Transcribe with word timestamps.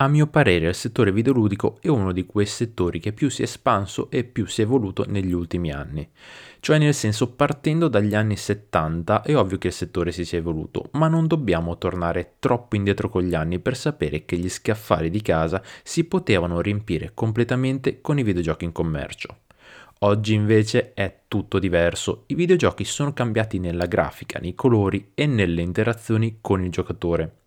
A 0.00 0.06
mio 0.06 0.28
parere 0.28 0.68
il 0.68 0.76
settore 0.76 1.10
videoludico 1.10 1.78
è 1.80 1.88
uno 1.88 2.12
di 2.12 2.24
quei 2.24 2.46
settori 2.46 3.00
che 3.00 3.12
più 3.12 3.28
si 3.28 3.40
è 3.40 3.46
espanso 3.46 4.08
e 4.12 4.22
più 4.22 4.46
si 4.46 4.60
è 4.60 4.64
evoluto 4.64 5.04
negli 5.08 5.32
ultimi 5.32 5.72
anni. 5.72 6.08
Cioè 6.60 6.78
nel 6.78 6.94
senso 6.94 7.32
partendo 7.32 7.88
dagli 7.88 8.14
anni 8.14 8.36
70 8.36 9.22
è 9.22 9.36
ovvio 9.36 9.58
che 9.58 9.66
il 9.66 9.72
settore 9.72 10.12
si 10.12 10.24
sia 10.24 10.38
evoluto, 10.38 10.90
ma 10.92 11.08
non 11.08 11.26
dobbiamo 11.26 11.78
tornare 11.78 12.34
troppo 12.38 12.76
indietro 12.76 13.08
con 13.08 13.24
gli 13.24 13.34
anni 13.34 13.58
per 13.58 13.76
sapere 13.76 14.24
che 14.24 14.36
gli 14.36 14.48
scaffali 14.48 15.10
di 15.10 15.20
casa 15.20 15.60
si 15.82 16.04
potevano 16.04 16.60
riempire 16.60 17.10
completamente 17.12 18.00
con 18.00 18.20
i 18.20 18.22
videogiochi 18.22 18.66
in 18.66 18.70
commercio. 18.70 19.38
Oggi 20.02 20.32
invece 20.32 20.94
è 20.94 21.22
tutto 21.26 21.58
diverso, 21.58 22.22
i 22.26 22.36
videogiochi 22.36 22.84
sono 22.84 23.12
cambiati 23.12 23.58
nella 23.58 23.86
grafica, 23.86 24.38
nei 24.38 24.54
colori 24.54 25.10
e 25.14 25.26
nelle 25.26 25.60
interazioni 25.60 26.38
con 26.40 26.62
il 26.62 26.70
giocatore. 26.70 27.38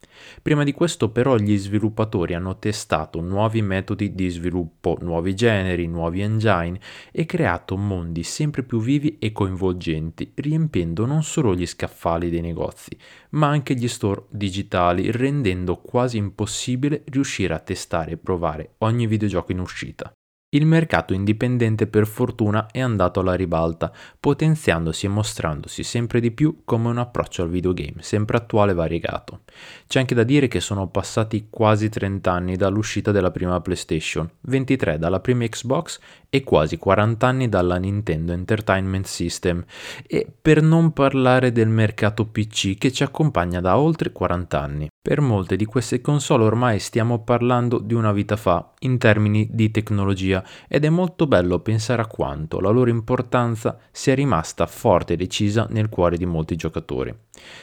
Prima 0.42 0.64
di 0.64 0.72
questo 0.72 1.10
però 1.10 1.38
gli 1.38 1.58
sviluppatori 1.58 2.34
hanno 2.34 2.58
testato 2.60 3.22
nuovi 3.22 3.62
metodi 3.62 4.14
di 4.14 4.30
sviluppo, 4.30 4.98
nuovi 5.02 5.34
generi, 5.36 5.88
nuovi 5.88 6.22
engine 6.22 6.80
e 7.12 7.26
creato 7.26 7.78
mondi 7.78 8.24
sempre 8.24 8.64
più 8.64 8.80
vivi 8.80 9.18
e 9.20 9.32
coinvolgenti, 9.32 10.32
riempiendo 10.36 11.06
non 11.06 11.24
solo 11.24 11.56
gli 11.56 11.66
scaffali 11.66 12.30
dei 12.30 12.42
negozi, 12.42 12.98
ma 13.32 13.48
anche 13.48 13.76
gli 13.76 13.88
store 13.88 14.26
digitali, 14.30 15.12
rendendo 15.12 15.78
quasi 15.78 16.18
impossibile 16.18 17.04
riuscire 17.06 17.54
a 17.54 17.60
testare 17.60 18.12
e 18.12 18.18
provare 18.18 18.76
ogni 18.80 19.08
videogioco 19.08 19.52
in 19.52 19.60
uscita. 19.60 20.12
Il 20.54 20.66
mercato 20.66 21.14
indipendente 21.14 21.88
per 21.88 22.06
fortuna 22.06 22.66
è 22.72 22.82
andato 22.82 23.22
alla 23.22 23.36
ribalta, 23.36 23.90
potenziandosi 24.20 25.06
e 25.06 25.10
mostrandosi 25.10 25.82
sempre 25.82 26.20
di 26.20 26.32
più 26.32 26.64
come 26.66 26.90
un 26.90 26.98
approccio 26.98 27.44
al 27.44 27.50
videogame, 27.50 28.02
sempre 28.02 28.36
attuale 28.36 28.72
e 28.72 28.76
variegato. 28.76 29.44
C'è 29.88 30.00
anche 30.00 30.14
da 30.14 30.24
dire 30.24 30.50
che 30.50 30.60
sono 30.60 30.90
passati 30.90 31.48
quasi 31.50 31.88
30 31.88 32.30
anni 32.30 32.58
dall'uscita 32.58 33.14
della 33.14 33.32
prima 33.32 33.62
PlayStation, 33.62 34.30
23 34.42 34.98
dalla 34.98 35.22
prima 35.22 35.46
Xbox 35.46 36.02
e 36.30 36.44
quasi 36.44 36.78
40 36.78 37.26
anni 37.26 37.48
dalla 37.48 37.78
Nintendo 37.78 38.34
Entertainment 38.34 39.06
System, 39.06 39.64
e 40.06 40.28
per 40.42 40.62
non 40.62 40.92
parlare 40.92 41.54
del 41.54 41.70
mercato 41.70 42.26
PC 42.26 42.78
che 42.78 42.92
ci 42.92 43.04
accompagna 43.04 43.62
da 43.62 43.78
oltre 43.78 44.12
40 44.12 44.62
anni. 44.62 44.90
Per 45.02 45.22
molte 45.22 45.56
di 45.56 45.66
queste 45.66 46.00
console 46.00 46.44
ormai 46.44 46.78
stiamo 46.80 47.24
parlando 47.24 47.80
di 47.80 47.94
una 47.94 48.12
vita 48.12 48.36
fa 48.36 48.72
in 48.80 48.98
termini 48.98 49.48
di 49.50 49.72
tecnologia 49.72 50.41
ed 50.68 50.86
è 50.86 50.90
molto 50.90 51.28
bello 51.28 51.60
pensare 51.60 52.02
a 52.02 52.08
quanto 52.08 52.60
la 52.60 52.70
loro 52.70 52.90
importanza 52.90 53.78
sia 53.92 54.16
rimasta 54.16 54.66
forte 54.68 55.14
e 55.14 55.18
decisa 55.18 55.68
nel 55.70 55.90
cuore 55.90 56.18
di 56.18 56.26
molti 56.26 56.56
giocatori. 56.56 57.14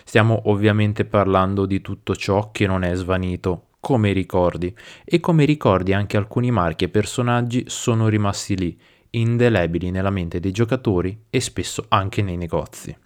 Stiamo 0.04 0.42
ovviamente 0.44 1.04
parlando 1.04 1.66
di 1.66 1.80
tutto 1.80 2.14
ciò 2.16 2.50
che 2.50 2.66
non 2.66 2.82
è 2.82 2.94
svanito, 2.94 3.68
come 3.80 4.12
ricordi, 4.12 4.74
e 5.04 5.20
come 5.20 5.44
ricordi 5.44 5.92
anche 5.92 6.16
alcuni 6.16 6.50
marchi 6.50 6.84
e 6.84 6.88
personaggi 6.88 7.64
sono 7.68 8.08
rimasti 8.08 8.56
lì, 8.56 8.78
indelebili 9.10 9.90
nella 9.90 10.10
mente 10.10 10.40
dei 10.40 10.52
giocatori 10.52 11.24
e 11.30 11.40
spesso 11.40 11.84
anche 11.88 12.22
nei 12.22 12.36
negozi. 12.36 12.96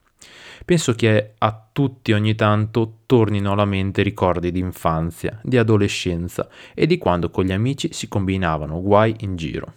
Penso 0.64 0.94
che 0.94 1.34
a 1.38 1.68
tutti 1.72 2.12
ogni 2.12 2.34
tanto 2.34 3.00
tornino 3.06 3.52
alla 3.52 3.64
mente 3.64 4.02
ricordi 4.02 4.50
di 4.52 4.60
infanzia, 4.60 5.40
di 5.42 5.58
adolescenza 5.58 6.48
e 6.74 6.86
di 6.86 6.98
quando 6.98 7.30
con 7.30 7.44
gli 7.44 7.52
amici 7.52 7.92
si 7.92 8.08
combinavano 8.08 8.80
guai 8.80 9.14
in 9.20 9.36
giro. 9.36 9.74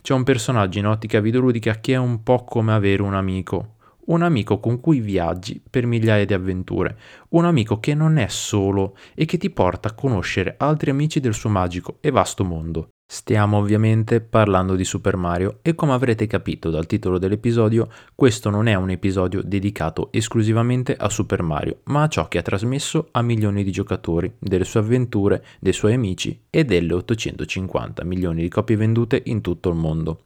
C'è 0.00 0.14
un 0.14 0.24
personaggio 0.24 0.78
in 0.78 0.86
ottica 0.86 1.20
videoludica 1.20 1.80
che 1.80 1.94
è 1.94 1.96
un 1.96 2.22
po' 2.22 2.44
come 2.44 2.72
avere 2.72 3.02
un 3.02 3.14
amico, 3.14 3.76
un 4.06 4.22
amico 4.22 4.60
con 4.60 4.80
cui 4.80 5.00
viaggi 5.00 5.60
per 5.68 5.86
migliaia 5.86 6.24
di 6.24 6.34
avventure, 6.34 6.96
un 7.30 7.44
amico 7.44 7.80
che 7.80 7.94
non 7.94 8.16
è 8.16 8.28
solo 8.28 8.96
e 9.14 9.24
che 9.24 9.36
ti 9.36 9.50
porta 9.50 9.88
a 9.88 9.94
conoscere 9.94 10.54
altri 10.56 10.90
amici 10.90 11.20
del 11.20 11.34
suo 11.34 11.50
magico 11.50 11.98
e 12.00 12.10
vasto 12.10 12.44
mondo. 12.44 12.88
Stiamo 13.10 13.56
ovviamente 13.56 14.20
parlando 14.20 14.74
di 14.74 14.84
Super 14.84 15.16
Mario 15.16 15.60
e 15.62 15.74
come 15.74 15.94
avrete 15.94 16.26
capito 16.26 16.68
dal 16.68 16.84
titolo 16.84 17.16
dell'episodio, 17.16 17.88
questo 18.14 18.50
non 18.50 18.66
è 18.66 18.74
un 18.74 18.90
episodio 18.90 19.40
dedicato 19.42 20.12
esclusivamente 20.12 20.94
a 20.94 21.08
Super 21.08 21.40
Mario, 21.40 21.78
ma 21.84 22.02
a 22.02 22.08
ciò 22.08 22.28
che 22.28 22.36
ha 22.36 22.42
trasmesso 22.42 23.08
a 23.12 23.22
milioni 23.22 23.64
di 23.64 23.70
giocatori, 23.72 24.30
delle 24.38 24.64
sue 24.64 24.80
avventure, 24.80 25.42
dei 25.58 25.72
suoi 25.72 25.94
amici 25.94 26.38
e 26.50 26.66
delle 26.66 26.92
850 26.92 28.04
milioni 28.04 28.42
di 28.42 28.48
copie 28.50 28.76
vendute 28.76 29.22
in 29.24 29.40
tutto 29.40 29.70
il 29.70 29.76
mondo. 29.76 30.20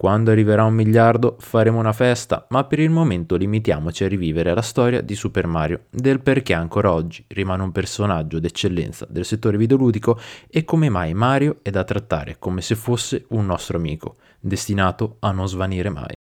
Quando 0.00 0.30
arriverà 0.30 0.64
un 0.64 0.72
miliardo 0.72 1.36
faremo 1.40 1.78
una 1.78 1.92
festa, 1.92 2.46
ma 2.48 2.64
per 2.64 2.78
il 2.78 2.88
momento 2.88 3.36
limitiamoci 3.36 4.02
a 4.02 4.08
rivivere 4.08 4.54
la 4.54 4.62
storia 4.62 5.02
di 5.02 5.14
Super 5.14 5.46
Mario, 5.46 5.88
del 5.90 6.22
perché 6.22 6.54
ancora 6.54 6.90
oggi 6.90 7.22
rimane 7.28 7.64
un 7.64 7.70
personaggio 7.70 8.38
d'eccellenza 8.38 9.06
del 9.10 9.26
settore 9.26 9.58
videoludico 9.58 10.18
e 10.48 10.64
come 10.64 10.88
mai 10.88 11.12
Mario 11.12 11.58
è 11.60 11.68
da 11.68 11.84
trattare 11.84 12.38
come 12.38 12.62
se 12.62 12.76
fosse 12.76 13.26
un 13.28 13.44
nostro 13.44 13.76
amico, 13.76 14.16
destinato 14.40 15.16
a 15.18 15.32
non 15.32 15.46
svanire 15.46 15.90
mai. 15.90 16.14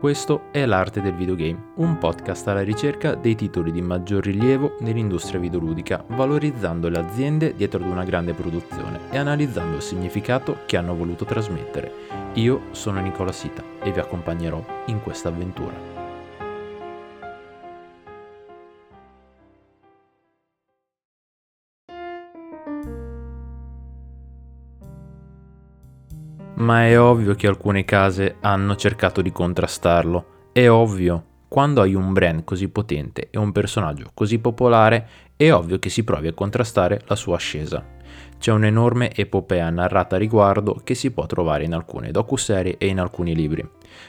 Questo 0.00 0.44
è 0.50 0.64
L'arte 0.64 1.02
del 1.02 1.12
videogame, 1.12 1.72
un 1.74 1.98
podcast 1.98 2.48
alla 2.48 2.62
ricerca 2.62 3.14
dei 3.14 3.34
titoli 3.34 3.70
di 3.70 3.82
maggior 3.82 4.24
rilievo 4.24 4.76
nell'industria 4.80 5.38
videoludica, 5.38 6.02
valorizzando 6.06 6.88
le 6.88 6.98
aziende 6.98 7.54
dietro 7.54 7.84
ad 7.84 7.90
una 7.90 8.04
grande 8.04 8.32
produzione 8.32 8.98
e 9.10 9.18
analizzando 9.18 9.76
il 9.76 9.82
significato 9.82 10.60
che 10.64 10.78
hanno 10.78 10.94
voluto 10.94 11.26
trasmettere. 11.26 11.92
Io 12.36 12.62
sono 12.70 12.98
Nicola 13.02 13.30
Sita 13.30 13.62
e 13.82 13.92
vi 13.92 14.00
accompagnerò 14.00 14.64
in 14.86 15.02
questa 15.02 15.28
avventura. 15.28 15.89
Ma 26.60 26.86
è 26.86 26.98
ovvio 27.00 27.34
che 27.34 27.46
alcune 27.46 27.84
case 27.84 28.36
hanno 28.40 28.76
cercato 28.76 29.22
di 29.22 29.32
contrastarlo. 29.32 30.48
È 30.52 30.68
ovvio, 30.68 31.24
quando 31.48 31.80
hai 31.80 31.94
un 31.94 32.12
brand 32.12 32.44
così 32.44 32.68
potente 32.68 33.28
e 33.30 33.38
un 33.38 33.50
personaggio 33.50 34.10
così 34.12 34.38
popolare, 34.38 35.08
è 35.36 35.50
ovvio 35.52 35.78
che 35.78 35.88
si 35.88 36.04
provi 36.04 36.28
a 36.28 36.34
contrastare 36.34 37.00
la 37.06 37.16
sua 37.16 37.36
ascesa. 37.36 37.82
C'è 38.38 38.52
un'enorme 38.52 39.14
epopea 39.14 39.70
narrata 39.70 40.16
a 40.16 40.18
riguardo 40.18 40.80
che 40.84 40.94
si 40.94 41.10
può 41.10 41.26
trovare 41.26 41.64
in 41.64 41.72
alcune 41.72 42.10
docuserie 42.10 42.76
e 42.78 42.86
in 42.88 43.00
alcuni 43.00 43.34
libri. 43.34 43.66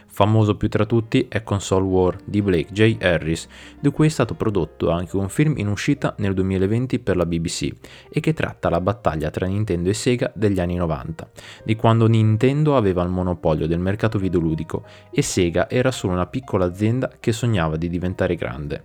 Famoso 0.08 0.56
più 0.58 0.68
tra 0.68 0.86
tutti 0.86 1.28
è 1.30 1.42
Console 1.44 1.86
War 1.86 2.18
di 2.24 2.42
Blake 2.42 2.72
J. 2.72 2.98
Harris, 3.02 3.48
di 3.80 3.90
cui 3.90 4.08
è 4.08 4.10
stato 4.10 4.34
prodotto 4.34 4.90
anche 4.90 5.16
un 5.16 5.30
film 5.30 5.58
in 5.58 5.68
uscita 5.68 6.16
nel 6.18 6.34
2020 6.34 7.00
per 7.00 7.16
la 7.16 7.26
BBC 7.26 7.70
e 8.10 8.20
che 8.20 8.34
tratta 8.34 8.70
la 8.70 8.82
battaglia 8.82 9.30
tra 9.30 9.46
Nintendo 9.46 9.90
e 9.90 9.94
Sega 9.94 10.32
degli 10.36 10.60
anni 10.60 10.76
90, 10.76 11.30
di 11.64 11.76
quando 11.76 12.08
Nintendo 12.08 12.76
aveva 12.76 13.04
il 13.04 13.10
monopolio 13.10 13.68
del 13.68 13.80
mercato 13.80 14.20
videoludico 14.20 14.84
e 15.12 15.22
Sega 15.22 15.70
era 15.70 15.92
solo 15.92 16.14
una 16.14 16.28
piccola 16.28 16.66
azienda 16.66 17.10
che 17.20 17.32
sognava 17.32 17.78
di 17.78 17.90
diventare 17.90 18.36
grande. 18.36 18.84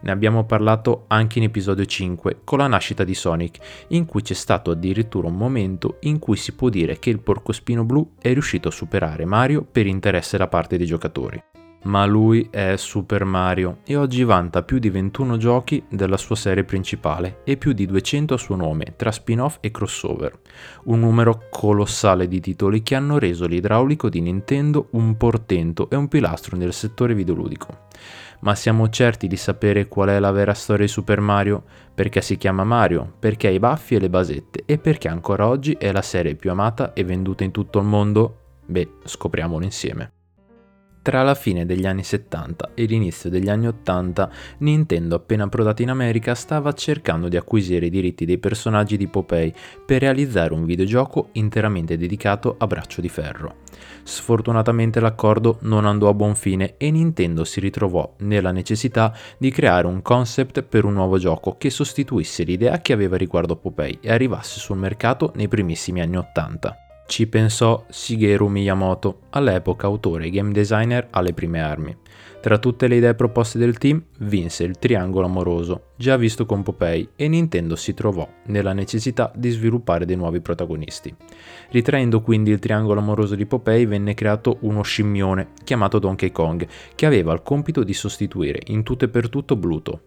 Ne 0.00 0.10
abbiamo 0.10 0.44
parlato 0.44 1.04
anche 1.08 1.38
in 1.38 1.44
episodio 1.44 1.84
5 1.84 2.40
con 2.44 2.58
la 2.58 2.66
nascita 2.66 3.04
di 3.04 3.14
Sonic, 3.14 3.86
in 3.88 4.04
cui 4.06 4.22
c'è 4.22 4.34
stato 4.34 4.70
addirittura 4.70 5.28
un 5.28 5.36
momento 5.36 5.96
in 6.00 6.18
cui 6.18 6.36
si 6.36 6.52
può 6.52 6.68
dire 6.68 6.98
che 6.98 7.10
il 7.10 7.20
porcospino 7.20 7.84
blu 7.84 8.12
è 8.20 8.32
riuscito 8.32 8.68
a 8.68 8.72
superare 8.72 9.24
Mario 9.24 9.62
per 9.62 9.86
interesse 9.86 10.36
da 10.36 10.48
parte 10.48 10.76
dei 10.76 10.86
giocatori. 10.86 11.42
Ma 11.84 12.06
lui 12.06 12.48
è 12.50 12.76
Super 12.76 13.24
Mario 13.24 13.78
e 13.84 13.96
oggi 13.96 14.24
vanta 14.24 14.62
più 14.62 14.78
di 14.78 14.88
21 14.88 15.36
giochi 15.36 15.84
della 15.90 16.16
sua 16.16 16.34
serie 16.34 16.64
principale 16.64 17.40
e 17.44 17.58
più 17.58 17.72
di 17.72 17.84
200 17.84 18.34
a 18.34 18.38
suo 18.38 18.56
nome 18.56 18.94
tra 18.96 19.12
spin-off 19.12 19.58
e 19.60 19.70
crossover. 19.70 20.38
Un 20.84 21.00
numero 21.00 21.42
colossale 21.50 22.26
di 22.26 22.40
titoli 22.40 22.82
che 22.82 22.94
hanno 22.94 23.18
reso 23.18 23.46
l'idraulico 23.46 24.08
di 24.08 24.22
Nintendo 24.22 24.88
un 24.92 25.16
portento 25.18 25.90
e 25.90 25.96
un 25.96 26.08
pilastro 26.08 26.56
nel 26.56 26.72
settore 26.72 27.14
videoludico 27.14 27.82
ma 28.44 28.54
siamo 28.54 28.90
certi 28.90 29.26
di 29.26 29.36
sapere 29.36 29.88
qual 29.88 30.10
è 30.10 30.18
la 30.18 30.30
vera 30.30 30.52
storia 30.52 30.84
di 30.84 30.90
Super 30.90 31.20
Mario, 31.20 31.64
perché 31.94 32.20
si 32.20 32.36
chiama 32.36 32.62
Mario, 32.62 33.14
perché 33.18 33.48
ha 33.48 33.50
i 33.50 33.58
baffi 33.58 33.94
e 33.94 34.00
le 34.00 34.10
basette 34.10 34.64
e 34.66 34.76
perché 34.76 35.08
ancora 35.08 35.48
oggi 35.48 35.72
è 35.78 35.90
la 35.90 36.02
serie 36.02 36.34
più 36.34 36.50
amata 36.50 36.92
e 36.92 37.04
venduta 37.04 37.42
in 37.42 37.50
tutto 37.50 37.78
il 37.78 37.86
mondo? 37.86 38.38
Beh, 38.66 38.96
scopriamolo 39.04 39.64
insieme. 39.64 40.13
Tra 41.04 41.22
la 41.22 41.34
fine 41.34 41.66
degli 41.66 41.84
anni 41.84 42.02
70 42.02 42.70
e 42.72 42.86
l'inizio 42.86 43.28
degli 43.28 43.50
anni 43.50 43.66
80, 43.66 44.30
Nintendo, 44.60 45.16
appena 45.16 45.44
approdata 45.44 45.82
in 45.82 45.90
America, 45.90 46.34
stava 46.34 46.72
cercando 46.72 47.28
di 47.28 47.36
acquisire 47.36 47.84
i 47.84 47.90
diritti 47.90 48.24
dei 48.24 48.38
personaggi 48.38 48.96
di 48.96 49.06
Popeye 49.06 49.52
per 49.84 50.00
realizzare 50.00 50.54
un 50.54 50.64
videogioco 50.64 51.28
interamente 51.32 51.98
dedicato 51.98 52.54
a 52.56 52.66
Braccio 52.66 53.02
di 53.02 53.10
Ferro. 53.10 53.56
Sfortunatamente 54.02 54.98
l'accordo 54.98 55.58
non 55.60 55.84
andò 55.84 56.08
a 56.08 56.14
buon 56.14 56.34
fine 56.34 56.76
e 56.78 56.90
Nintendo 56.90 57.44
si 57.44 57.60
ritrovò 57.60 58.14
nella 58.20 58.50
necessità 58.50 59.14
di 59.36 59.50
creare 59.50 59.86
un 59.86 60.00
concept 60.00 60.62
per 60.62 60.86
un 60.86 60.94
nuovo 60.94 61.18
gioco 61.18 61.56
che 61.58 61.68
sostituisse 61.68 62.44
l'idea 62.44 62.80
che 62.80 62.94
aveva 62.94 63.18
riguardo 63.18 63.56
Popeye 63.56 63.98
e 64.00 64.10
arrivasse 64.10 64.58
sul 64.58 64.78
mercato 64.78 65.32
nei 65.34 65.48
primissimi 65.48 66.00
anni 66.00 66.16
80. 66.16 66.78
Ci 67.06 67.26
pensò 67.26 67.84
Shigeru 67.88 68.48
Miyamoto, 68.48 69.20
all'epoca 69.30 69.86
autore 69.86 70.26
e 70.26 70.30
game 70.30 70.52
designer 70.52 71.08
alle 71.10 71.34
prime 71.34 71.60
armi. 71.60 71.96
Tra 72.40 72.58
tutte 72.58 72.88
le 72.88 72.96
idee 72.96 73.14
proposte 73.14 73.58
del 73.58 73.78
team 73.78 74.02
vinse 74.20 74.64
il 74.64 74.78
triangolo 74.78 75.26
amoroso, 75.26 75.90
già 75.96 76.16
visto 76.16 76.46
con 76.46 76.62
Popeye, 76.62 77.10
e 77.14 77.28
Nintendo 77.28 77.76
si 77.76 77.94
trovò 77.94 78.28
nella 78.46 78.72
necessità 78.72 79.30
di 79.34 79.50
sviluppare 79.50 80.06
dei 80.06 80.16
nuovi 80.16 80.40
protagonisti. 80.40 81.14
Ritraendo 81.70 82.20
quindi 82.22 82.50
il 82.50 82.58
triangolo 82.58 83.00
amoroso 83.00 83.34
di 83.34 83.46
Popeye 83.46 83.86
venne 83.86 84.14
creato 84.14 84.56
uno 84.60 84.82
scimmione 84.82 85.48
chiamato 85.62 85.98
Donkey 85.98 86.32
Kong, 86.32 86.66
che 86.94 87.06
aveva 87.06 87.32
il 87.32 87.42
compito 87.42 87.84
di 87.84 87.94
sostituire 87.94 88.60
in 88.66 88.82
tutto 88.82 89.04
e 89.04 89.08
per 89.08 89.28
tutto 89.28 89.56
Bluto. 89.56 90.00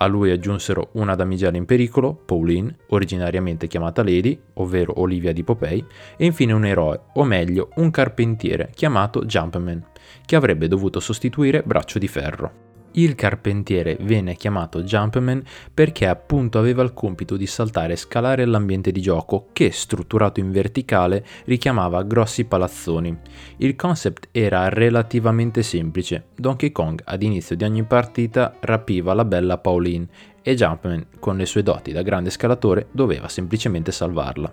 A 0.00 0.06
lui 0.06 0.30
aggiunsero 0.30 0.90
una 0.92 1.16
damigella 1.16 1.56
in 1.56 1.64
pericolo, 1.64 2.14
Pauline, 2.14 2.74
originariamente 2.88 3.66
chiamata 3.66 4.04
Lady, 4.04 4.40
ovvero 4.54 5.00
Olivia 5.00 5.32
di 5.32 5.42
Popeye, 5.42 5.84
e 6.16 6.24
infine 6.24 6.52
un 6.52 6.64
eroe, 6.64 7.00
o 7.14 7.24
meglio 7.24 7.70
un 7.76 7.90
carpentiere, 7.90 8.70
chiamato 8.74 9.24
Jumpman, 9.24 9.84
che 10.24 10.36
avrebbe 10.36 10.68
dovuto 10.68 11.00
sostituire 11.00 11.62
Braccio 11.64 11.98
di 11.98 12.06
Ferro. 12.06 12.67
Il 12.98 13.14
carpentiere 13.14 13.96
venne 14.00 14.34
chiamato 14.34 14.82
Jumpman 14.82 15.40
perché 15.72 16.08
appunto 16.08 16.58
aveva 16.58 16.82
il 16.82 16.94
compito 16.94 17.36
di 17.36 17.46
saltare 17.46 17.92
e 17.92 17.96
scalare 17.96 18.44
l'ambiente 18.44 18.90
di 18.90 19.00
gioco 19.00 19.50
che, 19.52 19.70
strutturato 19.70 20.40
in 20.40 20.50
verticale, 20.50 21.24
richiamava 21.44 22.02
grossi 22.02 22.44
palazzoni. 22.44 23.16
Il 23.58 23.76
concept 23.76 24.30
era 24.32 24.68
relativamente 24.68 25.62
semplice. 25.62 26.30
Donkey 26.34 26.72
Kong 26.72 27.00
ad 27.04 27.22
inizio 27.22 27.54
di 27.54 27.62
ogni 27.62 27.84
partita 27.84 28.56
rapiva 28.58 29.14
la 29.14 29.24
bella 29.24 29.58
Pauline 29.58 30.08
e 30.42 30.56
Jumpman, 30.56 31.06
con 31.20 31.36
le 31.36 31.46
sue 31.46 31.62
doti 31.62 31.92
da 31.92 32.02
grande 32.02 32.30
scalatore, 32.30 32.88
doveva 32.90 33.28
semplicemente 33.28 33.92
salvarla. 33.92 34.52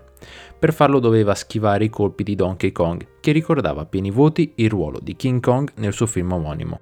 Per 0.59 0.71
farlo 0.71 0.99
doveva 0.99 1.33
schivare 1.33 1.85
i 1.85 1.89
colpi 1.89 2.21
di 2.21 2.35
Donkey 2.35 2.71
Kong, 2.71 3.07
che 3.21 3.31
ricordava 3.31 3.81
a 3.81 3.85
pieni 3.87 4.11
voti 4.11 4.51
il 4.57 4.69
ruolo 4.69 4.99
di 5.01 5.15
King 5.15 5.41
Kong 5.41 5.71
nel 5.77 5.93
suo 5.93 6.05
film 6.05 6.33
omonimo. 6.33 6.79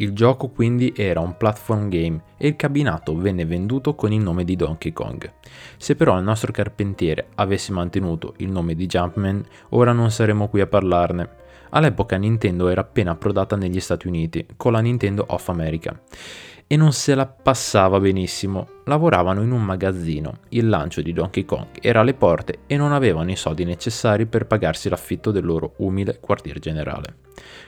Il 0.00 0.12
gioco 0.12 0.48
quindi 0.48 0.92
era 0.96 1.18
un 1.18 1.36
platform 1.36 1.88
game 1.88 2.22
e 2.36 2.46
il 2.46 2.56
cabinato 2.56 3.16
venne 3.16 3.44
venduto 3.44 3.96
con 3.96 4.12
il 4.12 4.20
nome 4.20 4.44
di 4.44 4.54
Donkey 4.54 4.92
Kong. 4.92 5.32
Se 5.76 5.96
però 5.96 6.16
il 6.16 6.22
nostro 6.22 6.52
carpentiere 6.52 7.30
avesse 7.34 7.72
mantenuto 7.72 8.34
il 8.36 8.48
nome 8.48 8.76
di 8.76 8.86
Jumpman, 8.86 9.44
ora 9.70 9.90
non 9.90 10.12
saremmo 10.12 10.46
qui 10.46 10.60
a 10.60 10.68
parlarne. 10.68 11.28
All'epoca 11.70 12.16
Nintendo 12.16 12.68
era 12.68 12.82
appena 12.82 13.10
approdata 13.10 13.56
negli 13.56 13.80
Stati 13.80 14.06
Uniti 14.06 14.46
con 14.56 14.70
la 14.70 14.80
Nintendo 14.80 15.24
of 15.28 15.48
America 15.48 16.00
e 16.68 16.76
non 16.76 16.92
se 16.92 17.16
la 17.16 17.26
passava 17.26 17.98
benissimo. 17.98 18.68
Lavoravano 18.84 19.42
in 19.42 19.50
un 19.50 19.64
magazzino, 19.64 20.40
il 20.50 20.68
lancio 20.68 21.02
di 21.02 21.12
Donkey 21.12 21.44
Kong 21.44 21.66
era 21.80 22.00
alle 22.00 22.14
porte 22.14 22.60
e 22.66 22.76
non 22.76 22.92
avevano 22.92 23.30
i 23.30 23.36
soldi 23.36 23.64
necessari 23.64 24.26
per 24.26 24.46
pagarsi 24.46 24.88
l'affitto 24.88 25.32
del 25.32 25.44
loro 25.44 25.74
umile 25.78 26.20
quartier 26.20 26.58
generale. 26.60 27.16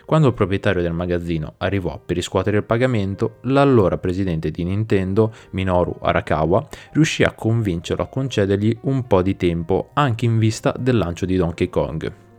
Quando 0.04 0.28
il 0.28 0.34
proprietario 0.34 0.82
del 0.82 0.92
magazzino 0.92 1.54
arrivò 1.58 2.00
per 2.04 2.16
riscuotere 2.16 2.58
il 2.58 2.64
pagamento, 2.64 3.36
l'allora 3.42 3.98
presidente 3.98 4.50
di 4.50 4.64
Nintendo, 4.64 5.32
Minoru 5.50 5.96
Arakawa, 6.00 6.68
riuscì 6.92 7.22
a 7.22 7.32
convincerlo 7.32 8.04
a 8.04 8.08
concedergli 8.08 8.76
un 8.82 9.06
po' 9.06 9.22
di 9.22 9.36
tempo 9.36 9.90
anche 9.94 10.24
in 10.24 10.38
vista 10.38 10.74
del 10.78 10.98
lancio 10.98 11.24
di 11.24 11.36
Donkey 11.36 11.68
Kong. 11.68 12.29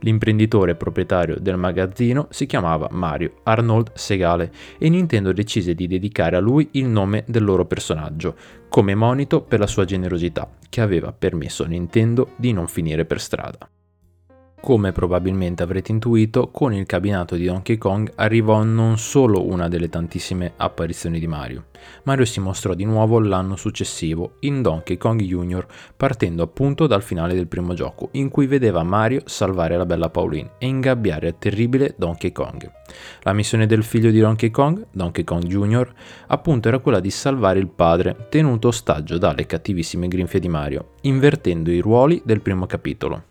L'imprenditore 0.00 0.74
proprietario 0.74 1.36
del 1.40 1.56
magazzino 1.56 2.28
si 2.30 2.46
chiamava 2.46 2.88
Mario 2.90 3.40
Arnold 3.44 3.92
Segale 3.94 4.52
e 4.78 4.88
Nintendo 4.88 5.32
decise 5.32 5.74
di 5.74 5.86
dedicare 5.86 6.36
a 6.36 6.40
lui 6.40 6.68
il 6.72 6.86
nome 6.86 7.24
del 7.26 7.44
loro 7.44 7.64
personaggio, 7.64 8.36
come 8.68 8.94
monito 8.94 9.42
per 9.42 9.58
la 9.58 9.66
sua 9.66 9.84
generosità, 9.84 10.48
che 10.68 10.80
aveva 10.80 11.12
permesso 11.12 11.64
a 11.64 11.66
Nintendo 11.66 12.32
di 12.36 12.52
non 12.52 12.68
finire 12.68 13.04
per 13.04 13.20
strada. 13.20 13.68
Come 14.60 14.90
probabilmente 14.92 15.62
avrete 15.62 15.92
intuito, 15.92 16.48
con 16.50 16.74
il 16.74 16.84
cabinato 16.84 17.36
di 17.36 17.46
Donkey 17.46 17.78
Kong 17.78 18.12
arrivò 18.16 18.64
non 18.64 18.98
solo 18.98 19.46
una 19.46 19.68
delle 19.68 19.88
tantissime 19.88 20.52
apparizioni 20.56 21.20
di 21.20 21.28
Mario. 21.28 21.66
Mario 22.02 22.24
si 22.24 22.40
mostrò 22.40 22.74
di 22.74 22.84
nuovo 22.84 23.20
l'anno 23.20 23.54
successivo, 23.56 24.32
in 24.40 24.60
Donkey 24.60 24.98
Kong 24.98 25.22
Jr., 25.22 25.64
partendo 25.96 26.42
appunto 26.42 26.86
dal 26.86 27.02
finale 27.04 27.34
del 27.34 27.46
primo 27.46 27.72
gioco, 27.72 28.08
in 28.12 28.28
cui 28.28 28.46
vedeva 28.46 28.82
Mario 28.82 29.22
salvare 29.24 29.76
la 29.76 29.86
bella 29.86 30.10
Pauline 30.10 30.50
e 30.58 30.66
ingabbiare 30.66 31.28
il 31.28 31.36
terribile 31.38 31.94
Donkey 31.96 32.32
Kong. 32.32 32.70
La 33.22 33.32
missione 33.32 33.66
del 33.66 33.84
figlio 33.84 34.10
di 34.10 34.18
Donkey 34.18 34.50
Kong, 34.50 34.88
Donkey 34.90 35.24
Kong 35.24 35.44
Jr., 35.44 35.90
appunto 36.26 36.68
era 36.68 36.80
quella 36.80 37.00
di 37.00 37.10
salvare 37.10 37.60
il 37.60 37.68
padre, 37.68 38.26
tenuto 38.28 38.68
ostaggio 38.68 39.18
dalle 39.18 39.46
cattivissime 39.46 40.08
grinfie 40.08 40.40
di 40.40 40.48
Mario, 40.48 40.90
invertendo 41.02 41.70
i 41.70 41.78
ruoli 41.78 42.20
del 42.24 42.42
primo 42.42 42.66
capitolo. 42.66 43.27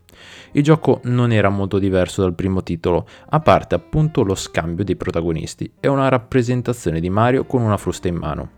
Il 0.57 0.63
gioco 0.63 1.01
non 1.03 1.31
era 1.31 1.49
molto 1.49 1.77
diverso 1.77 2.23
dal 2.23 2.33
primo 2.33 2.63
titolo, 2.63 3.05
a 3.29 3.39
parte 3.41 3.75
appunto 3.75 4.23
lo 4.23 4.33
scambio 4.33 4.83
dei 4.83 4.95
protagonisti 4.95 5.71
e 5.79 5.87
una 5.87 6.09
rappresentazione 6.09 6.99
di 6.99 7.11
Mario 7.11 7.45
con 7.45 7.61
una 7.61 7.77
frusta 7.77 8.07
in 8.07 8.15
mano. 8.15 8.49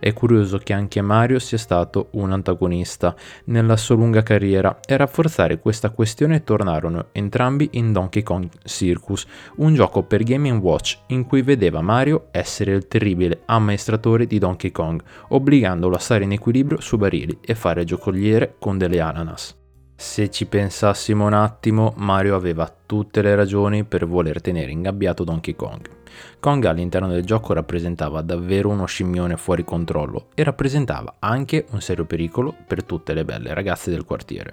È 0.00 0.10
curioso 0.14 0.56
che 0.56 0.72
anche 0.72 1.02
Mario 1.02 1.38
sia 1.38 1.58
stato 1.58 2.08
un 2.12 2.32
antagonista 2.32 3.14
nella 3.44 3.76
sua 3.76 3.96
lunga 3.96 4.22
carriera 4.22 4.80
e 4.80 4.94
a 4.94 4.96
rafforzare 4.96 5.60
questa 5.60 5.90
questione 5.90 6.42
tornarono 6.42 7.08
entrambi 7.12 7.68
in 7.72 7.92
Donkey 7.92 8.22
Kong 8.22 8.48
Circus, 8.64 9.26
un 9.56 9.74
gioco 9.74 10.04
per 10.04 10.22
Game 10.22 10.50
Watch 10.52 11.00
in 11.08 11.26
cui 11.26 11.42
vedeva 11.42 11.82
Mario 11.82 12.28
essere 12.30 12.72
il 12.72 12.88
terribile 12.88 13.42
ammaestratore 13.44 14.26
di 14.26 14.38
Donkey 14.38 14.70
Kong, 14.70 15.02
obbligandolo 15.28 15.96
a 15.96 15.98
stare 15.98 16.24
in 16.24 16.32
equilibrio 16.32 16.80
su 16.80 16.96
barili 16.96 17.40
e 17.42 17.54
fare 17.54 17.84
giocoliere 17.84 18.54
con 18.58 18.78
delle 18.78 19.00
ananas. 19.00 19.60
Se 20.02 20.30
ci 20.30 20.46
pensassimo 20.46 21.26
un 21.26 21.32
attimo, 21.32 21.94
Mario 21.96 22.34
aveva 22.34 22.70
tutte 22.84 23.22
le 23.22 23.36
ragioni 23.36 23.84
per 23.84 24.04
voler 24.04 24.40
tenere 24.40 24.72
ingabbiato 24.72 25.22
Donkey 25.22 25.54
Kong. 25.54 25.88
Kong 26.40 26.64
all'interno 26.64 27.06
del 27.06 27.24
gioco 27.24 27.54
rappresentava 27.54 28.20
davvero 28.20 28.68
uno 28.68 28.84
scimmione 28.84 29.36
fuori 29.36 29.64
controllo 29.64 30.26
e 30.34 30.42
rappresentava 30.42 31.14
anche 31.20 31.66
un 31.70 31.80
serio 31.80 32.04
pericolo 32.04 32.52
per 32.66 32.82
tutte 32.82 33.14
le 33.14 33.24
belle 33.24 33.54
ragazze 33.54 33.90
del 33.90 34.04
quartiere. 34.04 34.52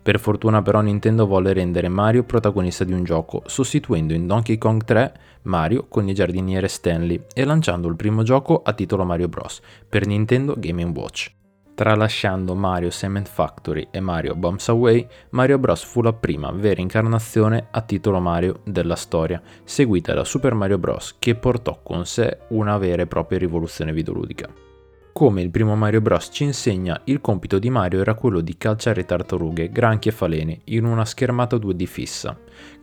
Per 0.00 0.20
fortuna 0.20 0.60
però 0.60 0.82
Nintendo 0.82 1.26
volle 1.26 1.54
rendere 1.54 1.88
Mario 1.88 2.24
protagonista 2.24 2.84
di 2.84 2.92
un 2.92 3.02
gioco, 3.02 3.42
sostituendo 3.46 4.12
in 4.12 4.26
Donkey 4.26 4.58
Kong 4.58 4.84
3 4.84 5.14
Mario 5.44 5.86
con 5.88 6.06
il 6.06 6.14
giardiniere 6.14 6.68
Stanley 6.68 7.24
e 7.32 7.44
lanciando 7.44 7.88
il 7.88 7.96
primo 7.96 8.22
gioco 8.22 8.60
a 8.62 8.74
titolo 8.74 9.04
Mario 9.04 9.28
Bros. 9.28 9.62
per 9.88 10.06
Nintendo 10.06 10.54
Game 10.56 10.84
Watch. 10.84 11.40
Tralasciando 11.74 12.54
Mario 12.54 12.90
Cement 12.90 13.26
Factory 13.26 13.88
e 13.90 13.98
Mario 14.00 14.34
Bombs 14.34 14.68
Away, 14.68 15.06
Mario 15.30 15.58
Bros. 15.58 15.82
fu 15.82 16.02
la 16.02 16.12
prima 16.12 16.52
vera 16.52 16.80
incarnazione 16.80 17.68
a 17.70 17.80
titolo 17.80 18.20
Mario 18.20 18.60
della 18.64 18.94
storia, 18.94 19.40
seguita 19.64 20.12
da 20.12 20.24
Super 20.24 20.54
Mario 20.54 20.78
Bros. 20.78 21.16
che 21.18 21.34
portò 21.34 21.80
con 21.82 22.04
sé 22.04 22.40
una 22.48 22.76
vera 22.76 23.02
e 23.02 23.06
propria 23.06 23.38
rivoluzione 23.38 23.92
videoludica. 23.92 24.71
Come 25.12 25.42
il 25.42 25.50
primo 25.50 25.76
Mario 25.76 26.00
Bros 26.00 26.30
ci 26.32 26.42
insegna, 26.42 27.02
il 27.04 27.20
compito 27.20 27.58
di 27.58 27.68
Mario 27.68 28.00
era 28.00 28.14
quello 28.14 28.40
di 28.40 28.56
calciare 28.56 29.04
tartarughe, 29.04 29.68
granchi 29.68 30.08
e 30.08 30.12
falene 30.12 30.60
in 30.64 30.84
una 30.84 31.04
schermata 31.04 31.56
2D 31.56 31.84
fissa. 31.84 32.36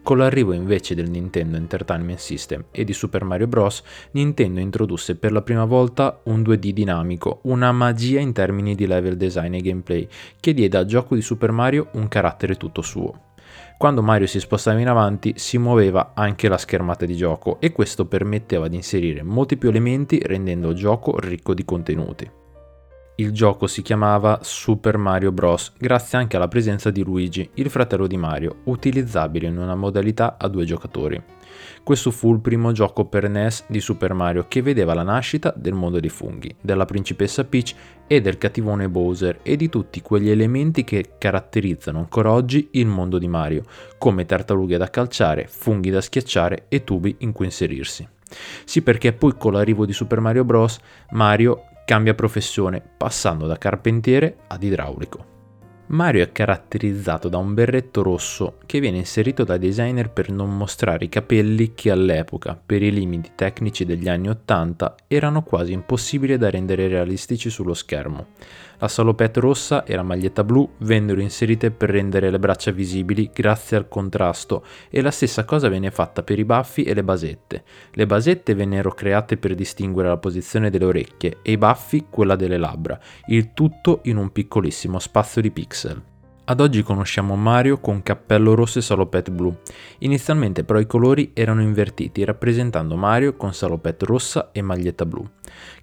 Con 0.04 0.20
l'arrivo 0.20 0.54
invece 0.54 0.94
del 0.94 1.10
Nintendo 1.10 1.58
Entertainment 1.58 2.20
System 2.20 2.66
e 2.70 2.84
di 2.84 2.94
Super 2.94 3.24
Mario 3.24 3.48
Bros, 3.48 3.82
Nintendo 4.12 4.60
introdusse 4.60 5.16
per 5.16 5.32
la 5.32 5.42
prima 5.42 5.66
volta 5.66 6.22
un 6.26 6.42
2D 6.42 6.70
dinamico, 6.70 7.40
una 7.44 7.72
magia 7.72 8.20
in 8.20 8.32
termini 8.32 8.76
di 8.76 8.86
level 8.86 9.18
design 9.18 9.56
e 9.56 9.62
gameplay, 9.62 10.08
che 10.40 10.54
diede 10.54 10.78
al 10.78 10.86
gioco 10.86 11.16
di 11.16 11.22
Super 11.22 11.52
Mario 11.52 11.88
un 11.94 12.08
carattere 12.08 12.56
tutto 12.56 12.84
suo. 12.84 13.29
Quando 13.80 14.04
Mario 14.04 14.28
si 14.28 14.42
spostava 14.42 14.82
in 14.82 14.90
avanti 14.90 15.36
si 15.38 15.58
muoveva 15.58 16.12
anche 16.14 16.50
la 16.50 16.58
schermata 16.58 17.06
di 17.06 17.16
gioco 17.16 17.62
e 17.62 17.72
questo 17.72 18.08
permetteva 18.08 18.68
di 18.68 18.76
inserire 18.76 19.24
molti 19.24 19.56
più 19.56 19.70
elementi 19.70 20.20
rendendo 20.22 20.72
il 20.72 20.76
gioco 20.76 21.18
ricco 21.18 21.54
di 21.54 21.64
contenuti. 21.64 22.30
Il 23.16 23.32
gioco 23.32 23.68
si 23.68 23.82
chiamava 23.82 24.40
Super 24.42 24.98
Mario 24.98 25.32
Bros. 25.32 25.72
grazie 25.78 26.18
anche 26.18 26.36
alla 26.36 26.50
presenza 26.50 26.92
di 26.92 27.06
Luigi, 27.06 27.52
il 27.54 27.70
fratello 27.70 28.06
di 28.06 28.18
Mario, 28.18 28.58
utilizzabile 28.66 29.48
in 29.48 29.58
una 29.58 29.76
modalità 29.76 30.36
a 30.38 30.50
due 30.50 30.66
giocatori. 30.66 31.24
Questo 31.84 32.12
fu 32.12 32.34
il 32.34 32.40
primo 32.40 32.72
gioco 32.72 33.06
per 33.06 33.30
NES 33.30 33.66
di 33.68 33.80
Super 33.80 34.14
Mario 34.14 34.46
che 34.48 34.62
vedeva 34.62 34.94
la 34.94 35.04
nascita 35.04 35.54
del 35.56 35.74
mondo 35.74 36.00
dei 36.00 36.10
funghi, 36.10 36.56
della 36.62 36.86
principessa 36.86 37.44
Peach 37.44 37.74
e 38.08 38.22
del 38.22 38.38
cattivone 38.38 38.90
Bowser 38.90 39.40
e 39.44 39.56
di 39.56 39.70
tutti 39.70 40.02
quegli 40.02 40.30
elementi 40.30 40.84
che 40.84 41.12
caratterizzano 41.18 42.00
ancora 42.00 42.32
oggi 42.32 42.70
il 42.72 42.88
mondo 42.88 43.18
di 43.18 43.28
Mario, 43.28 43.64
come 43.98 44.26
tartarughe 44.26 44.78
da 44.78 44.90
calciare, 44.90 45.48
funghi 45.48 45.90
da 45.90 46.02
schiacciare 46.02 46.66
e 46.70 46.84
tubi 46.84 47.16
in 47.20 47.32
cui 47.32 47.46
inserirsi. 47.46 48.08
Sì, 48.64 48.82
perché 48.82 49.14
poi 49.14 49.36
con 49.38 49.54
l'arrivo 49.54 49.86
di 49.86 49.94
Super 49.94 50.20
Mario 50.20 50.44
Bros. 50.44 50.80
Mario 51.12 51.64
cambia 51.86 52.14
professione, 52.14 52.82
passando 52.98 53.48
da 53.48 53.58
carpentiere 53.58 54.38
ad 54.48 54.62
idraulico. 54.64 55.38
Mario 55.92 56.22
è 56.22 56.32
caratterizzato 56.32 57.30
da 57.30 57.38
un 57.38 57.56
berretto 57.56 58.04
rosso 58.04 58.58
che 58.68 58.80
viene 58.80 58.98
inserito 58.98 59.44
dai 59.44 59.58
designer 59.58 60.12
per 60.12 60.30
non 60.30 60.56
mostrare 60.56 61.06
i 61.06 61.10
capelli 61.10 61.74
che 61.74 61.90
all'epoca, 61.90 62.60
per 62.64 62.84
i 62.84 62.92
limiti 62.92 63.32
tecnici 63.34 63.86
degli 63.86 64.08
anni 64.08 64.30
80, 64.30 64.96
erano 65.08 65.42
quasi 65.42 65.72
impossibili 65.72 66.38
da 66.38 66.52
rendere 66.52 66.88
realistici 66.88 67.50
sullo 67.50 67.74
schermo. 67.74 68.28
La 68.80 68.88
salopette 68.88 69.42
rossa 69.42 69.84
e 69.84 69.96
la 69.96 70.04
maglietta 70.04 70.44
blu 70.44 70.68
vennero 70.80 71.20
inserite 71.20 71.70
per 71.70 71.90
rendere 71.90 72.30
le 72.30 72.40
braccia 72.40 72.72
visibili 72.72 73.30
grazie 73.34 73.76
al 73.76 73.90
contrasto 73.90 74.64
e 74.90 75.02
la 75.02 75.12
stessa 75.12 75.44
cosa 75.44 75.68
venne 75.68 75.92
fatta 75.92 76.24
per 76.24 76.40
i 76.40 76.46
baffi 76.46 76.84
e 76.84 76.94
le 76.94 77.04
basette. 77.04 77.64
Le 77.92 78.06
basette 78.06 78.56
vennero 78.56 78.92
create 78.92 79.36
per 79.36 79.54
distinguere 79.54 80.08
la 80.08 80.18
posizione 80.18 80.70
delle 80.70 80.86
orecchie 80.86 81.40
e 81.42 81.52
i 81.52 81.58
baffi 81.58 82.06
quella 82.10 82.38
delle 82.38 82.58
labbra, 82.58 82.98
il 83.28 83.54
tutto 83.54 84.00
in 84.04 84.16
un 84.16 84.32
piccolissimo 84.32 84.98
spazio 84.98 85.42
di 85.42 85.52
pixel. 85.52 86.09
Ad 86.50 86.62
oggi 86.62 86.82
conosciamo 86.82 87.36
Mario 87.36 87.78
con 87.78 88.02
cappello 88.02 88.56
rosso 88.56 88.80
e 88.80 88.82
salopette 88.82 89.30
blu. 89.30 89.56
Inizialmente 90.00 90.64
però 90.64 90.80
i 90.80 90.88
colori 90.88 91.30
erano 91.36 91.62
invertiti, 91.62 92.26
rappresentando 92.26 92.96
Mario 92.96 93.36
con 93.36 93.54
salopette 93.54 94.06
rossa 94.06 94.50
e 94.52 94.64
maglietta 94.64 95.06
blu. 95.06 95.24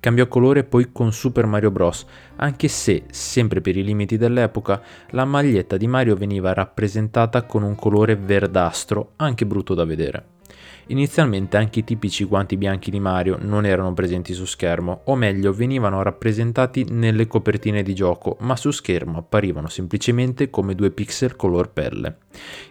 Cambiò 0.00 0.26
colore 0.26 0.64
poi 0.64 0.90
con 0.90 1.12
Super 1.12 1.46
Mario 1.46 1.70
Bros., 1.70 2.04
anche 2.34 2.66
se, 2.66 3.04
sempre 3.12 3.60
per 3.60 3.76
i 3.76 3.84
limiti 3.84 4.16
dell'epoca, 4.16 4.82
la 5.10 5.24
maglietta 5.24 5.76
di 5.76 5.86
Mario 5.86 6.16
veniva 6.16 6.52
rappresentata 6.52 7.44
con 7.44 7.62
un 7.62 7.76
colore 7.76 8.16
verdastro, 8.16 9.12
anche 9.18 9.46
brutto 9.46 9.72
da 9.72 9.84
vedere. 9.84 10.35
Inizialmente 10.88 11.56
anche 11.56 11.80
i 11.80 11.84
tipici 11.84 12.22
guanti 12.22 12.56
bianchi 12.56 12.92
di 12.92 13.00
Mario 13.00 13.38
non 13.40 13.66
erano 13.66 13.92
presenti 13.92 14.32
su 14.34 14.44
schermo, 14.44 15.00
o 15.06 15.16
meglio 15.16 15.52
venivano 15.52 16.00
rappresentati 16.00 16.86
nelle 16.88 17.26
copertine 17.26 17.82
di 17.82 17.92
gioco, 17.92 18.36
ma 18.40 18.54
su 18.54 18.70
schermo 18.70 19.18
apparivano 19.18 19.68
semplicemente 19.68 20.48
come 20.48 20.76
due 20.76 20.92
pixel 20.92 21.34
color 21.34 21.72
pelle. 21.72 22.18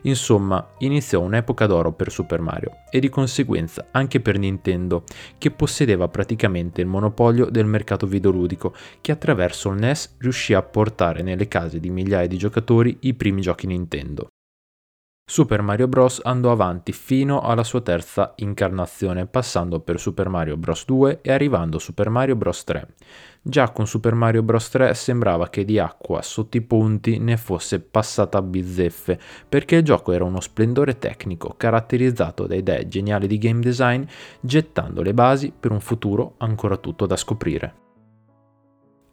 Insomma, 0.04 0.66
iniziò 0.78 1.20
un'epoca 1.20 1.66
d'oro 1.66 1.92
per 1.92 2.10
Super 2.10 2.40
Mario 2.40 2.84
e 2.90 3.02
di 3.02 3.10
conseguenza 3.10 3.88
anche 3.92 4.22
per 4.22 4.40
Nintendo, 4.40 5.04
che 5.38 5.52
possedeva 5.52 6.08
praticamente 6.08 6.80
il 6.80 6.88
monopolio 6.88 7.50
del 7.50 7.66
mercato 7.66 8.08
videoludico, 8.08 8.74
che 9.02 9.12
attraverso 9.12 9.70
il 9.72 9.80
NES 9.80 10.16
riuscì 10.20 10.54
a 10.54 10.62
portare 10.62 11.22
nelle 11.22 11.50
case 11.50 11.82
di 11.82 11.90
migliaia 11.90 12.28
di 12.28 12.38
giocatori 12.38 12.98
i 13.02 13.14
primi 13.14 13.42
giochi 13.42 13.68
Nintendo. 13.68 14.30
Super 15.28 15.64
Mario 15.64 15.88
Bros. 15.88 16.22
andò 16.24 16.52
avanti 16.52 16.92
fino 16.92 17.42
alla 17.42 17.64
sua 17.64 17.82
terza 17.82 18.34
incarnazione, 18.36 19.26
passando 19.26 19.80
per 19.80 20.00
Super 20.00 20.30
Mario 20.30 20.56
Bros. 20.56 20.86
2 20.86 21.22
e 21.24 21.32
arrivando 21.32 21.78
a 21.78 21.80
Super 21.80 22.10
Mario 22.10 22.36
Bros. 22.36 22.64
3. 22.64 22.88
Già 23.42 23.72
con 23.72 23.88
Super 23.88 24.14
Mario 24.14 24.44
Bros. 24.44 24.70
3 24.70 24.94
sembrava 24.94 25.50
che 25.50 25.66
di 25.66 25.80
acqua 25.80 26.22
sotto 26.22 26.58
i 26.58 26.62
ponti 26.62 27.18
ne 27.18 27.38
fosse 27.38 27.80
passata 27.80 28.38
a 28.38 28.44
bizzeffe, 28.44 29.20
perché 29.50 29.78
il 29.78 29.84
gioco 29.84 30.12
era 30.12 30.24
uno 30.24 30.40
splendore 30.40 31.00
tecnico 31.00 31.56
caratterizzato 31.58 32.46
da 32.46 32.54
idee 32.54 32.88
geniali 32.88 33.26
di 33.26 33.40
game 33.40 33.62
design, 33.62 34.04
gettando 34.40 35.02
le 35.02 35.16
basi 35.16 35.52
per 35.60 35.72
un 35.72 35.82
futuro 35.82 36.36
ancora 36.38 36.78
tutto 36.78 37.08
da 37.08 37.16
scoprire. 37.16 37.85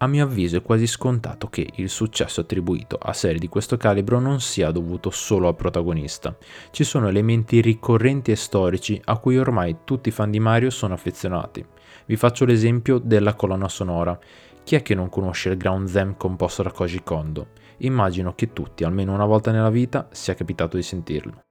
A 0.03 0.09
mio 0.09 0.25
avviso 0.25 0.57
è 0.57 0.63
quasi 0.63 0.89
scontato 0.89 1.47
che 1.47 1.65
il 1.77 1.89
successo 1.89 2.41
attribuito 2.41 2.99
a 3.01 3.13
serie 3.13 3.39
di 3.39 3.47
questo 3.47 3.77
calibro 3.77 4.19
non 4.19 4.41
sia 4.41 4.73
dovuto 4.73 5.11
solo 5.11 5.47
al 5.47 5.55
protagonista. 5.55 6.37
Ci 6.73 6.83
sono 6.83 7.07
elementi 7.07 7.61
ricorrenti 7.61 8.33
e 8.33 8.37
storici 8.37 9.01
a 9.05 9.19
cui 9.19 9.39
ormai 9.39 9.77
tutti 9.85 10.09
i 10.09 10.13
fan 10.13 10.33
di 10.33 10.41
Mario 10.41 10.71
sono 10.71 10.95
affezionati. 10.95 11.65
Vi 12.07 12.17
faccio 12.17 12.45
l'esempio 12.45 12.99
della 12.99 13.35
colonna 13.35 13.69
sonora. 13.69 14.19
Chi 14.65 14.75
è 14.75 14.83
che 14.83 14.97
non 14.97 15.09
conosce 15.09 15.51
il 15.51 15.57
ground 15.57 15.89
theme 15.89 16.17
composto 16.17 16.65
da 16.65 16.73
Koji 16.73 17.05
Kondo? 17.05 17.51
Immagino 17.79 18.35
che 18.35 18.53
tutti, 18.53 18.83
almeno 18.83 19.15
una 19.15 19.25
volta 19.25 19.53
nella 19.53 19.71
vita, 19.71 20.09
sia 20.11 20.35
capitato 20.35 20.77
di 20.77 20.83
sentirlo. 20.83 21.45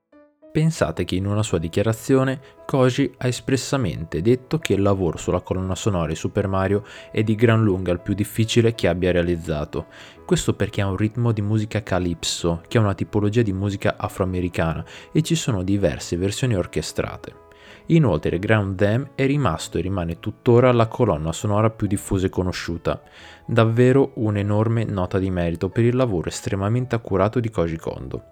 Pensate 0.52 1.06
che 1.06 1.16
in 1.16 1.28
una 1.28 1.44
sua 1.44 1.60
dichiarazione 1.60 2.42
Koji 2.66 3.14
ha 3.20 3.28
espressamente 3.28 4.22
detto 4.22 4.60
che 4.60 4.74
il 4.74 4.82
lavoro 4.82 5.18
sulla 5.18 5.40
colonna 5.40 5.76
sonora 5.76 6.08
di 6.08 6.16
Super 6.16 6.50
Mario 6.50 6.84
è 7.10 7.24
di 7.24 7.36
gran 7.36 7.64
lunga 7.64 7.94
il 7.94 8.02
più 8.02 8.14
difficile 8.14 8.76
che 8.76 8.90
abbia 8.90 9.14
realizzato. 9.14 9.86
Questo 10.26 10.54
perché 10.54 10.82
ha 10.82 10.88
un 10.88 10.98
ritmo 10.98 11.32
di 11.32 11.42
musica 11.42 11.84
calypso, 11.84 12.64
che 12.68 12.78
è 12.78 12.82
una 12.82 12.94
tipologia 12.94 13.44
di 13.44 13.54
musica 13.54 13.96
afroamericana, 13.98 14.84
e 15.14 15.22
ci 15.22 15.36
sono 15.36 15.64
diverse 15.64 16.18
versioni 16.18 16.54
orchestrate. 16.54 17.50
Inoltre 17.88 18.40
Ground 18.40 18.78
Them 18.78 19.10
è 19.16 19.26
rimasto 19.26 19.78
e 19.78 19.82
rimane 19.82 20.20
tuttora 20.20 20.72
la 20.72 20.88
colonna 20.88 21.32
sonora 21.32 21.70
più 21.70 21.88
diffusa 21.88 22.28
e 22.28 22.30
conosciuta. 22.30 23.02
Davvero 23.46 24.12
un'enorme 24.16 24.86
nota 24.86 25.18
di 25.20 25.30
merito 25.30 25.70
per 25.70 25.84
il 25.84 25.96
lavoro 25.96 26.30
estremamente 26.30 26.96
accurato 26.96 27.40
di 27.40 27.50
Koji 27.50 27.78
Kondo. 27.78 28.26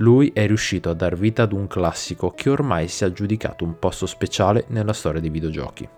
Lui 0.00 0.30
è 0.34 0.46
riuscito 0.46 0.90
a 0.90 0.94
dar 0.94 1.16
vita 1.16 1.44
ad 1.44 1.52
un 1.52 1.66
classico 1.66 2.30
che 2.32 2.50
ormai 2.50 2.86
si 2.86 3.04
è 3.04 3.06
aggiudicato 3.06 3.64
un 3.64 3.78
posto 3.78 4.04
speciale 4.04 4.66
nella 4.68 4.92
storia 4.92 5.22
dei 5.22 5.30
videogiochi. 5.30 5.88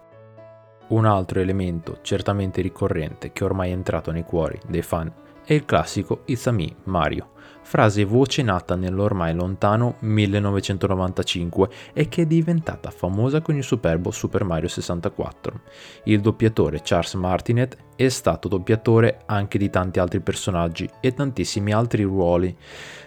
Un 0.88 1.04
altro 1.04 1.40
elemento 1.40 1.98
certamente 2.02 2.62
ricorrente 2.62 3.32
che 3.32 3.42
ormai 3.42 3.70
è 3.70 3.72
entrato 3.72 4.12
nei 4.12 4.22
cuori 4.22 4.58
dei 4.68 4.82
fan 4.82 5.12
è 5.48 5.54
il 5.54 5.64
classico 5.64 6.24
It's 6.26 6.46
a 6.46 6.50
Me 6.50 6.76
Mario, 6.84 7.30
frase 7.62 8.04
voce 8.04 8.42
nata 8.42 8.76
nell'ormai 8.76 9.32
lontano 9.32 9.96
1995 10.00 11.70
e 11.94 12.06
che 12.10 12.22
è 12.22 12.26
diventata 12.26 12.90
famosa 12.90 13.40
con 13.40 13.56
il 13.56 13.64
superbo 13.64 14.10
Super 14.10 14.44
Mario 14.44 14.68
64. 14.68 15.60
Il 16.04 16.20
doppiatore 16.20 16.82
Charles 16.84 17.14
Martinet 17.14 17.78
è 17.96 18.10
stato 18.10 18.46
doppiatore 18.46 19.22
anche 19.24 19.56
di 19.56 19.70
tanti 19.70 19.98
altri 19.98 20.20
personaggi 20.20 20.86
e 21.00 21.14
tantissimi 21.14 21.72
altri 21.72 22.02
ruoli, 22.02 22.54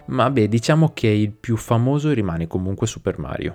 ma 0.05 0.27
beh 0.31 0.47
diciamo 0.47 0.93
che 0.95 1.09
il 1.09 1.33
più 1.33 1.57
famoso 1.57 2.11
rimane 2.11 2.47
comunque 2.47 2.87
Super 2.87 3.19
Mario. 3.19 3.51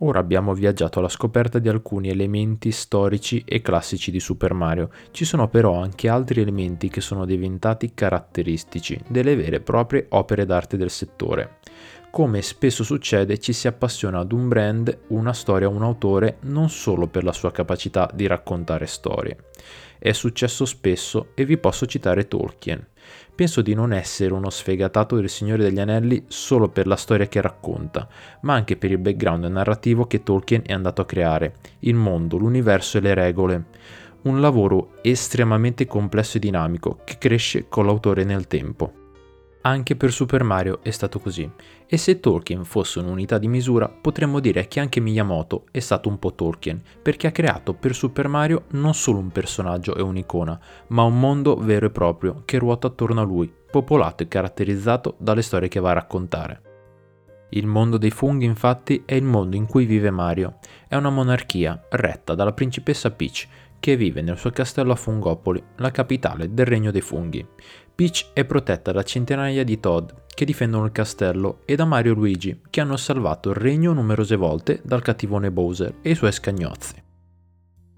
Ora 0.00 0.20
abbiamo 0.20 0.54
viaggiato 0.54 1.00
alla 1.00 1.08
scoperta 1.08 1.58
di 1.58 1.68
alcuni 1.68 2.08
elementi 2.08 2.70
storici 2.70 3.42
e 3.44 3.60
classici 3.60 4.12
di 4.12 4.20
Super 4.20 4.52
Mario, 4.52 4.90
ci 5.10 5.24
sono 5.24 5.48
però 5.48 5.74
anche 5.80 6.08
altri 6.08 6.40
elementi 6.40 6.88
che 6.88 7.00
sono 7.00 7.24
diventati 7.24 7.92
caratteristici 7.94 8.96
delle 9.08 9.34
vere 9.34 9.56
e 9.56 9.60
proprie 9.60 10.06
opere 10.10 10.46
d'arte 10.46 10.76
del 10.76 10.90
settore. 10.90 11.56
Come 12.12 12.42
spesso 12.42 12.84
succede 12.84 13.38
ci 13.38 13.52
si 13.52 13.66
appassiona 13.66 14.20
ad 14.20 14.30
un 14.30 14.46
brand, 14.46 14.96
una 15.08 15.32
storia, 15.32 15.68
un 15.68 15.82
autore 15.82 16.36
non 16.42 16.70
solo 16.70 17.08
per 17.08 17.24
la 17.24 17.32
sua 17.32 17.50
capacità 17.50 18.08
di 18.14 18.28
raccontare 18.28 18.86
storie. 18.86 19.36
È 19.98 20.12
successo 20.12 20.64
spesso 20.64 21.30
e 21.34 21.44
vi 21.44 21.58
posso 21.58 21.86
citare 21.86 22.28
Tolkien. 22.28 22.86
Penso 23.38 23.62
di 23.62 23.72
non 23.72 23.92
essere 23.92 24.34
uno 24.34 24.50
sfegatato 24.50 25.14
del 25.14 25.28
Signore 25.28 25.62
degli 25.62 25.78
Anelli 25.78 26.24
solo 26.26 26.70
per 26.70 26.88
la 26.88 26.96
storia 26.96 27.28
che 27.28 27.40
racconta, 27.40 28.08
ma 28.40 28.54
anche 28.54 28.76
per 28.76 28.90
il 28.90 28.98
background 28.98 29.44
narrativo 29.44 30.08
che 30.08 30.24
Tolkien 30.24 30.62
è 30.66 30.72
andato 30.72 31.02
a 31.02 31.06
creare, 31.06 31.54
il 31.80 31.94
mondo, 31.94 32.36
l'universo 32.36 32.98
e 32.98 33.00
le 33.00 33.14
regole. 33.14 33.64
Un 34.22 34.40
lavoro 34.40 34.94
estremamente 35.02 35.86
complesso 35.86 36.38
e 36.38 36.40
dinamico 36.40 36.98
che 37.04 37.16
cresce 37.16 37.68
con 37.68 37.86
l'autore 37.86 38.24
nel 38.24 38.48
tempo. 38.48 39.07
Anche 39.60 39.96
per 39.96 40.12
Super 40.12 40.44
Mario 40.44 40.78
è 40.82 40.90
stato 40.90 41.18
così, 41.18 41.50
e 41.86 41.96
se 41.96 42.20
Tolkien 42.20 42.64
fosse 42.64 43.00
un'unità 43.00 43.38
di 43.38 43.48
misura, 43.48 43.88
potremmo 43.88 44.38
dire 44.38 44.68
che 44.68 44.78
anche 44.78 45.00
Miyamoto 45.00 45.64
è 45.72 45.80
stato 45.80 46.08
un 46.08 46.18
po' 46.18 46.32
Tolkien, 46.32 46.80
perché 47.02 47.26
ha 47.26 47.32
creato 47.32 47.74
per 47.74 47.94
Super 47.94 48.28
Mario 48.28 48.66
non 48.70 48.94
solo 48.94 49.18
un 49.18 49.30
personaggio 49.30 49.96
e 49.96 50.02
un'icona, 50.02 50.58
ma 50.88 51.02
un 51.02 51.18
mondo 51.18 51.56
vero 51.56 51.86
e 51.86 51.90
proprio 51.90 52.42
che 52.44 52.58
ruota 52.58 52.86
attorno 52.86 53.20
a 53.20 53.24
lui, 53.24 53.52
popolato 53.70 54.22
e 54.22 54.28
caratterizzato 54.28 55.16
dalle 55.18 55.42
storie 55.42 55.68
che 55.68 55.80
va 55.80 55.90
a 55.90 55.94
raccontare. 55.94 56.62
Il 57.50 57.66
mondo 57.66 57.98
dei 57.98 58.10
funghi 58.10 58.44
infatti 58.44 59.02
è 59.04 59.14
il 59.14 59.24
mondo 59.24 59.56
in 59.56 59.66
cui 59.66 59.86
vive 59.86 60.10
Mario, 60.10 60.58
è 60.86 60.94
una 60.94 61.10
monarchia 61.10 61.82
retta 61.90 62.34
dalla 62.34 62.52
principessa 62.52 63.10
Peach, 63.10 63.48
che 63.80 63.96
vive 63.96 64.22
nel 64.22 64.36
suo 64.36 64.50
castello 64.50 64.92
a 64.92 64.96
Fungopoli, 64.96 65.62
la 65.76 65.90
capitale 65.90 66.52
del 66.52 66.66
regno 66.66 66.90
dei 66.90 67.00
funghi. 67.00 67.46
Peach 67.98 68.26
è 68.32 68.44
protetta 68.44 68.92
da 68.92 69.02
centinaia 69.02 69.64
di 69.64 69.80
Toad 69.80 70.26
che 70.32 70.44
difendono 70.44 70.84
il 70.84 70.92
castello 70.92 71.62
e 71.64 71.74
da 71.74 71.84
Mario 71.84 72.12
e 72.12 72.14
Luigi 72.14 72.60
che 72.70 72.80
hanno 72.80 72.96
salvato 72.96 73.48
il 73.48 73.56
regno 73.56 73.92
numerose 73.92 74.36
volte 74.36 74.80
dal 74.84 75.02
cattivone 75.02 75.50
Bowser 75.50 75.96
e 76.00 76.10
i 76.10 76.14
suoi 76.14 76.30
scagnozzi. 76.30 77.02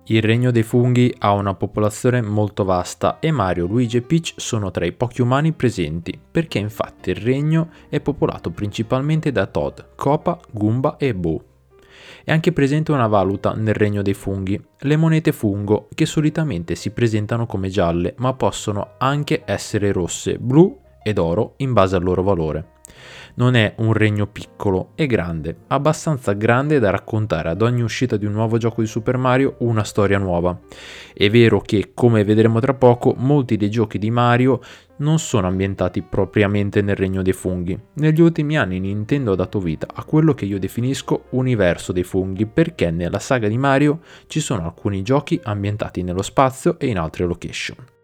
Il 0.05 0.23
regno 0.23 0.51
dei 0.53 0.63
funghi 0.63 1.15
ha 1.19 1.33
una 1.33 1.53
popolazione 1.53 2.23
molto 2.23 2.65
vasta 2.65 3.19
e 3.19 3.31
Mario, 3.31 3.67
Luigi 3.67 3.99
e 3.99 4.01
Peach 4.01 4.33
sono 4.37 4.71
tra 4.71 4.87
i 4.87 4.93
pochi 4.93 5.21
umani 5.21 5.53
presenti, 5.53 6.19
perché 6.31 6.59
infatti 6.59 7.11
il 7.11 7.17
regno 7.17 7.69
è 7.91 8.01
popolato 8.01 8.51
principalmente 8.53 9.31
da 9.33 9.45
Toad, 9.45 9.89
Copa, 9.97 10.41
Goomba 10.51 10.97
e 10.97 11.15
Boo. 11.15 11.50
È 12.31 12.33
anche 12.33 12.53
presente 12.53 12.93
una 12.93 13.09
valuta 13.09 13.55
nel 13.55 13.75
regno 13.75 14.03
dei 14.03 14.15
funghi, 14.15 14.65
le 14.83 14.97
monete 14.97 15.33
fungo, 15.33 15.89
che 15.93 16.07
solitamente 16.07 16.77
si 16.77 16.93
presentano 16.93 17.45
come 17.45 17.71
gialle, 17.71 18.15
ma 18.19 18.35
possono 18.35 18.91
anche 18.99 19.43
essere 19.45 19.91
rosse, 19.91 20.39
blu 20.39 20.79
ed 21.03 21.19
oro 21.19 21.55
in 21.57 21.73
base 21.73 21.97
al 21.97 22.05
loro 22.05 22.23
valore. 22.23 22.79
Non 23.41 23.55
è 23.55 23.73
un 23.79 23.95
regno 23.95 24.27
piccolo, 24.27 24.91
è 24.95 25.07
grande, 25.07 25.61
abbastanza 25.69 26.33
grande 26.33 26.79
da 26.79 26.91
raccontare 26.91 27.49
ad 27.49 27.63
ogni 27.63 27.81
uscita 27.81 28.19
di 28.19 28.27
un 28.27 28.33
nuovo 28.33 28.59
gioco 28.59 28.83
di 28.83 28.87
Super 28.87 29.17
Mario 29.17 29.55
una 29.61 29.83
storia 29.83 30.19
nuova. 30.19 30.61
È 31.15 31.31
vero 31.31 31.63
che, 31.63 31.93
come 31.95 32.23
vedremo 32.23 32.61
tra 32.61 32.75
poco, 32.75 33.15
molti 33.17 33.57
dei 33.57 33.71
giochi 33.71 33.97
di 33.97 34.11
Mario 34.11 34.61
non 34.99 35.19
sono 35.19 35.47
ambientati 35.47 36.03
propriamente 36.03 36.83
nel 36.83 36.97
regno 36.97 37.23
dei 37.23 37.33
funghi. 37.33 37.81
Negli 37.95 38.21
ultimi 38.21 38.59
anni 38.59 38.79
Nintendo 38.79 39.33
ha 39.33 39.37
dato 39.37 39.59
vita 39.59 39.87
a 39.91 40.05
quello 40.05 40.35
che 40.35 40.45
io 40.45 40.59
definisco 40.59 41.25
universo 41.31 41.93
dei 41.93 42.05
funghi 42.05 42.45
perché 42.45 42.91
nella 42.91 43.19
saga 43.19 43.49
di 43.49 43.57
Mario 43.57 44.01
ci 44.27 44.41
sono 44.41 44.65
alcuni 44.65 45.01
giochi 45.01 45.41
ambientati 45.43 46.03
nello 46.03 46.21
spazio 46.21 46.79
e 46.79 46.89
in 46.89 46.99
altre 46.99 47.25
location. 47.25 48.00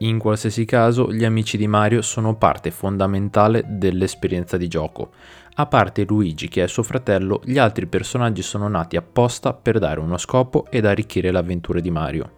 In 0.00 0.18
qualsiasi 0.18 0.66
caso, 0.66 1.10
gli 1.10 1.24
amici 1.24 1.56
di 1.56 1.66
Mario 1.66 2.02
sono 2.02 2.36
parte 2.36 2.70
fondamentale 2.70 3.64
dell'esperienza 3.66 4.58
di 4.58 4.68
gioco. 4.68 5.10
A 5.54 5.64
parte 5.64 6.04
Luigi, 6.04 6.48
che 6.48 6.62
è 6.62 6.66
suo 6.66 6.82
fratello, 6.82 7.40
gli 7.42 7.56
altri 7.56 7.86
personaggi 7.86 8.42
sono 8.42 8.68
nati 8.68 8.98
apposta 8.98 9.54
per 9.54 9.78
dare 9.78 10.00
uno 10.00 10.18
scopo 10.18 10.66
ed 10.68 10.84
arricchire 10.84 11.32
le 11.32 11.38
avventure 11.38 11.80
di 11.80 11.90
Mario. 11.90 12.32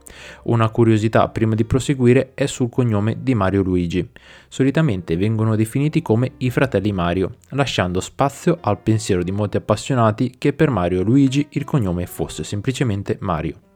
Una 0.45 0.71
curiosità 0.71 1.29
prima 1.31 1.57
di 1.57 1.65
proseguire 1.65 2.31
è 2.35 2.47
sul 2.47 2.69
cognome 2.69 3.17
di 3.25 3.35
Mario 3.35 3.63
Luigi. 3.63 4.09
Solitamente 4.47 5.17
vengono 5.17 5.57
definiti 5.57 6.01
come 6.01 6.35
i 6.37 6.51
fratelli 6.51 6.93
Mario, 6.93 7.39
lasciando 7.51 7.99
spazio 7.99 8.59
al 8.61 8.79
pensiero 8.79 9.25
di 9.25 9.33
molti 9.33 9.57
appassionati 9.57 10.37
che 10.39 10.53
per 10.53 10.71
Mario 10.71 11.03
Luigi 11.03 11.45
il 11.51 11.65
cognome 11.65 12.07
fosse 12.07 12.45
semplicemente 12.45 13.17
Mario. 13.19 13.68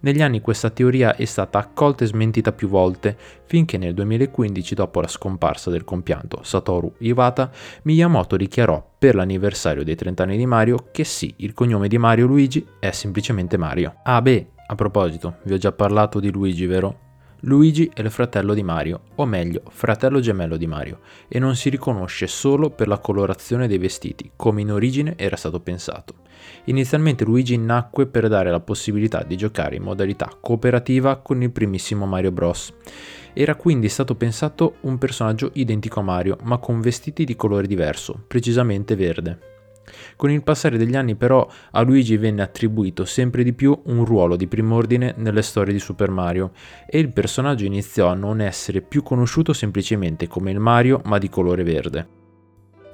Negli 0.00 0.22
anni 0.22 0.40
questa 0.40 0.70
teoria 0.70 1.14
è 1.16 1.24
stata 1.24 1.58
accolta 1.58 2.04
e 2.04 2.08
smentita 2.08 2.52
più 2.52 2.68
volte, 2.68 3.16
finché 3.44 3.78
nel 3.78 3.94
2015, 3.94 4.74
dopo 4.74 5.00
la 5.00 5.08
scomparsa 5.08 5.70
del 5.70 5.84
compianto 5.84 6.40
Satoru 6.42 6.94
Iwata, 6.98 7.50
Miyamoto 7.82 8.36
dichiarò 8.36 8.84
per 8.98 9.14
l'anniversario 9.14 9.84
dei 9.84 9.96
30 9.96 10.22
anni 10.22 10.36
di 10.36 10.46
Mario 10.46 10.88
che 10.90 11.04
sì, 11.04 11.34
il 11.38 11.52
cognome 11.52 11.88
di 11.88 11.98
Mario 11.98 12.26
Luigi 12.26 12.64
è 12.78 12.90
semplicemente 12.90 13.56
Mario. 13.56 13.96
Ah 14.04 14.22
beh, 14.22 14.50
a 14.66 14.74
proposito, 14.74 15.36
vi 15.44 15.52
ho 15.52 15.58
già 15.58 15.72
parlato 15.72 16.20
di 16.20 16.30
Luigi, 16.30 16.66
vero? 16.66 17.09
Luigi 17.44 17.90
è 17.94 18.02
il 18.02 18.10
fratello 18.10 18.52
di 18.52 18.62
Mario, 18.62 19.00
o 19.14 19.24
meglio, 19.24 19.62
fratello 19.70 20.20
gemello 20.20 20.58
di 20.58 20.66
Mario, 20.66 21.00
e 21.26 21.38
non 21.38 21.56
si 21.56 21.70
riconosce 21.70 22.26
solo 22.26 22.68
per 22.68 22.86
la 22.86 22.98
colorazione 22.98 23.66
dei 23.66 23.78
vestiti, 23.78 24.32
come 24.36 24.60
in 24.60 24.70
origine 24.70 25.14
era 25.16 25.36
stato 25.36 25.58
pensato. 25.60 26.16
Inizialmente 26.64 27.24
Luigi 27.24 27.56
nacque 27.56 28.06
per 28.06 28.28
dare 28.28 28.50
la 28.50 28.60
possibilità 28.60 29.22
di 29.22 29.36
giocare 29.36 29.76
in 29.76 29.82
modalità 29.82 30.30
cooperativa 30.38 31.16
con 31.16 31.42
il 31.42 31.50
primissimo 31.50 32.04
Mario 32.04 32.30
Bros. 32.30 32.74
Era 33.32 33.54
quindi 33.54 33.88
stato 33.88 34.14
pensato 34.16 34.74
un 34.82 34.98
personaggio 34.98 35.50
identico 35.54 36.00
a 36.00 36.02
Mario, 36.02 36.36
ma 36.42 36.58
con 36.58 36.80
vestiti 36.80 37.24
di 37.24 37.36
colore 37.36 37.66
diverso, 37.66 38.22
precisamente 38.26 38.96
verde. 38.96 39.59
Con 40.16 40.30
il 40.30 40.42
passare 40.42 40.78
degli 40.78 40.96
anni 40.96 41.14
però 41.14 41.48
a 41.72 41.80
Luigi 41.82 42.16
venne 42.16 42.42
attribuito 42.42 43.04
sempre 43.04 43.42
di 43.42 43.52
più 43.52 43.78
un 43.84 44.04
ruolo 44.04 44.36
di 44.36 44.46
prim'ordine 44.46 45.14
nelle 45.16 45.42
storie 45.42 45.72
di 45.72 45.80
Super 45.80 46.10
Mario 46.10 46.52
e 46.86 46.98
il 46.98 47.12
personaggio 47.12 47.64
iniziò 47.64 48.08
a 48.08 48.14
non 48.14 48.40
essere 48.40 48.80
più 48.80 49.02
conosciuto 49.02 49.52
semplicemente 49.52 50.28
come 50.28 50.50
il 50.50 50.58
Mario 50.58 51.00
ma 51.04 51.18
di 51.18 51.28
colore 51.28 51.62
verde. 51.62 52.19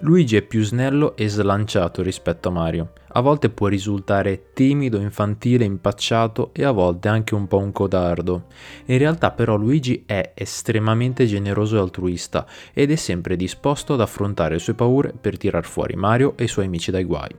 Luigi 0.00 0.36
è 0.36 0.42
più 0.42 0.62
snello 0.62 1.16
e 1.16 1.26
slanciato 1.26 2.02
rispetto 2.02 2.48
a 2.48 2.52
Mario. 2.52 2.92
A 3.08 3.20
volte 3.22 3.48
può 3.48 3.68
risultare 3.68 4.52
timido, 4.52 4.98
infantile, 4.98 5.64
impacciato 5.64 6.50
e 6.52 6.64
a 6.64 6.70
volte 6.70 7.08
anche 7.08 7.34
un 7.34 7.46
po' 7.46 7.56
un 7.56 7.72
codardo. 7.72 8.44
In 8.86 8.98
realtà 8.98 9.30
però 9.30 9.56
Luigi 9.56 10.02
è 10.04 10.32
estremamente 10.34 11.24
generoso 11.24 11.76
e 11.76 11.80
altruista 11.80 12.46
ed 12.74 12.90
è 12.90 12.96
sempre 12.96 13.36
disposto 13.36 13.94
ad 13.94 14.02
affrontare 14.02 14.54
le 14.54 14.60
sue 14.60 14.74
paure 14.74 15.14
per 15.18 15.38
tirar 15.38 15.64
fuori 15.64 15.96
Mario 15.96 16.36
e 16.36 16.44
i 16.44 16.48
suoi 16.48 16.66
amici 16.66 16.90
dai 16.90 17.04
guai. 17.04 17.30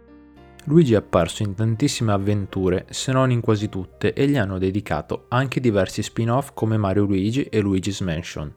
Luigi 0.63 0.93
è 0.93 0.97
apparso 0.97 1.43
in 1.43 1.53
tantissime 1.53 2.11
avventure, 2.11 2.87
se 2.89 3.11
non 3.11 3.29
in 3.29 3.39
quasi 3.39 3.69
tutte, 3.69 4.13
e 4.13 4.27
gli 4.27 4.35
hanno 4.35 4.57
dedicato 4.57 5.25
anche 5.27 5.59
diversi 5.59 6.01
spin-off 6.01 6.49
come 6.55 6.75
Mario 6.75 7.05
Luigi 7.05 7.43
e 7.43 7.59
Luigi's 7.59 8.01
Mansion. 8.01 8.51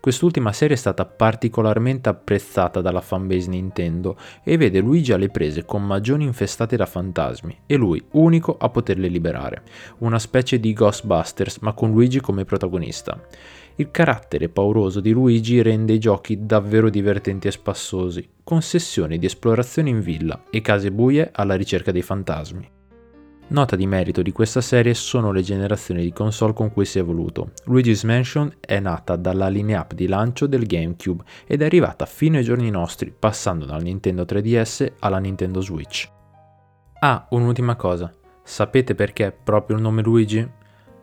Quest'ultima 0.00 0.52
serie 0.52 0.76
è 0.76 0.78
stata 0.78 1.04
particolarmente 1.04 2.08
apprezzata 2.08 2.80
dalla 2.80 3.00
fanbase 3.00 3.48
Nintendo 3.48 4.16
e 4.44 4.56
vede 4.56 4.78
Luigi 4.78 5.12
alle 5.12 5.28
prese 5.28 5.64
con 5.64 5.84
magioni 5.84 6.24
infestate 6.24 6.76
da 6.76 6.86
fantasmi 6.86 7.62
e 7.66 7.74
lui 7.74 8.02
unico 8.12 8.56
a 8.56 8.68
poterle 8.68 9.08
liberare, 9.08 9.62
una 9.98 10.20
specie 10.20 10.60
di 10.60 10.72
Ghostbusters 10.72 11.58
ma 11.58 11.72
con 11.72 11.90
Luigi 11.90 12.20
come 12.20 12.44
protagonista. 12.44 13.20
Il 13.74 13.90
carattere 13.90 14.48
pauroso 14.48 15.00
di 15.00 15.10
Luigi 15.10 15.62
rende 15.62 15.92
i 15.92 15.98
giochi 15.98 16.46
davvero 16.46 16.90
divertenti 16.90 17.48
e 17.48 17.52
spassosi, 17.52 18.28
con 18.44 18.62
sessioni 18.62 19.18
di 19.18 19.26
esplorazione 19.26 19.90
in 19.90 20.00
villa 20.00 20.44
e 20.50 20.60
case 20.60 20.92
buie 20.92 21.30
alla 21.32 21.54
ricerca 21.54 21.90
dei 21.92 22.02
fantasmi. 22.02 22.76
Nota 23.50 23.76
di 23.76 23.86
merito 23.86 24.20
di 24.20 24.30
questa 24.30 24.60
serie 24.60 24.92
sono 24.92 25.32
le 25.32 25.40
generazioni 25.40 26.02
di 26.02 26.12
console 26.12 26.52
con 26.52 26.70
cui 26.70 26.84
si 26.84 26.98
è 26.98 27.00
evoluto. 27.00 27.52
Luigi's 27.64 28.02
Mansion 28.02 28.52
è 28.60 28.78
nata 28.78 29.16
dalla 29.16 29.48
lineup 29.48 29.94
di 29.94 30.06
lancio 30.06 30.46
del 30.46 30.66
GameCube 30.66 31.24
ed 31.46 31.62
è 31.62 31.64
arrivata 31.64 32.04
fino 32.04 32.36
ai 32.36 32.44
giorni 32.44 32.68
nostri, 32.68 33.10
passando 33.18 33.64
dal 33.64 33.80
Nintendo 33.80 34.24
3DS 34.24 34.92
alla 34.98 35.16
Nintendo 35.16 35.62
Switch. 35.62 36.10
Ah, 37.00 37.26
un'ultima 37.30 37.74
cosa. 37.74 38.12
Sapete 38.42 38.94
perché 38.94 39.32
proprio 39.32 39.76
il 39.76 39.82
nome 39.82 40.02
Luigi? 40.02 40.46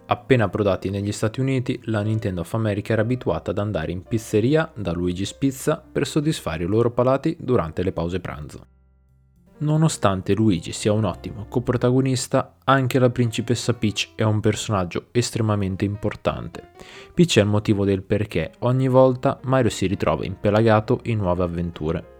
Appena 0.05 0.43
approdati 0.43 0.91
negli 0.91 1.12
Stati 1.12 1.39
Uniti, 1.39 1.79
la 1.86 2.01
Nintendo 2.01 2.41
of 2.41 2.53
America 2.53 2.93
era 2.93 3.01
abituata 3.01 3.49
ad 3.49 3.58
andare 3.58 3.91
in 3.91 4.03
pizzeria 4.03 4.71
da 4.75 4.91
Luigi's 4.91 5.34
Pizza 5.34 5.84
per 5.91 6.05
soddisfare 6.05 6.63
i 6.63 6.67
loro 6.67 6.91
palati 6.91 7.36
durante 7.39 7.81
le 7.81 7.91
pause 7.91 8.19
pranzo. 8.19 8.67
Nonostante 9.57 10.33
Luigi 10.33 10.73
sia 10.73 10.91
un 10.91 11.05
ottimo 11.05 11.45
coprotagonista, 11.47 12.57
anche 12.65 12.99
la 12.99 13.09
principessa 13.09 13.73
Peach 13.73 14.11
è 14.15 14.23
un 14.23 14.41
personaggio 14.41 15.07
estremamente 15.11 15.85
importante. 15.85 16.71
Peach 17.13 17.37
è 17.37 17.41
il 17.41 17.47
motivo 17.47 17.85
del 17.85 18.03
perché 18.03 18.51
ogni 18.59 18.89
volta 18.89 19.39
Mario 19.43 19.69
si 19.69 19.87
ritrova 19.87 20.25
impelagato 20.25 20.99
in 21.03 21.19
nuove 21.19 21.43
avventure. 21.43 22.13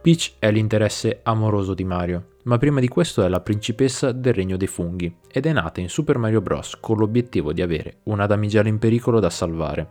Peach 0.00 0.36
è 0.38 0.50
l'interesse 0.50 1.20
amoroso 1.24 1.74
di 1.74 1.84
Mario, 1.84 2.36
ma 2.44 2.56
prima 2.56 2.80
di 2.80 2.88
questo 2.88 3.22
è 3.22 3.28
la 3.28 3.40
principessa 3.40 4.10
del 4.10 4.32
regno 4.32 4.56
dei 4.56 4.66
funghi 4.66 5.14
ed 5.30 5.44
è 5.44 5.52
nata 5.52 5.82
in 5.82 5.90
Super 5.90 6.16
Mario 6.16 6.40
Bros. 6.40 6.78
con 6.80 6.96
l'obiettivo 6.96 7.52
di 7.52 7.60
avere 7.60 7.98
una 8.04 8.24
damigella 8.24 8.68
in 8.68 8.78
pericolo 8.78 9.20
da 9.20 9.28
salvare. 9.28 9.90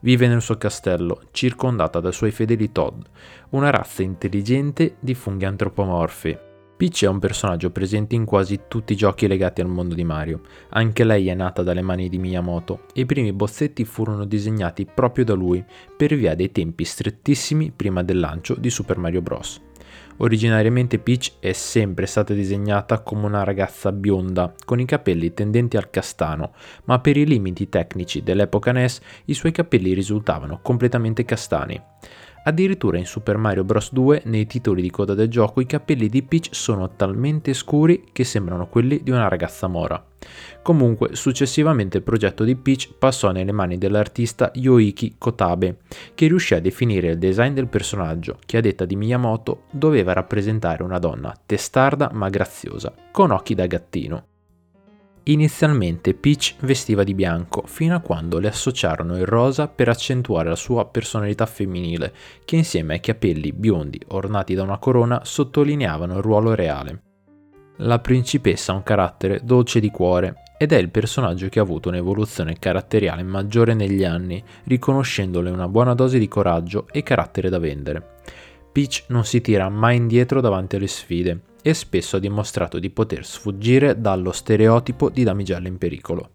Vive 0.00 0.28
nel 0.28 0.42
suo 0.42 0.56
castello, 0.56 1.22
circondata 1.30 2.00
dai 2.00 2.12
suoi 2.12 2.30
fedeli 2.30 2.72
Todd, 2.72 3.02
una 3.50 3.70
razza 3.70 4.02
intelligente 4.02 4.96
di 5.00 5.14
funghi 5.14 5.44
antropomorfi. 5.44 6.38
Peach 6.76 7.04
è 7.04 7.08
un 7.08 7.20
personaggio 7.20 7.70
presente 7.70 8.16
in 8.16 8.24
quasi 8.24 8.62
tutti 8.66 8.94
i 8.94 8.96
giochi 8.96 9.28
legati 9.28 9.60
al 9.60 9.68
mondo 9.68 9.94
di 9.94 10.02
Mario. 10.02 10.40
Anche 10.70 11.04
lei 11.04 11.28
è 11.28 11.34
nata 11.34 11.62
dalle 11.62 11.82
mani 11.82 12.08
di 12.08 12.18
Miyamoto 12.18 12.86
e 12.92 13.02
i 13.02 13.06
primi 13.06 13.32
bozzetti 13.32 13.84
furono 13.84 14.24
disegnati 14.24 14.84
proprio 14.84 15.24
da 15.24 15.34
lui, 15.34 15.64
per 15.96 16.14
via 16.16 16.34
dei 16.34 16.50
tempi 16.50 16.84
strettissimi 16.84 17.70
prima 17.70 18.02
del 18.02 18.18
lancio 18.18 18.54
di 18.56 18.70
Super 18.70 18.98
Mario 18.98 19.22
Bros. 19.22 19.62
Originariamente 20.18 21.00
Peach 21.00 21.34
è 21.40 21.52
sempre 21.52 22.06
stata 22.06 22.34
disegnata 22.34 23.00
come 23.00 23.26
una 23.26 23.42
ragazza 23.42 23.90
bionda, 23.90 24.54
con 24.64 24.78
i 24.78 24.84
capelli 24.84 25.34
tendenti 25.34 25.76
al 25.76 25.90
castano, 25.90 26.52
ma 26.84 27.00
per 27.00 27.16
i 27.16 27.26
limiti 27.26 27.68
tecnici 27.68 28.22
dell'epoca 28.22 28.70
NES 28.70 29.00
i 29.24 29.34
suoi 29.34 29.50
capelli 29.50 29.92
risultavano 29.92 30.60
completamente 30.62 31.24
castani. 31.24 31.80
Addirittura 32.46 32.98
in 32.98 33.06
Super 33.06 33.38
Mario 33.38 33.64
Bros. 33.64 33.92
2, 33.92 34.22
nei 34.26 34.46
titoli 34.46 34.82
di 34.82 34.90
coda 34.90 35.14
del 35.14 35.28
gioco, 35.28 35.60
i 35.60 35.66
capelli 35.66 36.08
di 36.08 36.22
Peach 36.22 36.48
sono 36.50 36.94
talmente 36.94 37.52
scuri 37.52 38.04
che 38.12 38.22
sembrano 38.22 38.68
quelli 38.68 39.02
di 39.02 39.10
una 39.10 39.28
ragazza 39.28 39.66
mora. 39.66 40.13
Comunque, 40.62 41.14
successivamente 41.14 41.98
il 41.98 42.02
progetto 42.02 42.44
di 42.44 42.56
Peach 42.56 42.92
passò 42.98 43.30
nelle 43.32 43.52
mani 43.52 43.78
dell'artista 43.78 44.50
Yoiki 44.54 45.16
Kotabe, 45.18 45.78
che 46.14 46.26
riuscì 46.26 46.54
a 46.54 46.60
definire 46.60 47.10
il 47.10 47.18
design 47.18 47.52
del 47.52 47.68
personaggio, 47.68 48.38
che 48.44 48.56
a 48.56 48.60
detta 48.60 48.84
di 48.84 48.96
Miyamoto 48.96 49.64
doveva 49.70 50.12
rappresentare 50.12 50.82
una 50.82 50.98
donna 50.98 51.34
testarda 51.44 52.10
ma 52.12 52.28
graziosa, 52.28 52.92
con 53.10 53.30
occhi 53.30 53.54
da 53.54 53.66
gattino. 53.66 54.26
Inizialmente 55.26 56.12
Peach 56.12 56.56
vestiva 56.60 57.02
di 57.02 57.14
bianco, 57.14 57.62
fino 57.64 57.94
a 57.94 58.00
quando 58.00 58.38
le 58.38 58.48
associarono 58.48 59.16
il 59.16 59.24
rosa 59.24 59.68
per 59.68 59.88
accentuare 59.88 60.50
la 60.50 60.54
sua 60.54 60.86
personalità 60.86 61.46
femminile, 61.46 62.12
che 62.44 62.56
insieme 62.56 62.92
ai 62.92 63.00
capelli 63.00 63.52
biondi 63.52 63.98
ornati 64.08 64.52
da 64.52 64.64
una 64.64 64.76
corona 64.76 65.22
sottolineavano 65.24 66.16
il 66.16 66.22
ruolo 66.22 66.54
reale. 66.54 67.03
La 67.78 67.98
principessa 67.98 68.70
ha 68.70 68.76
un 68.76 68.84
carattere 68.84 69.40
dolce 69.42 69.80
di 69.80 69.90
cuore 69.90 70.42
ed 70.56 70.72
è 70.72 70.76
il 70.76 70.90
personaggio 70.90 71.48
che 71.48 71.58
ha 71.58 71.62
avuto 71.62 71.88
un'evoluzione 71.88 72.56
caratteriale 72.58 73.24
maggiore 73.24 73.74
negli 73.74 74.04
anni, 74.04 74.42
riconoscendole 74.64 75.50
una 75.50 75.66
buona 75.66 75.94
dose 75.94 76.20
di 76.20 76.28
coraggio 76.28 76.86
e 76.92 77.02
carattere 77.02 77.48
da 77.48 77.58
vendere. 77.58 78.20
Peach 78.70 79.06
non 79.08 79.24
si 79.24 79.40
tira 79.40 79.68
mai 79.68 79.96
indietro 79.96 80.40
davanti 80.40 80.76
alle 80.76 80.86
sfide 80.86 81.40
e 81.62 81.74
spesso 81.74 82.16
ha 82.16 82.20
dimostrato 82.20 82.78
di 82.78 82.90
poter 82.90 83.26
sfuggire 83.26 84.00
dallo 84.00 84.30
stereotipo 84.30 85.10
di 85.10 85.24
damigella 85.24 85.66
in 85.66 85.78
pericolo. 85.78 86.33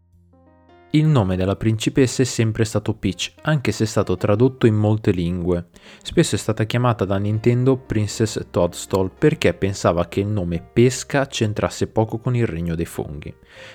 Il 0.92 1.06
nome 1.06 1.36
della 1.36 1.56
principessa 1.56 2.24
è 2.24 2.26
sempre 2.26 2.66
stato 2.66 2.96
Peach, 2.96 3.34
anche 3.44 3.72
se 3.72 3.84
è 3.84 3.88
stato 3.88 4.18
tradotto 4.18 4.66
in 4.66 4.74
molte 4.74 5.12
lingue. 5.12 5.68
Spesso 6.02 6.34
è 6.34 6.38
stata 6.40 6.64
chiamata 6.64 7.06
da 7.06 7.18
Nintendo 7.18 7.78
Princess 7.78 8.48
Toadstool 8.50 9.12
perché 9.16 9.54
pensava 9.54 10.08
che 10.08 10.22
il 10.22 10.26
nome 10.26 10.68
pesca 10.74 11.28
c'entrasse 11.28 11.86
poco 11.86 12.18
con 12.18 12.36
il 12.36 12.48
regno 12.48 12.74
dei 12.74 12.86
funghi. 12.86 13.32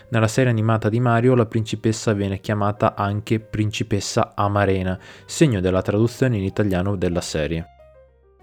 Nella 0.09 0.27
serie 0.27 0.51
animata 0.51 0.89
di 0.89 0.99
Mario 0.99 1.37
la 1.37 1.47
principessa 1.47 2.13
viene 2.15 2.41
chiamata 2.41 2.97
anche 2.97 3.39
principessa 3.39 4.33
Amarena, 4.35 4.99
segno 5.25 5.61
della 5.61 5.83
traduzione 5.83 6.39
in 6.39 6.43
italiano 6.43 6.97
della 6.97 7.21
serie. 7.21 7.69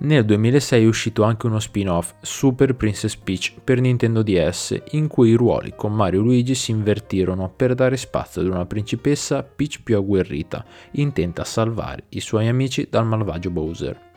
Nel 0.03 0.25
2006 0.25 0.83
è 0.83 0.87
uscito 0.87 1.21
anche 1.21 1.45
uno 1.45 1.59
spin-off, 1.59 2.15
Super 2.21 2.75
Princess 2.75 3.15
Peach, 3.15 3.53
per 3.63 3.79
Nintendo 3.79 4.23
DS, 4.23 4.81
in 4.93 5.07
cui 5.07 5.29
i 5.29 5.35
ruoli 5.35 5.73
con 5.75 5.93
Mario 5.93 6.21
e 6.21 6.23
Luigi 6.23 6.55
si 6.55 6.71
invertirono 6.71 7.53
per 7.55 7.75
dare 7.75 7.97
spazio 7.97 8.41
ad 8.41 8.47
una 8.47 8.65
principessa 8.65 9.43
Peach 9.43 9.83
più 9.83 9.95
agguerrita, 9.95 10.65
intenta 10.93 11.43
a 11.43 11.45
salvare 11.45 12.05
i 12.09 12.19
suoi 12.19 12.47
amici 12.47 12.87
dal 12.89 13.05
malvagio 13.05 13.51
Bowser. 13.51 14.09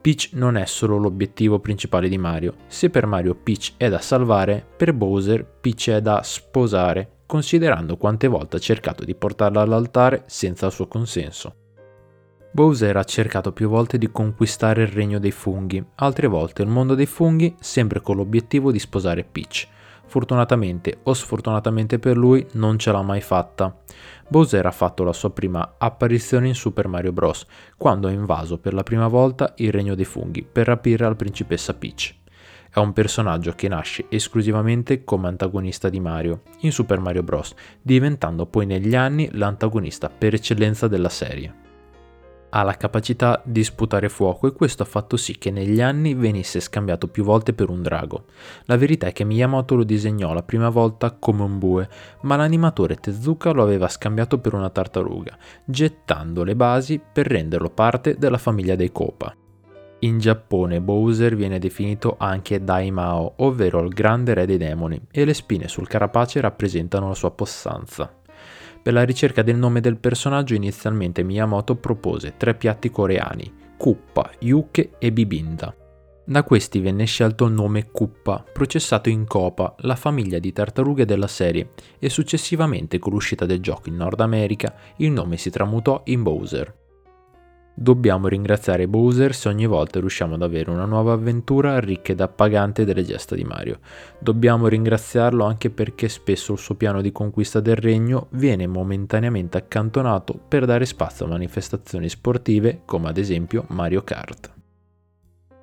Peach 0.00 0.30
non 0.32 0.56
è 0.56 0.66
solo 0.66 0.96
l'obiettivo 0.96 1.60
principale 1.60 2.08
di 2.08 2.18
Mario, 2.18 2.56
se 2.66 2.90
per 2.90 3.06
Mario 3.06 3.36
Peach 3.36 3.74
è 3.76 3.88
da 3.88 4.00
salvare, 4.00 4.66
per 4.76 4.92
Bowser 4.92 5.44
Peach 5.44 5.90
è 5.90 6.02
da 6.02 6.22
sposare, 6.24 7.18
considerando 7.26 7.96
quante 7.96 8.26
volte 8.26 8.56
ha 8.56 8.60
cercato 8.60 9.04
di 9.04 9.14
portarla 9.14 9.60
all'altare 9.60 10.24
senza 10.26 10.66
il 10.66 10.72
suo 10.72 10.88
consenso. 10.88 11.54
Bowser 12.52 12.96
ha 12.96 13.04
cercato 13.04 13.52
più 13.52 13.68
volte 13.68 13.96
di 13.96 14.10
conquistare 14.10 14.82
il 14.82 14.88
regno 14.88 15.20
dei 15.20 15.30
funghi, 15.30 15.84
altre 15.96 16.26
volte 16.26 16.62
il 16.62 16.68
mondo 16.68 16.96
dei 16.96 17.06
funghi, 17.06 17.54
sempre 17.60 18.00
con 18.00 18.16
l'obiettivo 18.16 18.72
di 18.72 18.80
sposare 18.80 19.22
Peach. 19.22 19.68
Fortunatamente 20.06 20.98
o 21.04 21.14
sfortunatamente 21.14 22.00
per 22.00 22.16
lui 22.16 22.44
non 22.54 22.76
ce 22.76 22.90
l'ha 22.90 23.02
mai 23.02 23.20
fatta. 23.20 23.72
Bowser 24.26 24.66
ha 24.66 24.72
fatto 24.72 25.04
la 25.04 25.12
sua 25.12 25.30
prima 25.30 25.76
apparizione 25.78 26.48
in 26.48 26.56
Super 26.56 26.88
Mario 26.88 27.12
Bros. 27.12 27.46
quando 27.76 28.08
ha 28.08 28.10
invaso 28.10 28.58
per 28.58 28.74
la 28.74 28.82
prima 28.82 29.06
volta 29.06 29.52
il 29.58 29.70
regno 29.70 29.94
dei 29.94 30.04
funghi 30.04 30.42
per 30.42 30.66
rapire 30.66 31.04
la 31.04 31.14
principessa 31.14 31.74
Peach. 31.74 32.16
È 32.68 32.80
un 32.80 32.92
personaggio 32.92 33.52
che 33.52 33.68
nasce 33.68 34.06
esclusivamente 34.08 35.04
come 35.04 35.28
antagonista 35.28 35.88
di 35.88 36.00
Mario 36.00 36.42
in 36.62 36.72
Super 36.72 36.98
Mario 36.98 37.22
Bros., 37.22 37.54
diventando 37.80 38.46
poi 38.46 38.66
negli 38.66 38.96
anni 38.96 39.28
l'antagonista 39.34 40.10
per 40.10 40.34
eccellenza 40.34 40.88
della 40.88 41.08
serie 41.08 41.59
ha 42.50 42.62
la 42.62 42.76
capacità 42.76 43.40
di 43.44 43.64
sputare 43.64 44.08
fuoco 44.08 44.46
e 44.46 44.52
questo 44.52 44.82
ha 44.82 44.86
fatto 44.86 45.16
sì 45.16 45.38
che 45.38 45.50
negli 45.50 45.80
anni 45.80 46.14
venisse 46.14 46.60
scambiato 46.60 47.08
più 47.08 47.24
volte 47.24 47.52
per 47.52 47.70
un 47.70 47.82
drago. 47.82 48.24
La 48.64 48.76
verità 48.76 49.06
è 49.06 49.12
che 49.12 49.24
Miyamoto 49.24 49.74
lo 49.74 49.84
disegnò 49.84 50.32
la 50.32 50.42
prima 50.42 50.68
volta 50.68 51.12
come 51.12 51.42
un 51.42 51.58
bue, 51.58 51.88
ma 52.22 52.36
l'animatore 52.36 52.96
Tezuka 52.96 53.52
lo 53.52 53.62
aveva 53.62 53.88
scambiato 53.88 54.38
per 54.38 54.54
una 54.54 54.70
tartaruga, 54.70 55.36
gettando 55.64 56.44
le 56.44 56.56
basi 56.56 57.00
per 57.00 57.26
renderlo 57.26 57.70
parte 57.70 58.16
della 58.18 58.38
famiglia 58.38 58.74
dei 58.74 58.92
Kopa. 58.92 59.34
In 60.02 60.18
Giappone 60.18 60.80
Bowser 60.80 61.36
viene 61.36 61.58
definito 61.58 62.16
anche 62.18 62.64
Daimao, 62.64 63.34
ovvero 63.36 63.80
il 63.82 63.90
grande 63.90 64.32
re 64.32 64.46
dei 64.46 64.56
demoni, 64.56 64.98
e 65.10 65.26
le 65.26 65.34
spine 65.34 65.68
sul 65.68 65.88
carapace 65.88 66.40
rappresentano 66.40 67.08
la 67.08 67.14
sua 67.14 67.30
possanza. 67.32 68.19
Per 68.82 68.92
la 68.92 69.04
ricerca 69.04 69.42
del 69.42 69.56
nome 69.56 69.80
del 69.80 69.98
personaggio 69.98 70.54
inizialmente 70.54 71.22
Miyamoto 71.22 71.76
propose 71.76 72.34
tre 72.36 72.54
piatti 72.54 72.90
coreani, 72.90 73.52
Kuppa, 73.76 74.30
Yuke 74.40 74.92
e 74.98 75.12
Bibinda. 75.12 75.74
Da 76.24 76.44
questi 76.44 76.80
venne 76.80 77.04
scelto 77.04 77.44
il 77.44 77.52
nome 77.52 77.90
Kuppa, 77.90 78.44
processato 78.52 79.08
in 79.08 79.26
Copa, 79.26 79.74
la 79.80 79.96
famiglia 79.96 80.38
di 80.38 80.52
tartarughe 80.52 81.04
della 81.04 81.26
serie, 81.26 81.70
e 81.98 82.08
successivamente 82.08 82.98
con 82.98 83.12
l'uscita 83.12 83.46
del 83.46 83.60
gioco 83.60 83.88
in 83.88 83.96
Nord 83.96 84.20
America 84.20 84.74
il 84.98 85.10
nome 85.10 85.36
si 85.36 85.50
tramutò 85.50 86.02
in 86.04 86.22
Bowser. 86.22 86.72
Dobbiamo 87.82 88.28
ringraziare 88.28 88.86
Bowser 88.86 89.34
se 89.34 89.48
ogni 89.48 89.64
volta 89.64 90.00
riusciamo 90.00 90.34
ad 90.34 90.42
avere 90.42 90.70
una 90.70 90.84
nuova 90.84 91.14
avventura 91.14 91.80
ricca 91.80 92.12
ed 92.12 92.20
appagante 92.20 92.84
delle 92.84 93.02
gesta 93.04 93.34
di 93.34 93.42
Mario. 93.42 93.78
Dobbiamo 94.18 94.68
ringraziarlo 94.68 95.46
anche 95.46 95.70
perché 95.70 96.10
spesso 96.10 96.52
il 96.52 96.58
suo 96.58 96.74
piano 96.74 97.00
di 97.00 97.10
conquista 97.10 97.58
del 97.60 97.76
regno 97.76 98.26
viene 98.32 98.66
momentaneamente 98.66 99.56
accantonato 99.56 100.38
per 100.46 100.66
dare 100.66 100.84
spazio 100.84 101.24
a 101.24 101.28
manifestazioni 101.30 102.10
sportive 102.10 102.82
come 102.84 103.08
ad 103.08 103.16
esempio 103.16 103.64
Mario 103.68 104.02
Kart. 104.02 104.52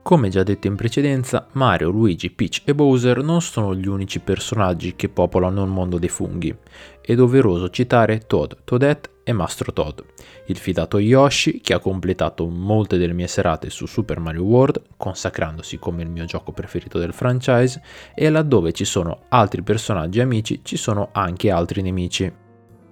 Come 0.01 0.29
già 0.29 0.41
detto 0.41 0.65
in 0.65 0.75
precedenza, 0.75 1.45
Mario, 1.51 1.91
Luigi, 1.91 2.31
Peach 2.31 2.63
e 2.65 2.73
Bowser 2.73 3.21
non 3.21 3.41
sono 3.43 3.75
gli 3.75 3.87
unici 3.87 4.21
personaggi 4.21 4.95
che 4.95 5.09
popolano 5.09 5.61
il 5.61 5.69
mondo 5.69 5.99
dei 5.99 6.09
funghi. 6.09 6.55
È 6.99 7.13
doveroso 7.13 7.69
citare 7.69 8.25
Toad, 8.25 8.63
Toadette 8.63 9.11
e 9.27 9.33
Mastro 9.33 9.73
Toad, 9.73 10.05
il 10.45 10.55
fidato 10.55 10.99
Yoshi 10.99 11.59
che 11.59 11.73
ha 11.73 11.79
completato 11.79 12.47
molte 12.47 12.97
delle 12.97 13.11
mie 13.11 13.27
serate 13.27 13.69
su 13.69 13.85
Super 13.85 14.21
Mario 14.21 14.43
World, 14.43 14.81
consacrandosi 14.95 15.79
come 15.79 16.01
il 16.01 16.09
mio 16.09 16.23
gioco 16.23 16.53
preferito 16.53 16.97
del 16.97 17.11
franchise, 17.11 17.81
e 18.15 18.29
laddove 18.29 18.71
ci 18.71 18.85
sono 18.85 19.23
altri 19.27 19.63
personaggi 19.63 20.21
amici 20.21 20.61
ci 20.63 20.77
sono 20.77 21.09
anche 21.11 21.51
altri 21.51 21.81
nemici. 21.81 22.31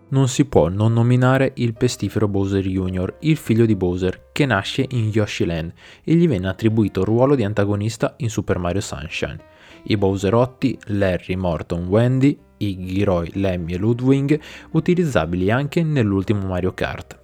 Non 0.10 0.28
si 0.28 0.44
può 0.44 0.68
non 0.68 0.92
nominare 0.92 1.54
il 1.56 1.74
pestifero 1.74 2.28
Bowser 2.28 2.68
Jr., 2.68 3.16
il 3.22 3.38
figlio 3.38 3.66
di 3.66 3.78
Bowser, 3.78 4.32
che 4.34 4.46
nasce 4.46 4.86
in 4.90 5.08
Yoshi 5.08 5.46
Land 5.46 5.72
e 6.04 6.16
gli 6.16 6.28
venne 6.28 6.50
attribuito 6.50 7.00
il 7.00 7.06
ruolo 7.06 7.36
di 7.36 7.46
antagonista 7.46 8.16
in 8.18 8.30
Super 8.30 8.60
Mario 8.60 8.82
Sunshine. 8.82 9.40
I 9.84 9.96
Bowserotti, 9.96 10.78
Larry, 10.88 11.36
Morton, 11.36 11.86
Wendy 11.86 12.38
Iggy, 12.58 13.04
Roy, 13.04 13.30
Lemmy 13.34 13.74
e 13.74 13.78
Ludwig, 13.78 14.40
utilizzabili 14.72 15.52
anche 15.52 15.84
nell'ultimo 15.84 16.48
Mario 16.48 16.74
Kart. 16.74 17.20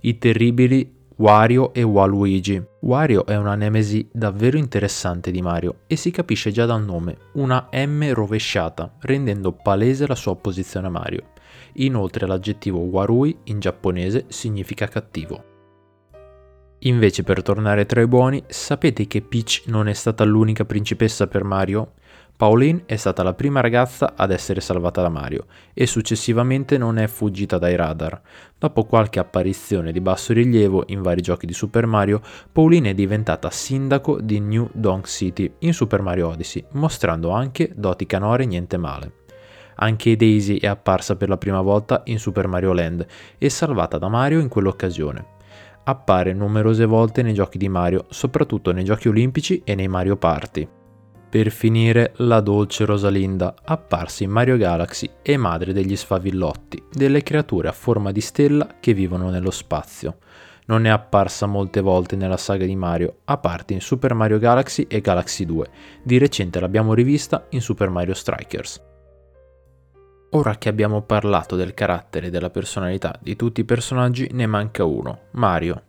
I 0.00 0.18
terribili 0.18 0.96
Wario 1.16 1.74
e 1.74 1.82
Waluigi. 1.82 2.62
Wario 2.80 3.26
è 3.26 3.36
una 3.36 3.56
nemesi 3.56 4.08
davvero 4.12 4.56
interessante 4.56 5.32
di 5.32 5.42
Mario 5.42 5.80
e 5.88 5.96
si 5.96 6.12
capisce 6.12 6.52
già 6.52 6.64
dal 6.64 6.84
nome, 6.84 7.16
una 7.32 7.68
M 7.72 8.12
rovesciata, 8.12 8.94
rendendo 9.00 9.50
palese 9.52 10.06
la 10.06 10.14
sua 10.14 10.30
opposizione 10.30 10.86
a 10.86 10.90
Mario. 10.90 11.32
Inoltre 11.74 12.26
l'aggettivo 12.26 12.78
Warui 12.78 13.36
in 13.44 13.58
giapponese 13.58 14.26
significa 14.28 14.86
cattivo. 14.86 15.44
Invece 16.82 17.24
per 17.24 17.42
tornare 17.42 17.86
tra 17.86 18.00
i 18.00 18.06
buoni, 18.06 18.40
sapete 18.46 19.08
che 19.08 19.20
Peach 19.20 19.64
non 19.66 19.88
è 19.88 19.94
stata 19.94 20.22
l'unica 20.22 20.64
principessa 20.64 21.26
per 21.26 21.42
Mario? 21.42 21.94
Pauline 22.38 22.84
è 22.86 22.94
stata 22.94 23.24
la 23.24 23.34
prima 23.34 23.58
ragazza 23.58 24.12
ad 24.14 24.30
essere 24.30 24.60
salvata 24.60 25.02
da 25.02 25.08
Mario 25.08 25.46
e 25.74 25.88
successivamente 25.88 26.78
non 26.78 26.96
è 26.96 27.08
fuggita 27.08 27.58
dai 27.58 27.74
radar. 27.74 28.20
Dopo 28.56 28.84
qualche 28.84 29.18
apparizione 29.18 29.90
di 29.90 30.00
basso 30.00 30.32
rilievo 30.32 30.84
in 30.86 31.02
vari 31.02 31.20
giochi 31.20 31.46
di 31.46 31.52
Super 31.52 31.86
Mario, 31.86 32.20
Pauline 32.52 32.90
è 32.90 32.94
diventata 32.94 33.50
sindaco 33.50 34.20
di 34.20 34.38
New 34.38 34.70
Donk 34.72 35.08
City 35.08 35.52
in 35.58 35.74
Super 35.74 36.00
Mario 36.00 36.28
Odyssey, 36.28 36.64
mostrando 36.74 37.30
anche 37.30 37.72
doti 37.74 38.06
canore 38.06 38.44
niente 38.44 38.76
male. 38.76 39.14
Anche 39.74 40.14
Daisy 40.14 40.58
è 40.58 40.68
apparsa 40.68 41.16
per 41.16 41.28
la 41.28 41.38
prima 41.38 41.60
volta 41.60 42.02
in 42.04 42.20
Super 42.20 42.46
Mario 42.46 42.72
Land 42.72 43.04
e 43.36 43.50
salvata 43.50 43.98
da 43.98 44.06
Mario 44.06 44.38
in 44.38 44.46
quell'occasione. 44.46 45.26
Appare 45.82 46.34
numerose 46.34 46.84
volte 46.84 47.22
nei 47.22 47.34
giochi 47.34 47.58
di 47.58 47.68
Mario, 47.68 48.06
soprattutto 48.10 48.70
nei 48.70 48.84
giochi 48.84 49.08
olimpici 49.08 49.60
e 49.64 49.74
nei 49.74 49.88
Mario 49.88 50.16
Party. 50.16 50.76
Per 51.30 51.50
finire, 51.50 52.12
la 52.16 52.40
dolce 52.40 52.86
Rosalinda, 52.86 53.54
apparsa 53.62 54.24
in 54.24 54.30
Mario 54.30 54.56
Galaxy 54.56 55.10
e 55.20 55.36
madre 55.36 55.74
degli 55.74 55.94
sfavillotti, 55.94 56.82
delle 56.90 57.22
creature 57.22 57.68
a 57.68 57.72
forma 57.72 58.12
di 58.12 58.22
stella 58.22 58.76
che 58.80 58.94
vivono 58.94 59.28
nello 59.28 59.50
spazio. 59.50 60.16
Non 60.68 60.86
è 60.86 60.88
apparsa 60.88 61.44
molte 61.44 61.82
volte 61.82 62.16
nella 62.16 62.38
saga 62.38 62.64
di 62.64 62.74
Mario, 62.76 63.18
a 63.24 63.36
parte 63.36 63.74
in 63.74 63.82
Super 63.82 64.14
Mario 64.14 64.38
Galaxy 64.38 64.86
e 64.88 65.02
Galaxy 65.02 65.44
2. 65.44 65.68
Di 66.02 66.16
recente 66.16 66.60
l'abbiamo 66.60 66.94
rivista 66.94 67.44
in 67.50 67.60
Super 67.60 67.90
Mario 67.90 68.14
Strikers. 68.14 68.82
Ora 70.30 70.56
che 70.56 70.70
abbiamo 70.70 71.02
parlato 71.02 71.56
del 71.56 71.74
carattere 71.74 72.28
e 72.28 72.30
della 72.30 72.50
personalità 72.50 73.18
di 73.20 73.36
tutti 73.36 73.60
i 73.60 73.64
personaggi, 73.64 74.30
ne 74.32 74.46
manca 74.46 74.84
uno, 74.84 75.24
Mario, 75.32 75.82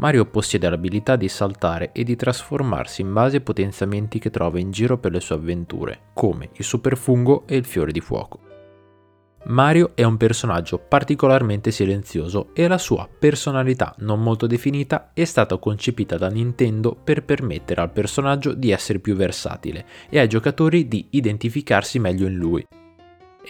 Mario 0.00 0.24
possiede 0.24 0.70
l'abilità 0.70 1.14
di 1.14 1.28
saltare 1.28 1.92
e 1.92 2.04
di 2.04 2.16
trasformarsi 2.16 3.02
in 3.02 3.12
base 3.12 3.36
ai 3.36 3.42
potenziamenti 3.42 4.18
che 4.18 4.30
trova 4.30 4.58
in 4.58 4.70
giro 4.70 4.96
per 4.96 5.12
le 5.12 5.20
sue 5.20 5.34
avventure, 5.34 6.04
come 6.14 6.48
il 6.54 6.64
super 6.64 6.96
fungo 6.96 7.46
e 7.46 7.56
il 7.56 7.66
fiore 7.66 7.92
di 7.92 8.00
fuoco. 8.00 8.40
Mario 9.44 9.92
è 9.94 10.02
un 10.02 10.16
personaggio 10.16 10.78
particolarmente 10.78 11.70
silenzioso 11.70 12.48
e 12.54 12.66
la 12.66 12.78
sua 12.78 13.06
personalità 13.06 13.94
non 13.98 14.22
molto 14.22 14.46
definita 14.46 15.10
è 15.12 15.24
stata 15.24 15.58
concepita 15.58 16.16
da 16.16 16.28
Nintendo 16.28 16.94
per 16.94 17.22
permettere 17.24 17.82
al 17.82 17.90
personaggio 17.90 18.54
di 18.54 18.70
essere 18.70 19.00
più 19.00 19.14
versatile 19.14 19.84
e 20.08 20.18
ai 20.18 20.28
giocatori 20.28 20.88
di 20.88 21.08
identificarsi 21.10 21.98
meglio 21.98 22.26
in 22.26 22.36
lui. 22.36 22.66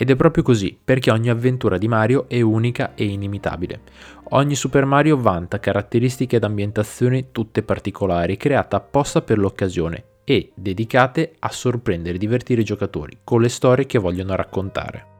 Ed 0.00 0.08
è 0.08 0.16
proprio 0.16 0.42
così, 0.42 0.78
perché 0.82 1.10
ogni 1.10 1.28
avventura 1.28 1.76
di 1.76 1.86
Mario 1.86 2.26
è 2.26 2.40
unica 2.40 2.94
e 2.94 3.04
inimitabile. 3.04 3.82
Ogni 4.30 4.54
Super 4.54 4.86
Mario 4.86 5.18
vanta 5.18 5.60
caratteristiche 5.60 6.36
ed 6.36 6.44
ambientazioni 6.44 7.26
tutte 7.32 7.62
particolari, 7.62 8.38
create 8.38 8.76
apposta 8.76 9.20
per 9.20 9.36
l'occasione 9.36 10.04
e 10.24 10.52
dedicate 10.54 11.34
a 11.40 11.50
sorprendere 11.50 12.14
e 12.14 12.18
divertire 12.18 12.62
i 12.62 12.64
giocatori 12.64 13.18
con 13.22 13.42
le 13.42 13.50
storie 13.50 13.84
che 13.84 13.98
vogliono 13.98 14.34
raccontare. 14.34 15.19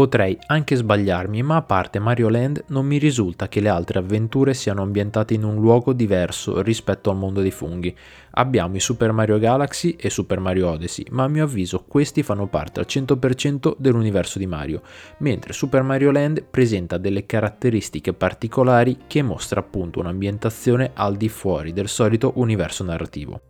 Potrei 0.00 0.38
anche 0.46 0.76
sbagliarmi, 0.76 1.42
ma 1.42 1.56
a 1.56 1.62
parte 1.62 1.98
Mario 1.98 2.30
Land 2.30 2.64
non 2.68 2.86
mi 2.86 2.96
risulta 2.96 3.48
che 3.48 3.60
le 3.60 3.68
altre 3.68 3.98
avventure 3.98 4.54
siano 4.54 4.80
ambientate 4.80 5.34
in 5.34 5.44
un 5.44 5.56
luogo 5.56 5.92
diverso 5.92 6.62
rispetto 6.62 7.10
al 7.10 7.18
mondo 7.18 7.42
dei 7.42 7.50
funghi. 7.50 7.94
Abbiamo 8.30 8.76
i 8.76 8.80
Super 8.80 9.12
Mario 9.12 9.38
Galaxy 9.38 9.96
e 10.00 10.08
Super 10.08 10.40
Mario 10.40 10.70
Odyssey, 10.70 11.04
ma 11.10 11.24
a 11.24 11.28
mio 11.28 11.44
avviso 11.44 11.84
questi 11.86 12.22
fanno 12.22 12.46
parte 12.46 12.80
al 12.80 12.86
100% 12.88 13.74
dell'universo 13.76 14.38
di 14.38 14.46
Mario, 14.46 14.80
mentre 15.18 15.52
Super 15.52 15.82
Mario 15.82 16.12
Land 16.12 16.44
presenta 16.44 16.96
delle 16.96 17.26
caratteristiche 17.26 18.14
particolari 18.14 19.00
che 19.06 19.20
mostra 19.20 19.60
appunto 19.60 20.00
un'ambientazione 20.00 20.92
al 20.94 21.18
di 21.18 21.28
fuori 21.28 21.74
del 21.74 21.88
solito 21.88 22.32
universo 22.36 22.84
narrativo. 22.84 23.49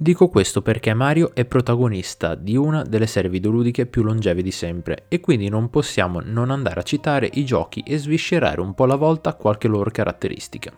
Dico 0.00 0.28
questo 0.28 0.62
perché 0.62 0.94
Mario 0.94 1.34
è 1.34 1.44
protagonista 1.44 2.36
di 2.36 2.54
una 2.56 2.84
delle 2.84 3.08
serie 3.08 3.28
videoludiche 3.28 3.86
più 3.86 4.04
longeve 4.04 4.42
di 4.42 4.52
sempre 4.52 5.06
e 5.08 5.18
quindi 5.18 5.48
non 5.48 5.70
possiamo 5.70 6.20
non 6.22 6.52
andare 6.52 6.78
a 6.78 6.84
citare 6.84 7.28
i 7.32 7.44
giochi 7.44 7.82
e 7.84 7.98
sviscerare 7.98 8.60
un 8.60 8.74
po' 8.74 8.84
alla 8.84 8.94
volta 8.94 9.34
qualche 9.34 9.66
loro 9.66 9.90
caratteristica. 9.90 10.70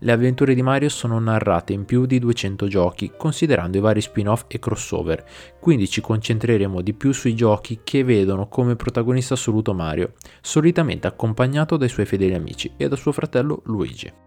Le 0.00 0.10
avventure 0.10 0.56
di 0.56 0.62
Mario 0.62 0.88
sono 0.88 1.20
narrate 1.20 1.72
in 1.72 1.84
più 1.84 2.04
di 2.04 2.18
200 2.18 2.66
giochi, 2.66 3.12
considerando 3.16 3.76
i 3.76 3.80
vari 3.80 4.00
spin-off 4.00 4.46
e 4.48 4.58
crossover, 4.58 5.24
quindi 5.60 5.88
ci 5.88 6.00
concentreremo 6.00 6.80
di 6.80 6.94
più 6.94 7.12
sui 7.12 7.36
giochi 7.36 7.82
che 7.84 8.02
vedono 8.02 8.48
come 8.48 8.74
protagonista 8.74 9.34
assoluto 9.34 9.72
Mario, 9.72 10.14
solitamente 10.40 11.06
accompagnato 11.06 11.76
dai 11.76 11.88
suoi 11.88 12.06
fedeli 12.06 12.34
amici 12.34 12.72
e 12.76 12.88
da 12.88 12.96
suo 12.96 13.12
fratello 13.12 13.62
Luigi. 13.66 14.26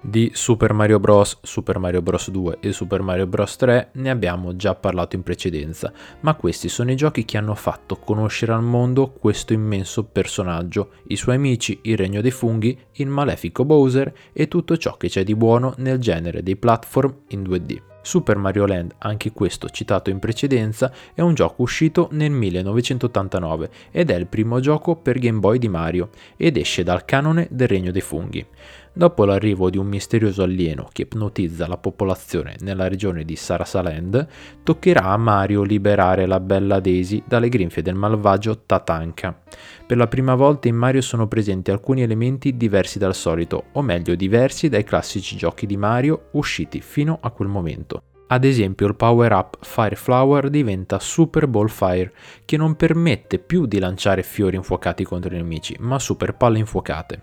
Di 0.00 0.30
Super 0.32 0.72
Mario 0.72 1.00
Bros., 1.00 1.38
Super 1.42 1.78
Mario 1.78 2.02
Bros. 2.02 2.30
2 2.30 2.58
e 2.60 2.72
Super 2.72 3.02
Mario 3.02 3.26
Bros. 3.26 3.56
3 3.56 3.90
ne 3.94 4.10
abbiamo 4.10 4.54
già 4.54 4.76
parlato 4.76 5.16
in 5.16 5.24
precedenza, 5.24 5.92
ma 6.20 6.34
questi 6.34 6.68
sono 6.68 6.92
i 6.92 6.96
giochi 6.96 7.24
che 7.24 7.36
hanno 7.36 7.56
fatto 7.56 7.96
conoscere 7.96 8.52
al 8.52 8.62
mondo 8.62 9.10
questo 9.10 9.52
immenso 9.52 10.04
personaggio, 10.04 10.92
i 11.08 11.16
suoi 11.16 11.34
amici, 11.34 11.80
il 11.82 11.96
regno 11.96 12.20
dei 12.20 12.30
funghi, 12.30 12.78
il 12.92 13.08
malefico 13.08 13.64
Bowser 13.64 14.12
e 14.32 14.46
tutto 14.46 14.76
ciò 14.76 14.96
che 14.96 15.08
c'è 15.08 15.24
di 15.24 15.34
buono 15.34 15.74
nel 15.78 15.98
genere 15.98 16.44
dei 16.44 16.56
platform 16.56 17.22
in 17.28 17.42
2D. 17.42 17.82
Super 18.08 18.38
Mario 18.38 18.64
Land, 18.64 18.94
anche 18.98 19.32
questo 19.32 19.68
citato 19.68 20.08
in 20.08 20.18
precedenza, 20.18 20.90
è 21.12 21.20
un 21.20 21.34
gioco 21.34 21.60
uscito 21.60 22.08
nel 22.12 22.30
1989 22.30 23.70
ed 23.90 24.10
è 24.10 24.14
il 24.14 24.26
primo 24.26 24.60
gioco 24.60 24.96
per 24.96 25.18
Game 25.18 25.40
Boy 25.40 25.58
di 25.58 25.68
Mario 25.68 26.08
ed 26.36 26.56
esce 26.56 26.82
dal 26.82 27.04
canone 27.04 27.48
del 27.50 27.68
Regno 27.68 27.90
dei 27.90 28.00
Funghi. 28.00 28.46
Dopo 28.92 29.24
l'arrivo 29.24 29.70
di 29.70 29.78
un 29.78 29.86
misterioso 29.86 30.42
alieno 30.42 30.88
che 30.92 31.02
ipnotizza 31.02 31.66
la 31.66 31.76
popolazione 31.76 32.56
nella 32.60 32.88
regione 32.88 33.24
di 33.24 33.36
Sarasaland, 33.36 34.26
toccherà 34.62 35.04
a 35.04 35.16
Mario 35.16 35.62
liberare 35.62 36.26
la 36.26 36.40
bella 36.40 36.80
Daisy 36.80 37.22
dalle 37.26 37.48
grinfie 37.48 37.82
del 37.82 37.94
malvagio 37.94 38.62
Tatanka. 38.64 39.40
Per 39.86 39.96
la 39.96 40.08
prima 40.08 40.34
volta 40.34 40.68
in 40.68 40.76
Mario 40.76 41.00
sono 41.00 41.28
presenti 41.28 41.70
alcuni 41.70 42.02
elementi 42.02 42.56
diversi 42.56 42.98
dal 42.98 43.14
solito, 43.14 43.64
o 43.72 43.82
meglio 43.82 44.14
diversi 44.14 44.68
dai 44.68 44.84
classici 44.84 45.36
giochi 45.36 45.66
di 45.66 45.76
Mario 45.76 46.28
usciti 46.32 46.80
fino 46.80 47.18
a 47.20 47.30
quel 47.30 47.48
momento. 47.48 48.02
Ad 48.30 48.44
esempio 48.44 48.86
il 48.86 48.94
power 48.94 49.32
up 49.32 49.56
Fire 49.60 49.96
Flower 49.96 50.50
diventa 50.50 50.98
Super 50.98 51.46
Ball 51.46 51.68
Fire, 51.68 52.12
che 52.44 52.58
non 52.58 52.76
permette 52.76 53.38
più 53.38 53.64
di 53.64 53.78
lanciare 53.78 54.22
fiori 54.22 54.56
infuocati 54.56 55.02
contro 55.02 55.32
i 55.32 55.38
nemici, 55.38 55.74
ma 55.78 55.98
super 55.98 56.36
palle 56.36 56.58
infuocate. 56.58 57.22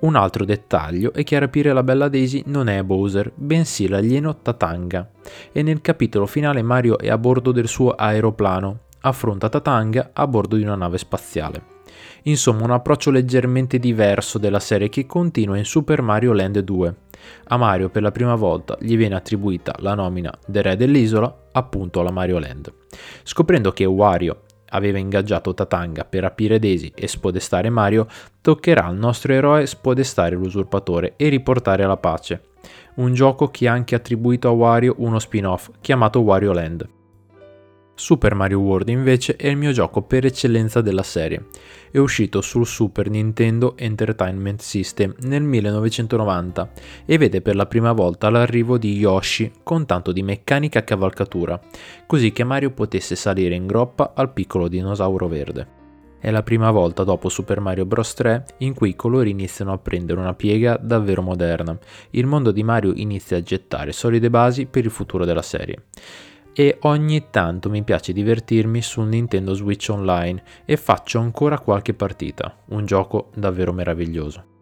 Un 0.00 0.14
altro 0.14 0.44
dettaglio 0.44 1.12
è 1.12 1.24
che 1.24 1.34
a 1.34 1.40
rapire 1.40 1.72
la 1.72 1.82
bella 1.82 2.08
Daisy 2.08 2.44
non 2.46 2.68
è 2.68 2.80
Bowser, 2.84 3.32
bensì 3.34 3.88
l'alieno 3.88 4.36
Tatanga, 4.36 5.10
e 5.50 5.62
nel 5.62 5.80
capitolo 5.80 6.26
finale 6.26 6.62
Mario 6.62 6.96
è 6.98 7.08
a 7.08 7.18
bordo 7.18 7.50
del 7.50 7.66
suo 7.66 7.90
aeroplano, 7.90 8.82
affronta 9.00 9.48
Tatanga 9.48 10.10
a 10.12 10.28
bordo 10.28 10.54
di 10.54 10.62
una 10.62 10.76
nave 10.76 10.98
spaziale. 10.98 11.74
Insomma, 12.24 12.64
un 12.64 12.70
approccio 12.72 13.10
leggermente 13.10 13.78
diverso 13.78 14.38
della 14.38 14.60
serie 14.60 14.88
che 14.88 15.06
continua 15.06 15.56
in 15.56 15.64
Super 15.64 16.02
Mario 16.02 16.32
Land 16.32 16.58
2. 16.58 16.94
A 17.48 17.56
Mario 17.56 17.88
per 17.88 18.02
la 18.02 18.12
prima 18.12 18.34
volta 18.34 18.76
gli 18.80 18.96
viene 18.96 19.14
attribuita 19.14 19.74
la 19.78 19.94
nomina 19.94 20.32
del 20.46 20.62
re 20.62 20.76
dell'isola, 20.76 21.48
appunto 21.52 22.00
alla 22.00 22.10
Mario 22.10 22.38
Land. 22.38 22.72
Scoprendo 23.22 23.72
che 23.72 23.84
Wario 23.84 24.42
aveva 24.70 24.98
ingaggiato 24.98 25.54
Tatanga 25.54 26.04
per 26.04 26.22
rapire 26.22 26.58
Daisy 26.58 26.92
e 26.94 27.06
spodestare 27.06 27.70
Mario, 27.70 28.06
toccherà 28.40 28.84
al 28.84 28.96
nostro 28.96 29.32
eroe 29.32 29.66
spodestare 29.66 30.34
l'usurpatore 30.34 31.14
e 31.16 31.28
riportare 31.28 31.86
la 31.86 31.96
pace. 31.96 32.42
Un 32.96 33.14
gioco 33.14 33.48
che 33.48 33.68
ha 33.68 33.72
anche 33.72 33.94
attribuito 33.94 34.48
a 34.48 34.52
Wario 34.52 34.94
uno 34.98 35.18
spin-off 35.18 35.70
chiamato 35.80 36.20
Wario 36.20 36.52
Land. 36.52 36.88
Super 37.98 38.34
Mario 38.34 38.58
World 38.60 38.90
invece 38.90 39.36
è 39.36 39.48
il 39.48 39.56
mio 39.56 39.72
gioco 39.72 40.02
per 40.02 40.26
eccellenza 40.26 40.82
della 40.82 41.02
serie. 41.02 41.46
È 41.90 41.96
uscito 41.96 42.42
sul 42.42 42.66
Super 42.66 43.08
Nintendo 43.08 43.74
Entertainment 43.74 44.60
System 44.60 45.14
nel 45.20 45.42
1990 45.42 46.72
e 47.06 47.16
vede 47.16 47.40
per 47.40 47.56
la 47.56 47.64
prima 47.64 47.92
volta 47.92 48.28
l'arrivo 48.28 48.76
di 48.76 48.98
Yoshi 48.98 49.50
con 49.62 49.86
tanto 49.86 50.12
di 50.12 50.22
meccanica 50.22 50.84
cavalcatura, 50.84 51.58
così 52.06 52.32
che 52.32 52.44
Mario 52.44 52.70
potesse 52.72 53.16
salire 53.16 53.54
in 53.54 53.66
groppa 53.66 54.12
al 54.14 54.30
piccolo 54.30 54.68
dinosauro 54.68 55.26
verde. 55.26 55.66
È 56.20 56.30
la 56.30 56.42
prima 56.42 56.70
volta 56.70 57.02
dopo 57.02 57.30
Super 57.30 57.60
Mario 57.60 57.86
Bros. 57.86 58.12
3 58.12 58.44
in 58.58 58.74
cui 58.74 58.90
i 58.90 58.96
colori 58.96 59.30
iniziano 59.30 59.72
a 59.72 59.78
prendere 59.78 60.20
una 60.20 60.34
piega 60.34 60.78
davvero 60.78 61.22
moderna. 61.22 61.78
Il 62.10 62.26
mondo 62.26 62.52
di 62.52 62.62
Mario 62.62 62.92
inizia 62.94 63.38
a 63.38 63.42
gettare 63.42 63.92
solide 63.92 64.28
basi 64.28 64.66
per 64.66 64.84
il 64.84 64.90
futuro 64.90 65.24
della 65.24 65.42
serie 65.42 65.84
e 66.58 66.78
ogni 66.82 67.26
tanto 67.28 67.68
mi 67.68 67.82
piace 67.82 68.14
divertirmi 68.14 68.80
sul 68.80 69.08
Nintendo 69.08 69.52
Switch 69.52 69.90
Online 69.90 70.42
e 70.64 70.78
faccio 70.78 71.18
ancora 71.18 71.58
qualche 71.58 71.92
partita, 71.92 72.62
un 72.68 72.86
gioco 72.86 73.28
davvero 73.34 73.74
meraviglioso. 73.74 74.55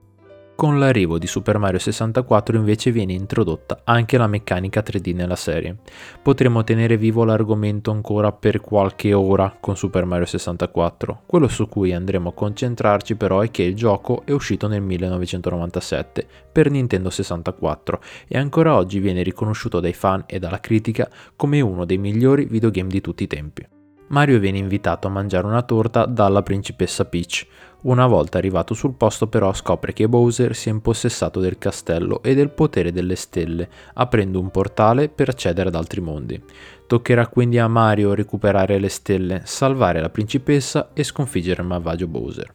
Con 0.57 0.79
l'arrivo 0.79 1.19
di 1.19 1.27
Super 1.27 1.59
Mario 1.59 1.81
64 1.81 2.57
invece 2.57 2.93
viene 2.93 3.13
introdotta 3.13 3.81
anche 3.83 4.17
la 4.17 4.29
meccanica 4.29 4.85
3D 4.87 5.13
nella 5.13 5.35
serie. 5.35 5.79
Potremo 6.23 6.63
tenere 6.63 6.97
vivo 6.97 7.25
l'argomento 7.25 7.91
ancora 7.91 8.31
per 8.31 8.61
qualche 8.61 9.13
ora 9.13 9.55
con 9.59 9.77
Super 9.77 10.05
Mario 10.05 10.27
64. 10.27 11.23
Quello 11.27 11.49
su 11.49 11.69
cui 11.69 11.93
andremo 11.93 12.29
a 12.29 12.35
concentrarci 12.35 13.17
però 13.17 13.41
è 13.41 13.51
che 13.51 13.65
il 13.65 13.75
gioco 13.75 14.23
è 14.25 14.31
uscito 14.31 14.69
nel 14.69 14.81
1997 14.81 16.25
per 16.53 16.71
Nintendo 16.71 17.11
64 17.11 18.01
e 18.29 18.39
ancora 18.39 18.77
oggi 18.77 19.01
viene 19.01 19.25
riconosciuto 19.25 19.81
dai 19.81 19.93
fan 19.93 20.23
e 20.27 20.39
dalla 20.39 20.61
critica 20.61 21.11
come 21.35 21.61
uno 21.61 21.85
dei 21.85 21.99
migliori 21.99 22.45
videogame 22.45 22.89
di 22.89 23.01
tutti 23.01 23.25
i 23.25 23.27
tempi. 23.27 23.67
Mario 24.09 24.39
viene 24.39 24.59
invitato 24.59 25.09
a 25.09 25.11
mangiare 25.11 25.47
una 25.47 25.63
torta 25.63 26.05
dalla 26.05 26.43
principessa 26.43 27.05
Peach. 27.07 27.47
Una 27.85 28.07
volta 28.07 28.39
arrivato 28.39 28.73
sul 28.73 28.95
posto 28.95 29.27
però 29.27 29.53
scopre 29.53 29.93
che 29.93 30.09
Bowser 30.09 30.55
si 30.57 30.71
è 30.71 30.73
impossessato 30.73 31.39
del 31.39 31.59
castello 31.59 32.23
e 32.23 32.35
del 32.35 32.49
potere 32.49 32.93
delle 32.93 33.15
stelle, 33.15 33.69
aprendo 33.93 34.41
un 34.41 34.51
portale 34.51 35.11
per 35.11 35.29
accedere 35.29 35.69
ad 35.69 35.75
altri 35.75 36.01
mondi. 36.01 36.43
Toccherà 36.87 37.27
quindi 37.27 37.59
a 37.59 37.69
Mario 37.69 38.15
recuperare 38.15 38.79
le 38.79 38.89
stelle, 38.89 39.43
salvare 39.45 40.01
la 40.01 40.09
principessa 40.09 40.93
e 40.95 41.05
sconfiggere 41.05 41.61
il 41.61 41.69
malvagio 41.69 42.07
Bowser. 42.07 42.55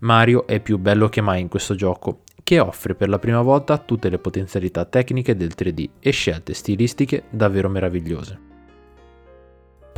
Mario 0.00 0.46
è 0.46 0.60
più 0.60 0.76
bello 0.76 1.08
che 1.08 1.22
mai 1.22 1.40
in 1.40 1.48
questo 1.48 1.74
gioco, 1.74 2.20
che 2.42 2.60
offre 2.60 2.94
per 2.94 3.08
la 3.08 3.18
prima 3.18 3.40
volta 3.40 3.78
tutte 3.78 4.10
le 4.10 4.18
potenzialità 4.18 4.84
tecniche 4.84 5.34
del 5.34 5.54
3D 5.56 5.88
e 5.98 6.10
scelte 6.10 6.52
stilistiche 6.52 7.24
davvero 7.30 7.70
meravigliose. 7.70 8.47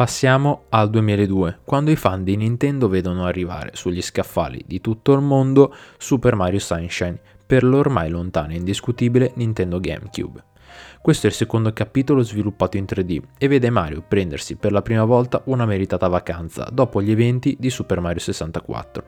Passiamo 0.00 0.62
al 0.70 0.88
2002, 0.88 1.58
quando 1.62 1.90
i 1.90 1.94
fan 1.94 2.24
di 2.24 2.34
Nintendo 2.34 2.88
vedono 2.88 3.26
arrivare 3.26 3.72
sugli 3.74 4.00
scaffali 4.00 4.64
di 4.66 4.80
tutto 4.80 5.12
il 5.12 5.20
mondo 5.20 5.74
Super 5.98 6.36
Mario 6.36 6.58
Sunshine 6.58 7.20
per 7.44 7.64
l'ormai 7.64 8.08
lontana 8.08 8.54
e 8.54 8.56
indiscutibile 8.56 9.32
Nintendo 9.34 9.78
GameCube. 9.78 10.42
Questo 11.02 11.26
è 11.26 11.28
il 11.28 11.36
secondo 11.36 11.70
capitolo 11.74 12.22
sviluppato 12.22 12.78
in 12.78 12.86
3D 12.88 13.20
e 13.36 13.46
vede 13.46 13.68
Mario 13.68 14.02
prendersi 14.08 14.56
per 14.56 14.72
la 14.72 14.80
prima 14.80 15.04
volta 15.04 15.42
una 15.44 15.66
meritata 15.66 16.08
vacanza 16.08 16.66
dopo 16.72 17.02
gli 17.02 17.10
eventi 17.10 17.58
di 17.60 17.68
Super 17.68 18.00
Mario 18.00 18.20
64. 18.20 19.04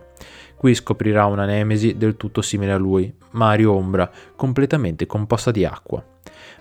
Qui 0.56 0.74
scoprirà 0.74 1.24
una 1.24 1.46
nemesi 1.46 1.96
del 1.96 2.18
tutto 2.18 2.42
simile 2.42 2.72
a 2.72 2.76
lui, 2.76 3.10
Mario 3.30 3.72
Ombra, 3.72 4.10
completamente 4.36 5.06
composta 5.06 5.50
di 5.52 5.64
acqua. 5.64 6.04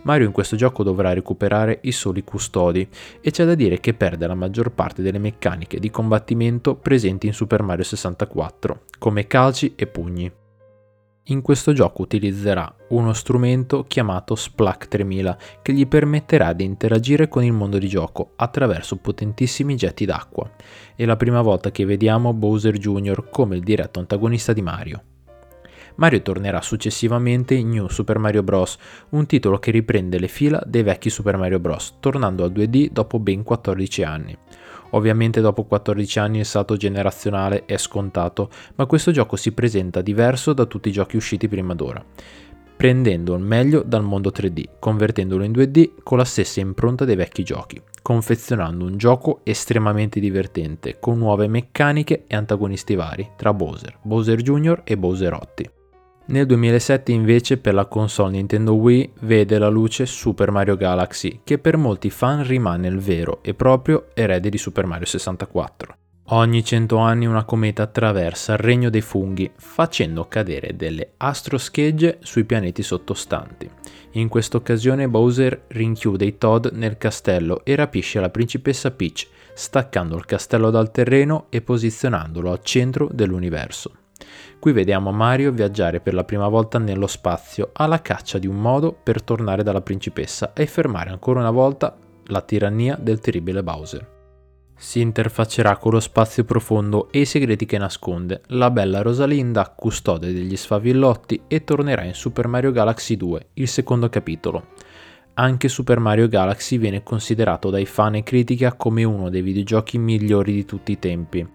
Mario 0.04 0.26
in 0.26 0.32
questo 0.32 0.56
gioco 0.56 0.84
dovrà 0.84 1.14
recuperare 1.14 1.80
i 1.84 1.92
soli 1.92 2.24
custodi 2.24 2.88
e 3.20 3.32
c'è 3.32 3.46
da 3.46 3.56
dire 3.56 3.80
che 3.80 3.94
perde 3.94 4.28
la 4.28 4.36
maggior 4.36 4.72
parte 4.72 5.02
delle 5.02 5.20
meccaniche 5.20 5.80
di 5.80 5.92
combattimento 5.92 6.76
presenti 6.76 7.28
in 7.28 7.34
Super 7.34 7.62
Mario 7.62 7.84
64, 7.84 8.84
come 8.98 9.28
calci 9.28 9.74
e 9.76 9.88
pugni. 9.88 10.32
In 11.26 11.42
questo 11.42 11.72
gioco 11.72 12.02
utilizzerà 12.02 12.74
uno 12.90 13.14
strumento 13.14 13.86
chiamato 13.88 14.34
Splack 14.34 14.88
3000 14.88 15.38
che 15.62 15.72
gli 15.72 15.88
permetterà 15.88 16.52
di 16.54 16.64
interagire 16.64 17.28
con 17.28 17.44
il 17.44 17.54
mondo 17.54 17.78
di 17.78 17.88
gioco 17.88 18.32
attraverso 18.38 18.98
potentissimi 18.98 19.76
getti 19.76 20.06
d'acqua. 20.06 20.50
È 20.96 21.06
la 21.06 21.16
prima 21.16 21.42
volta 21.42 21.70
che 21.70 21.86
vediamo 21.86 22.34
Bowser 22.34 22.76
Jr. 22.76 23.30
come 23.30 23.56
il 23.56 23.62
diretto 23.62 24.00
antagonista 24.00 24.52
di 24.52 24.64
Mario. 24.64 25.04
Mario 25.96 26.22
tornerà 26.22 26.62
successivamente 26.62 27.54
in 27.54 27.70
New 27.70 27.88
Super 27.88 28.18
Mario 28.18 28.44
Bros., 28.44 28.78
un 29.10 29.26
titolo 29.26 29.60
che 29.60 29.72
riprende 29.72 30.20
le 30.20 30.28
fila 30.28 30.62
dei 30.66 30.84
vecchi 30.84 31.10
Super 31.10 31.38
Mario 31.38 31.60
Bros., 31.60 31.96
tornando 32.00 32.44
al 32.44 32.52
2D 32.52 32.90
dopo 32.92 33.20
ben 33.20 33.44
14 33.44 34.04
anni. 34.04 34.38
Ovviamente 34.92 35.42
dopo 35.42 35.64
14 35.64 36.20
anni 36.20 36.40
il 36.40 36.46
salto 36.46 36.76
generazionale 36.76 37.66
è 37.66 37.78
scontato, 37.78 38.50
ma 38.76 38.86
questo 38.86 39.12
gioco 39.12 39.36
si 39.36 39.54
presenta 39.54 40.02
diverso 40.02 40.54
da 40.54 40.66
tutti 40.66 40.90
i 40.90 40.92
giochi 40.92 41.16
usciti 41.16 41.48
prima 41.48 41.74
d'ora 41.74 42.04
prendendo 42.82 43.36
il 43.36 43.44
meglio 43.44 43.84
dal 43.84 44.02
mondo 44.02 44.32
3D, 44.36 44.64
convertendolo 44.80 45.44
in 45.44 45.52
2D 45.52 46.02
con 46.02 46.18
la 46.18 46.26
stessa 46.26 46.62
impronta 46.62 47.06
dei 47.06 47.16
vecchi 47.16 47.44
giochi, 47.44 47.80
confezionando 48.02 48.86
un 48.86 48.98
gioco 48.98 49.42
estremamente 49.44 50.20
divertente, 50.20 50.98
con 51.00 51.20
nuove 51.20 51.48
meccaniche 51.48 52.24
e 52.26 52.36
antagonisti 52.36 52.96
vari, 52.96 53.34
tra 53.38 53.54
Bowser, 53.54 54.00
Bowser 54.02 54.42
Jr. 54.42 54.82
e 54.84 54.98
Bowserotti. 54.98 55.70
Nel 56.24 56.46
2007 56.46 57.12
invece 57.12 57.58
per 57.58 57.74
la 57.74 57.86
console 57.86 58.32
Nintendo 58.32 58.76
Wii 58.76 59.14
vede 59.22 59.58
la 59.58 59.70
luce 59.70 60.06
Super 60.06 60.52
Mario 60.52 60.78
Galaxy, 60.78 61.42
che 61.44 61.58
per 61.58 61.78
molti 61.78 62.10
fan 62.10 62.46
rimane 62.46 62.88
il 62.88 63.00
vero 63.00 63.40
e 63.42 63.54
proprio 63.54 64.08
erede 64.14 64.50
di 64.50 64.58
Super 64.58 64.86
Mario 64.86 65.08
64. 65.08 65.96
Ogni 66.34 66.64
cento 66.64 66.98
anni 66.98 67.26
una 67.26 67.44
cometa 67.44 67.84
attraversa 67.84 68.54
il 68.54 68.60
regno 68.60 68.90
dei 68.90 69.02
funghi, 69.02 69.52
facendo 69.58 70.28
cadere 70.30 70.78
delle 70.78 71.14
astroschegge 71.18 72.20
sui 72.22 72.46
pianeti 72.46 72.84
sottostanti. 72.84 73.70
In 74.12 74.30
questa 74.30 74.56
occasione 74.56 75.10
Bowser 75.10 75.64
rinchiude 75.68 76.24
i 76.24 76.38
Toad 76.38 76.72
nel 76.74 76.98
castello 76.98 77.66
e 77.66 77.76
rapisce 77.76 78.22
la 78.22 78.30
principessa 78.30 78.92
Peach, 78.92 79.28
staccando 79.54 80.16
il 80.16 80.26
castello 80.26 80.70
dal 80.70 80.92
terreno 80.92 81.48
e 81.50 81.62
posizionandolo 81.62 82.50
al 82.50 82.64
centro 82.64 83.10
dell'universo. 83.12 83.92
Qui 84.60 84.72
vediamo 84.72 85.12
Mario 85.12 85.52
viaggiare 85.52 86.00
per 86.00 86.14
la 86.14 86.24
prima 86.24 86.48
volta 86.48 86.78
nello 86.78 87.08
spazio 87.08 87.70
alla 87.74 88.02
caccia 88.02 88.38
di 88.38 88.48
un 88.48 88.60
modo 88.60 88.92
per 88.92 89.22
tornare 89.22 89.64
dalla 89.64 89.82
principessa 89.82 90.54
e 90.54 90.66
fermare 90.66 91.10
ancora 91.10 91.40
una 91.40 91.52
volta 91.52 91.98
la 92.26 92.42
tirannia 92.42 92.98
del 93.00 93.20
terribile 93.20 93.64
Bowser 93.64 94.20
si 94.82 95.00
interfaccerà 95.00 95.78
con 95.78 95.92
lo 95.92 96.00
spazio 96.00 96.44
profondo 96.44 97.12
e 97.12 97.20
i 97.20 97.26
segreti 97.26 97.68
che 97.68 97.78
nasconde, 97.78 98.42
la 98.48 98.72
bella 98.72 99.04
Rosalinda, 99.04 99.72
custode 99.78 100.34
degli 100.34 100.58
sfavillotti, 100.58 101.44
e 101.48 101.64
tornerà 101.64 102.04
in 102.04 102.16
Super 102.16 102.48
Mario 102.48 102.72
Galaxy 102.72 103.16
2, 103.16 103.50
il 103.54 103.68
secondo 103.68 104.10
capitolo. 104.10 104.70
Anche 105.36 105.70
Super 105.70 106.00
Mario 106.00 106.28
Galaxy 106.28 106.80
viene 106.80 107.04
considerato 107.04 107.70
dai 107.70 107.86
fan 107.86 108.16
e 108.16 108.24
critica 108.24 108.74
come 108.74 109.04
uno 109.04 109.30
dei 109.30 109.44
videogiochi 109.44 110.00
migliori 110.00 110.52
di 110.52 110.66
tutti 110.66 110.94
i 110.94 111.00
tempi. 111.00 111.48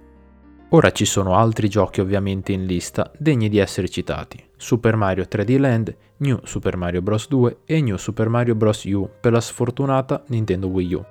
Ora 0.71 0.91
ci 0.91 1.05
sono 1.05 1.37
altri 1.37 1.69
giochi 1.69 2.01
ovviamente 2.01 2.51
in 2.51 2.67
lista 2.67 3.13
degni 3.17 3.49
di 3.49 3.59
essere 3.59 3.89
citati. 3.89 4.43
Super 4.57 4.97
Mario 4.97 5.27
3D 5.31 5.61
Land, 5.61 5.97
New 6.19 6.41
Super 6.43 6.77
Mario 6.77 7.03
Bros. 7.03 7.29
2 7.29 7.59
e 7.65 7.81
New 7.81 7.97
Super 7.97 8.29
Mario 8.29 8.57
Bros. 8.57 8.83
U 8.87 9.09
per 9.21 9.31
la 9.31 9.41
sfortunata 9.41 10.25
Nintendo 10.27 10.67
Wii 10.67 10.95
U. 10.95 11.05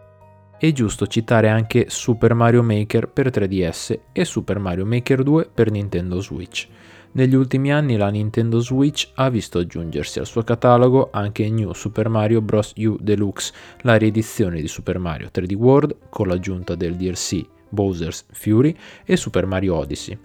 È 0.57 0.71
giusto 0.73 1.07
citare 1.07 1.47
anche 1.47 1.85
Super 1.87 2.33
Mario 2.33 2.63
Maker 2.63 3.07
per 3.07 3.29
3DS 3.29 3.99
e 4.11 4.25
Super 4.25 4.59
Mario 4.59 4.85
Maker 4.85 5.23
2 5.23 5.49
per 5.53 5.71
Nintendo 5.71 6.19
Switch. 6.19 6.67
Negli 7.13 7.35
ultimi 7.35 7.71
anni 7.71 7.95
la 7.95 8.09
Nintendo 8.09 8.59
Switch 8.59 9.09
ha 9.15 9.29
visto 9.29 9.59
aggiungersi 9.59 10.19
al 10.19 10.25
suo 10.25 10.43
catalogo 10.43 11.11
anche 11.13 11.49
New 11.49 11.71
Super 11.71 12.09
Mario 12.09 12.41
Bros. 12.41 12.73
U 12.75 12.97
Deluxe, 12.99 13.53
la 13.83 13.95
riedizione 13.95 14.59
di 14.59 14.67
Super 14.67 14.99
Mario 14.99 15.29
3D 15.33 15.53
World 15.53 15.95
con 16.09 16.27
l'aggiunta 16.27 16.75
del 16.75 16.95
DLC 16.95 17.53
Bowser's 17.69 18.25
Fury 18.31 18.75
e 19.05 19.17
Super 19.17 19.45
Mario 19.45 19.75
Odyssey. 19.75 20.17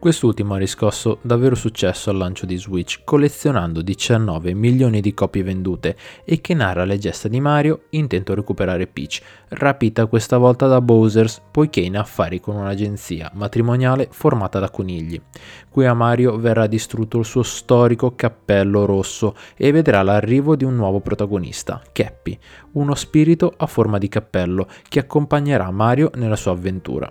Quest'ultimo 0.00 0.54
ha 0.54 0.58
riscosso 0.58 1.18
davvero 1.22 1.56
successo 1.56 2.10
al 2.10 2.18
lancio 2.18 2.46
di 2.46 2.56
Switch, 2.56 3.00
collezionando 3.02 3.82
19 3.82 4.54
milioni 4.54 5.00
di 5.00 5.12
copie 5.12 5.42
vendute 5.42 5.96
e 6.24 6.40
che 6.40 6.54
narra 6.54 6.84
le 6.84 6.98
gesta 6.98 7.26
di 7.26 7.40
Mario 7.40 7.86
intento 7.90 8.30
a 8.30 8.36
recuperare 8.36 8.86
Peach, 8.86 9.20
rapita 9.48 10.06
questa 10.06 10.38
volta 10.38 10.68
da 10.68 10.80
Bowsers 10.80 11.42
poiché 11.50 11.80
in 11.80 11.96
affari 11.96 12.38
con 12.38 12.54
un'agenzia 12.54 13.32
matrimoniale 13.34 14.06
formata 14.12 14.60
da 14.60 14.70
conigli. 14.70 15.20
Qui 15.68 15.84
a 15.84 15.94
Mario 15.94 16.38
verrà 16.38 16.68
distrutto 16.68 17.18
il 17.18 17.24
suo 17.24 17.42
storico 17.42 18.14
cappello 18.14 18.84
rosso 18.84 19.34
e 19.56 19.72
vedrà 19.72 20.02
l'arrivo 20.02 20.54
di 20.54 20.62
un 20.62 20.76
nuovo 20.76 21.00
protagonista, 21.00 21.82
Cappy, 21.90 22.38
uno 22.72 22.94
spirito 22.94 23.52
a 23.56 23.66
forma 23.66 23.98
di 23.98 24.08
cappello 24.08 24.66
che 24.88 24.98
accompagnerà 24.98 25.70
Mario 25.70 26.10
nella 26.14 26.36
sua 26.36 26.52
avventura. 26.52 27.10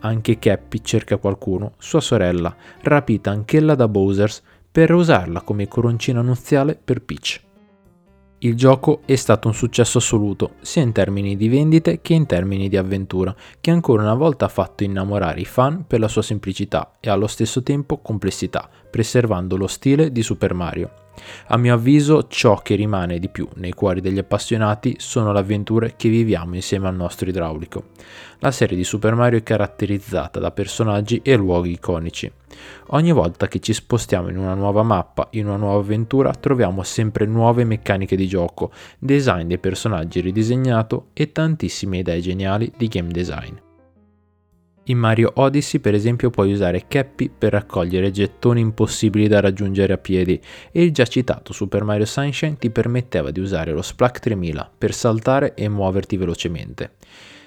Anche 0.00 0.38
Cappy 0.38 0.80
cerca 0.82 1.16
qualcuno, 1.16 1.74
sua 1.78 2.00
sorella, 2.00 2.54
rapita 2.82 3.30
anch'ella 3.30 3.74
da 3.74 3.88
Bowsers, 3.88 4.42
per 4.70 4.92
usarla 4.92 5.42
come 5.42 5.68
coroncina 5.68 6.22
nuziale 6.22 6.78
per 6.82 7.02
Peach. 7.02 7.40
Il 8.44 8.56
gioco 8.56 9.02
è 9.04 9.14
stato 9.14 9.46
un 9.46 9.54
successo 9.54 9.98
assoluto, 9.98 10.54
sia 10.62 10.82
in 10.82 10.90
termini 10.90 11.36
di 11.36 11.48
vendite 11.48 12.00
che 12.00 12.14
in 12.14 12.26
termini 12.26 12.68
di 12.68 12.76
avventura, 12.76 13.32
che 13.60 13.70
ancora 13.70 14.02
una 14.02 14.14
volta 14.14 14.46
ha 14.46 14.48
fatto 14.48 14.82
innamorare 14.82 15.40
i 15.40 15.44
fan 15.44 15.84
per 15.86 16.00
la 16.00 16.08
sua 16.08 16.22
semplicità 16.22 16.96
e 16.98 17.08
allo 17.08 17.28
stesso 17.28 17.62
tempo 17.62 17.98
complessità, 17.98 18.68
preservando 18.90 19.56
lo 19.56 19.68
stile 19.68 20.10
di 20.10 20.22
Super 20.24 20.54
Mario. 20.54 21.01
A 21.48 21.56
mio 21.56 21.74
avviso 21.74 22.26
ciò 22.28 22.56
che 22.56 22.74
rimane 22.74 23.18
di 23.18 23.28
più 23.28 23.48
nei 23.56 23.72
cuori 23.72 24.00
degli 24.00 24.18
appassionati 24.18 24.96
sono 24.98 25.32
le 25.32 25.38
avventure 25.38 25.94
che 25.96 26.08
viviamo 26.08 26.54
insieme 26.54 26.88
al 26.88 26.94
nostro 26.94 27.28
idraulico. 27.28 27.90
La 28.38 28.50
serie 28.50 28.76
di 28.76 28.84
Super 28.84 29.14
Mario 29.14 29.38
è 29.38 29.42
caratterizzata 29.42 30.40
da 30.40 30.50
personaggi 30.50 31.20
e 31.22 31.36
luoghi 31.36 31.72
iconici. 31.72 32.30
Ogni 32.88 33.12
volta 33.12 33.48
che 33.48 33.60
ci 33.60 33.72
spostiamo 33.72 34.28
in 34.28 34.38
una 34.38 34.54
nuova 34.54 34.82
mappa, 34.82 35.28
in 35.32 35.46
una 35.46 35.56
nuova 35.56 35.80
avventura, 35.80 36.32
troviamo 36.32 36.82
sempre 36.82 37.26
nuove 37.26 37.64
meccaniche 37.64 38.16
di 38.16 38.26
gioco, 38.26 38.72
design 38.98 39.46
dei 39.46 39.58
personaggi 39.58 40.20
ridisegnato 40.20 41.08
e 41.12 41.32
tantissime 41.32 41.98
idee 41.98 42.20
geniali 42.20 42.72
di 42.76 42.88
game 42.88 43.10
design. 43.10 43.54
In 44.86 44.98
Mario 44.98 45.30
Odyssey 45.36 45.78
per 45.78 45.94
esempio 45.94 46.30
puoi 46.30 46.52
usare 46.52 46.86
Cappy 46.88 47.30
per 47.30 47.52
raccogliere 47.52 48.10
gettoni 48.10 48.60
impossibili 48.60 49.28
da 49.28 49.38
raggiungere 49.38 49.92
a 49.92 49.98
piedi 49.98 50.40
e 50.72 50.82
il 50.82 50.92
già 50.92 51.04
citato 51.04 51.52
Super 51.52 51.84
Mario 51.84 52.04
Sunshine 52.04 52.56
ti 52.56 52.68
permetteva 52.70 53.30
di 53.30 53.38
usare 53.38 53.70
lo 53.70 53.82
Splack 53.82 54.18
3000 54.18 54.70
per 54.76 54.92
saltare 54.92 55.54
e 55.54 55.68
muoverti 55.68 56.16
velocemente. 56.16 56.94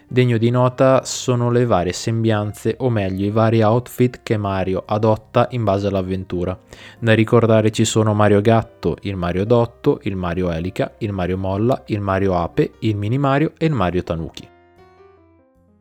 Degno 0.08 0.38
di 0.38 0.50
nota 0.50 1.04
sono 1.04 1.50
le 1.50 1.66
varie 1.66 1.92
sembianze, 1.92 2.76
o 2.78 2.90
meglio 2.90 3.26
i 3.26 3.32
vari 3.32 3.64
outfit 3.64 4.20
che 4.22 4.38
Mario 4.38 4.84
adotta 4.86 5.48
in 5.52 5.64
base 5.64 5.88
all'avventura. 5.88 6.58
Da 7.00 7.14
ricordare 7.14 7.72
ci 7.72 7.86
sono 7.86 8.14
Mario 8.14 8.40
Gatto, 8.40 8.98
il 9.02 9.16
Mario 9.16 9.46
Dotto, 9.46 10.00
il 10.04 10.16
Mario 10.16 10.52
Elica, 10.52 10.94
il 11.00 11.12
Mario 11.12 11.38
Molla, 11.38 11.84
il 11.88 12.02
Mario 12.02 12.36
Ape, 12.36 12.74
il 12.80 12.96
Mini 12.96 13.18
Mario 13.18 13.54
e 13.58 13.66
il 13.66 13.74
Mario 13.74 14.04
Tanuki. 14.04 14.55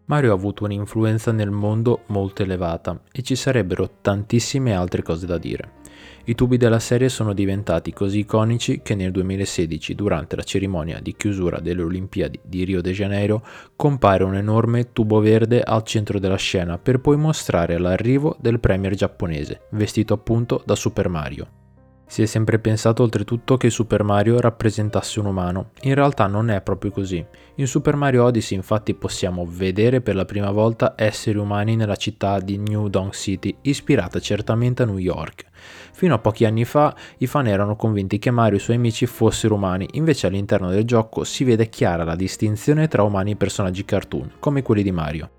Mario 0.06 0.32
ha 0.32 0.34
avuto 0.34 0.64
un'influenza 0.64 1.32
nel 1.32 1.50
mondo 1.50 2.02
molto 2.08 2.42
elevata 2.42 3.00
e 3.10 3.22
ci 3.22 3.34
sarebbero 3.36 3.98
tantissime 4.02 4.74
altre 4.74 5.02
cose 5.02 5.24
da 5.24 5.38
dire. 5.38 5.82
I 6.24 6.34
tubi 6.34 6.56
della 6.56 6.78
serie 6.78 7.08
sono 7.08 7.32
diventati 7.32 7.92
così 7.92 8.20
iconici 8.20 8.80
che 8.82 8.94
nel 8.94 9.10
2016, 9.12 9.94
durante 9.94 10.36
la 10.36 10.42
cerimonia 10.42 11.00
di 11.00 11.14
chiusura 11.16 11.60
delle 11.60 11.82
Olimpiadi 11.82 12.40
di 12.42 12.64
Rio 12.64 12.82
de 12.82 12.92
Janeiro, 12.92 13.46
compare 13.76 14.24
un 14.24 14.34
enorme 14.34 14.92
tubo 14.92 15.20
verde 15.20 15.62
al 15.62 15.82
centro 15.84 16.18
della 16.18 16.36
scena 16.36 16.78
per 16.78 17.00
poi 17.00 17.16
mostrare 17.16 17.78
l'arrivo 17.78 18.36
del 18.40 18.60
premier 18.60 18.94
giapponese, 18.94 19.62
vestito 19.70 20.14
appunto 20.14 20.62
da 20.64 20.74
Super 20.74 21.08
Mario. 21.08 21.63
Si 22.06 22.22
è 22.22 22.26
sempre 22.26 22.58
pensato 22.58 23.02
oltretutto 23.02 23.56
che 23.56 23.70
Super 23.70 24.02
Mario 24.02 24.38
rappresentasse 24.38 25.18
un 25.20 25.26
umano, 25.26 25.70
in 25.82 25.94
realtà 25.94 26.26
non 26.26 26.50
è 26.50 26.60
proprio 26.60 26.90
così. 26.90 27.24
In 27.56 27.66
Super 27.66 27.96
Mario 27.96 28.24
Odyssey 28.24 28.56
infatti 28.56 28.94
possiamo 28.94 29.46
vedere 29.48 30.00
per 30.00 30.14
la 30.14 30.24
prima 30.24 30.50
volta 30.50 30.94
esseri 30.96 31.38
umani 31.38 31.76
nella 31.76 31.96
città 31.96 32.38
di 32.40 32.58
New 32.58 32.88
Donk 32.88 33.14
City, 33.14 33.56
ispirata 33.62 34.20
certamente 34.20 34.82
a 34.82 34.86
New 34.86 34.98
York. 34.98 35.46
Fino 35.92 36.14
a 36.14 36.18
pochi 36.18 36.44
anni 36.44 36.64
fa 36.64 36.94
i 37.18 37.26
fan 37.26 37.46
erano 37.46 37.74
convinti 37.74 38.18
che 38.18 38.30
Mario 38.30 38.58
e 38.58 38.60
i 38.60 38.62
suoi 38.64 38.76
amici 38.76 39.06
fossero 39.06 39.54
umani, 39.54 39.88
invece 39.92 40.26
all'interno 40.26 40.68
del 40.68 40.84
gioco 40.84 41.24
si 41.24 41.42
vede 41.42 41.68
chiara 41.68 42.04
la 42.04 42.16
distinzione 42.16 42.86
tra 42.86 43.02
umani 43.02 43.32
e 43.32 43.36
personaggi 43.36 43.84
cartoon, 43.84 44.32
come 44.38 44.62
quelli 44.62 44.82
di 44.82 44.92
Mario. 44.92 45.30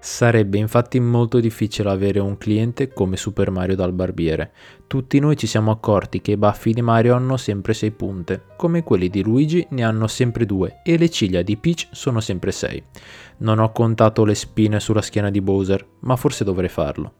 Sarebbe 0.00 0.58
infatti 0.58 1.00
molto 1.00 1.40
difficile 1.40 1.90
avere 1.90 2.20
un 2.20 2.38
cliente 2.38 2.92
come 2.92 3.16
Super 3.16 3.50
Mario 3.50 3.74
dal 3.74 3.92
barbiere. 3.92 4.52
Tutti 4.86 5.18
noi 5.18 5.36
ci 5.36 5.48
siamo 5.48 5.72
accorti 5.72 6.20
che 6.20 6.32
i 6.32 6.36
baffi 6.36 6.72
di 6.72 6.82
Mario 6.82 7.14
hanno 7.14 7.36
sempre 7.36 7.74
6 7.74 7.90
punte, 7.90 8.42
come 8.56 8.84
quelli 8.84 9.08
di 9.08 9.22
Luigi 9.22 9.66
ne 9.70 9.82
hanno 9.82 10.06
sempre 10.06 10.46
2 10.46 10.82
e 10.84 10.96
le 10.96 11.10
ciglia 11.10 11.42
di 11.42 11.56
Peach 11.56 11.88
sono 11.90 12.20
sempre 12.20 12.52
6. 12.52 12.82
Non 13.38 13.58
ho 13.58 13.72
contato 13.72 14.24
le 14.24 14.36
spine 14.36 14.78
sulla 14.78 15.02
schiena 15.02 15.30
di 15.30 15.40
Bowser, 15.40 15.84
ma 16.00 16.14
forse 16.14 16.44
dovrei 16.44 16.68
farlo. 16.68 17.14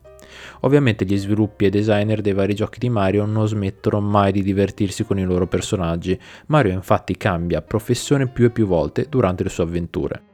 Ovviamente 0.60 1.04
gli 1.04 1.16
sviluppi 1.16 1.64
e 1.64 1.70
designer 1.70 2.20
dei 2.20 2.32
vari 2.32 2.54
giochi 2.54 2.78
di 2.78 2.88
Mario 2.88 3.24
non 3.24 3.48
smettono 3.48 4.00
mai 4.00 4.30
di 4.30 4.42
divertirsi 4.42 5.04
con 5.04 5.18
i 5.18 5.24
loro 5.24 5.46
personaggi. 5.46 6.18
Mario 6.46 6.72
infatti 6.72 7.16
cambia 7.16 7.62
professione 7.62 8.28
più 8.28 8.44
e 8.44 8.50
più 8.50 8.66
volte 8.66 9.06
durante 9.08 9.42
le 9.42 9.50
sue 9.50 9.64
avventure. 9.64 10.27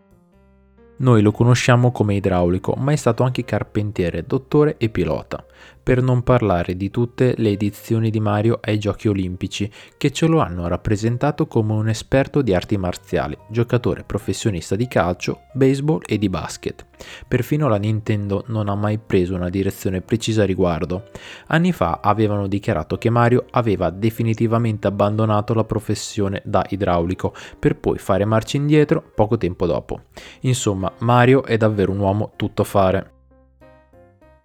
Noi 1.04 1.20
lo 1.20 1.32
conosciamo 1.32 1.92
come 1.92 2.14
idraulico, 2.14 2.72
ma 2.78 2.92
è 2.92 2.96
stato 2.96 3.24
anche 3.24 3.44
carpentiere, 3.44 4.24
dottore 4.26 4.76
e 4.78 4.88
pilota. 4.88 5.44
Per 5.84 6.02
non 6.02 6.22
parlare 6.22 6.76
di 6.76 6.90
tutte 6.90 7.34
le 7.36 7.50
edizioni 7.50 8.08
di 8.08 8.18
Mario 8.18 8.58
ai 8.62 8.78
giochi 8.78 9.06
olimpici 9.06 9.70
che 9.98 10.10
ce 10.10 10.26
lo 10.26 10.40
hanno 10.40 10.66
rappresentato 10.66 11.46
come 11.46 11.74
un 11.74 11.90
esperto 11.90 12.40
di 12.40 12.54
arti 12.54 12.78
marziali, 12.78 13.36
giocatore 13.48 14.02
professionista 14.02 14.76
di 14.76 14.88
calcio, 14.88 15.42
baseball 15.52 16.00
e 16.06 16.16
di 16.16 16.30
basket. 16.30 16.86
Perfino 17.28 17.68
la 17.68 17.76
Nintendo 17.76 18.44
non 18.46 18.68
ha 18.68 18.74
mai 18.74 18.98
preso 18.98 19.34
una 19.34 19.50
direzione 19.50 20.00
precisa 20.00 20.42
a 20.42 20.46
riguardo. 20.46 21.10
Anni 21.48 21.72
fa 21.72 22.00
avevano 22.02 22.46
dichiarato 22.46 22.96
che 22.96 23.10
Mario 23.10 23.44
aveva 23.50 23.90
definitivamente 23.90 24.86
abbandonato 24.86 25.52
la 25.52 25.64
professione 25.64 26.40
da 26.44 26.64
idraulico 26.70 27.34
per 27.58 27.76
poi 27.76 27.98
fare 27.98 28.24
marcia 28.24 28.56
indietro 28.56 29.04
poco 29.14 29.36
tempo 29.36 29.66
dopo. 29.66 30.04
Insomma, 30.40 30.90
Mario 31.00 31.44
è 31.44 31.58
davvero 31.58 31.92
un 31.92 31.98
uomo 31.98 32.32
tutto 32.36 32.64
fare. 32.64 33.13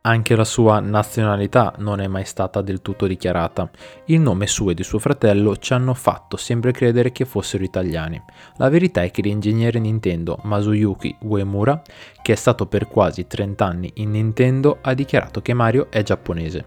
Anche 0.09 0.35
la 0.35 0.43
sua 0.43 0.79
nazionalità 0.79 1.71
non 1.77 1.99
è 1.99 2.07
mai 2.07 2.25
stata 2.25 2.63
del 2.63 2.81
tutto 2.81 3.05
dichiarata. 3.05 3.69
Il 4.05 4.19
nome 4.19 4.47
suo 4.47 4.71
e 4.71 4.73
di 4.73 4.81
suo 4.81 4.97
fratello 4.97 5.55
ci 5.57 5.73
hanno 5.73 5.93
fatto 5.93 6.35
sempre 6.35 6.71
credere 6.71 7.11
che 7.11 7.25
fossero 7.25 7.63
italiani. 7.63 8.19
La 8.55 8.69
verità 8.69 9.03
è 9.03 9.11
che 9.11 9.21
l'ingegnere 9.21 9.77
Nintendo 9.77 10.39
Masuyuki 10.41 11.15
Uemura, 11.19 11.79
che 12.23 12.33
è 12.33 12.35
stato 12.35 12.65
per 12.65 12.87
quasi 12.87 13.27
30 13.27 13.63
anni 13.63 13.91
in 13.97 14.09
Nintendo, 14.09 14.79
ha 14.81 14.95
dichiarato 14.95 15.43
che 15.43 15.53
Mario 15.53 15.91
è 15.91 16.01
giapponese. 16.01 16.65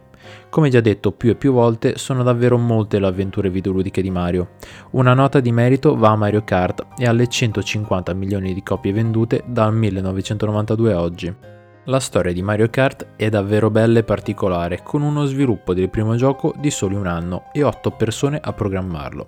Come 0.48 0.70
già 0.70 0.80
detto 0.80 1.10
più 1.10 1.30
e 1.30 1.34
più 1.34 1.52
volte, 1.52 1.98
sono 1.98 2.22
davvero 2.22 2.56
molte 2.58 3.00
le 3.00 3.08
avventure 3.08 3.50
videoludiche 3.50 4.02
di 4.02 4.10
Mario. 4.12 4.50
Una 4.90 5.14
nota 5.14 5.40
di 5.40 5.50
merito 5.50 5.96
va 5.96 6.10
a 6.10 6.16
Mario 6.16 6.44
Kart 6.44 6.86
e 6.96 7.08
alle 7.08 7.26
150 7.26 8.14
milioni 8.14 8.54
di 8.54 8.62
copie 8.62 8.92
vendute 8.92 9.42
dal 9.48 9.74
1992 9.74 10.92
a 10.92 11.00
oggi. 11.00 11.60
La 11.86 11.98
storia 11.98 12.32
di 12.32 12.42
Mario 12.42 12.70
Kart 12.70 13.08
è 13.16 13.28
davvero 13.28 13.68
bella 13.68 13.98
e 13.98 14.04
particolare, 14.04 14.84
con 14.84 15.02
uno 15.02 15.24
sviluppo 15.24 15.74
del 15.74 15.90
primo 15.90 16.14
gioco 16.14 16.54
di 16.56 16.70
soli 16.70 16.94
un 16.94 17.08
anno 17.08 17.46
e 17.52 17.64
8 17.64 17.90
persone 17.90 18.38
a 18.40 18.52
programmarlo. 18.52 19.26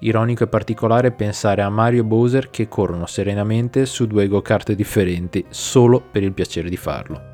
Ironico 0.00 0.44
e 0.44 0.48
particolare 0.48 1.12
pensare 1.12 1.62
a 1.62 1.70
Mario 1.70 2.02
e 2.02 2.04
Bowser 2.04 2.50
che 2.50 2.68
corrono 2.68 3.06
serenamente 3.06 3.86
su 3.86 4.06
due 4.06 4.28
go-kart 4.28 4.72
differenti 4.72 5.46
solo 5.48 5.98
per 5.98 6.22
il 6.22 6.34
piacere 6.34 6.68
di 6.68 6.76
farlo. 6.76 7.32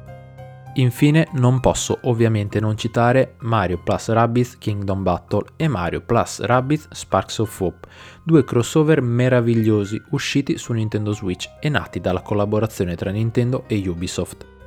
Infine 0.75 1.27
non 1.33 1.59
posso 1.59 1.99
ovviamente 2.03 2.61
non 2.61 2.77
citare 2.77 3.35
Mario 3.41 3.81
plus 3.83 4.09
Rabbids 4.11 4.57
Kingdom 4.57 5.03
Battle 5.03 5.47
e 5.57 5.67
Mario 5.67 6.01
plus 6.01 6.43
Rabbids 6.43 6.87
Sparks 6.93 7.39
of 7.39 7.61
Hope, 7.61 7.89
due 8.23 8.45
crossover 8.45 9.03
meravigliosi 9.03 10.01
usciti 10.11 10.59
su 10.59 10.73
Nintendo 10.73 11.11
Switch 11.11 11.51
e 11.59 11.69
nati 11.69 11.99
dalla 11.99 12.23
collaborazione 12.23 12.95
tra 12.95 13.11
Nintendo 13.11 13.65
e 13.67 13.83
Ubisoft. 13.89 14.59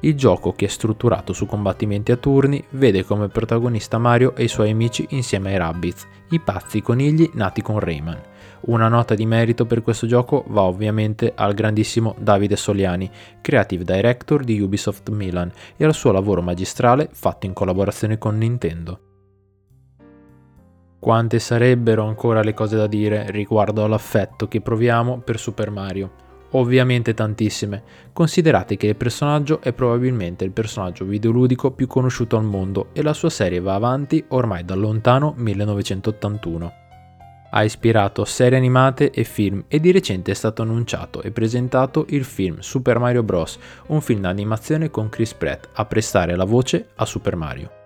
Il 0.00 0.14
gioco, 0.14 0.52
che 0.52 0.66
è 0.66 0.68
strutturato 0.68 1.32
su 1.32 1.46
combattimenti 1.46 2.12
a 2.12 2.16
turni, 2.16 2.62
vede 2.70 3.04
come 3.04 3.28
protagonista 3.28 3.98
Mario 3.98 4.36
e 4.36 4.44
i 4.44 4.48
suoi 4.48 4.70
amici 4.70 5.04
insieme 5.10 5.50
ai 5.50 5.58
Rabbids, 5.58 6.06
i 6.30 6.38
pazzi 6.38 6.80
conigli 6.80 7.28
nati 7.34 7.62
con 7.62 7.80
Rayman. 7.80 8.20
Una 8.60 8.86
nota 8.86 9.16
di 9.16 9.26
merito 9.26 9.66
per 9.66 9.82
questo 9.82 10.06
gioco 10.06 10.44
va 10.48 10.62
ovviamente 10.62 11.32
al 11.34 11.52
grandissimo 11.52 12.14
Davide 12.16 12.54
Soliani, 12.54 13.10
creative 13.40 13.82
director 13.82 14.44
di 14.44 14.60
Ubisoft 14.60 15.08
Milan, 15.08 15.50
e 15.76 15.84
al 15.84 15.94
suo 15.94 16.12
lavoro 16.12 16.42
magistrale 16.42 17.08
fatto 17.10 17.46
in 17.46 17.52
collaborazione 17.52 18.18
con 18.18 18.38
Nintendo. 18.38 19.00
Quante 21.00 21.40
sarebbero 21.40 22.04
ancora 22.04 22.42
le 22.42 22.54
cose 22.54 22.76
da 22.76 22.86
dire 22.86 23.30
riguardo 23.30 23.82
all'affetto 23.82 24.46
che 24.46 24.60
proviamo 24.60 25.18
per 25.18 25.38
Super 25.40 25.70
Mario 25.70 26.26
Ovviamente 26.52 27.12
tantissime. 27.12 27.82
Considerate 28.12 28.76
che 28.76 28.86
il 28.86 28.96
personaggio 28.96 29.60
è 29.60 29.72
probabilmente 29.72 30.44
il 30.44 30.52
personaggio 30.52 31.04
videoludico 31.04 31.72
più 31.72 31.86
conosciuto 31.86 32.36
al 32.36 32.44
mondo 32.44 32.88
e 32.92 33.02
la 33.02 33.12
sua 33.12 33.30
serie 33.30 33.60
va 33.60 33.74
avanti 33.74 34.24
ormai 34.28 34.64
dal 34.64 34.80
lontano 34.80 35.34
1981. 35.36 36.72
Ha 37.50 37.64
ispirato 37.64 38.24
serie 38.24 38.58
animate 38.58 39.10
e 39.10 39.24
film 39.24 39.64
e 39.68 39.80
di 39.80 39.90
recente 39.90 40.32
è 40.32 40.34
stato 40.34 40.62
annunciato 40.62 41.22
e 41.22 41.30
presentato 41.30 42.06
il 42.10 42.24
film 42.24 42.58
Super 42.60 42.98
Mario 42.98 43.22
Bros., 43.22 43.58
un 43.86 44.00
film 44.00 44.20
d'animazione 44.20 44.90
con 44.90 45.08
Chris 45.08 45.32
Pratt 45.32 45.68
a 45.72 45.84
prestare 45.86 46.36
la 46.36 46.44
voce 46.44 46.88
a 46.96 47.06
Super 47.06 47.36
Mario. 47.36 47.77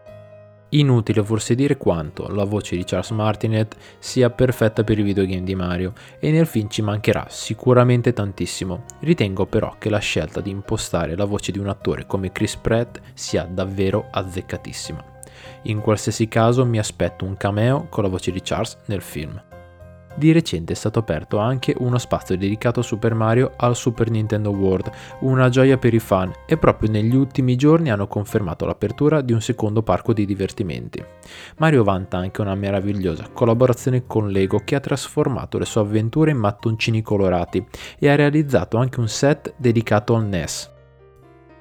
Inutile 0.74 1.22
forse 1.22 1.54
dire 1.54 1.76
quanto 1.76 2.28
la 2.28 2.44
voce 2.44 2.76
di 2.76 2.84
Charles 2.84 3.10
Martinet 3.10 3.76
sia 3.98 4.30
perfetta 4.30 4.84
per 4.84 4.98
i 4.98 5.02
videogame 5.02 5.42
di 5.42 5.54
Mario 5.54 5.92
e 6.18 6.30
nel 6.30 6.46
film 6.46 6.68
ci 6.68 6.80
mancherà 6.80 7.26
sicuramente 7.28 8.14
tantissimo. 8.14 8.84
Ritengo 9.00 9.44
però 9.44 9.74
che 9.78 9.90
la 9.90 9.98
scelta 9.98 10.40
di 10.40 10.48
impostare 10.48 11.14
la 11.14 11.26
voce 11.26 11.52
di 11.52 11.58
un 11.58 11.68
attore 11.68 12.06
come 12.06 12.32
Chris 12.32 12.56
Pratt 12.56 13.00
sia 13.12 13.42
davvero 13.44 14.08
azzeccatissima. 14.10 15.04
In 15.64 15.80
qualsiasi 15.80 16.26
caso 16.26 16.64
mi 16.64 16.78
aspetto 16.78 17.26
un 17.26 17.36
cameo 17.36 17.88
con 17.90 18.04
la 18.04 18.08
voce 18.08 18.30
di 18.30 18.40
Charles 18.42 18.78
nel 18.86 19.02
film. 19.02 19.51
Di 20.14 20.30
recente 20.30 20.74
è 20.74 20.76
stato 20.76 20.98
aperto 20.98 21.38
anche 21.38 21.74
uno 21.78 21.96
spazio 21.96 22.36
dedicato 22.36 22.80
a 22.80 22.82
Super 22.82 23.14
Mario 23.14 23.52
al 23.56 23.74
Super 23.74 24.10
Nintendo 24.10 24.50
World, 24.50 24.90
una 25.20 25.48
gioia 25.48 25.78
per 25.78 25.94
i 25.94 25.98
fan, 25.98 26.30
e 26.46 26.58
proprio 26.58 26.90
negli 26.90 27.14
ultimi 27.14 27.56
giorni 27.56 27.90
hanno 27.90 28.06
confermato 28.06 28.66
l'apertura 28.66 29.22
di 29.22 29.32
un 29.32 29.40
secondo 29.40 29.82
parco 29.82 30.12
di 30.12 30.26
divertimenti. 30.26 31.02
Mario 31.56 31.82
vanta 31.82 32.18
anche 32.18 32.42
una 32.42 32.54
meravigliosa 32.54 33.30
collaborazione 33.32 34.06
con 34.06 34.28
Lego 34.28 34.60
che 34.64 34.74
ha 34.74 34.80
trasformato 34.80 35.56
le 35.56 35.64
sue 35.64 35.80
avventure 35.80 36.30
in 36.30 36.38
mattoncini 36.38 37.00
colorati 37.00 37.64
e 37.98 38.08
ha 38.08 38.14
realizzato 38.14 38.76
anche 38.76 39.00
un 39.00 39.08
set 39.08 39.54
dedicato 39.56 40.14
al 40.14 40.26
NES. 40.26 40.71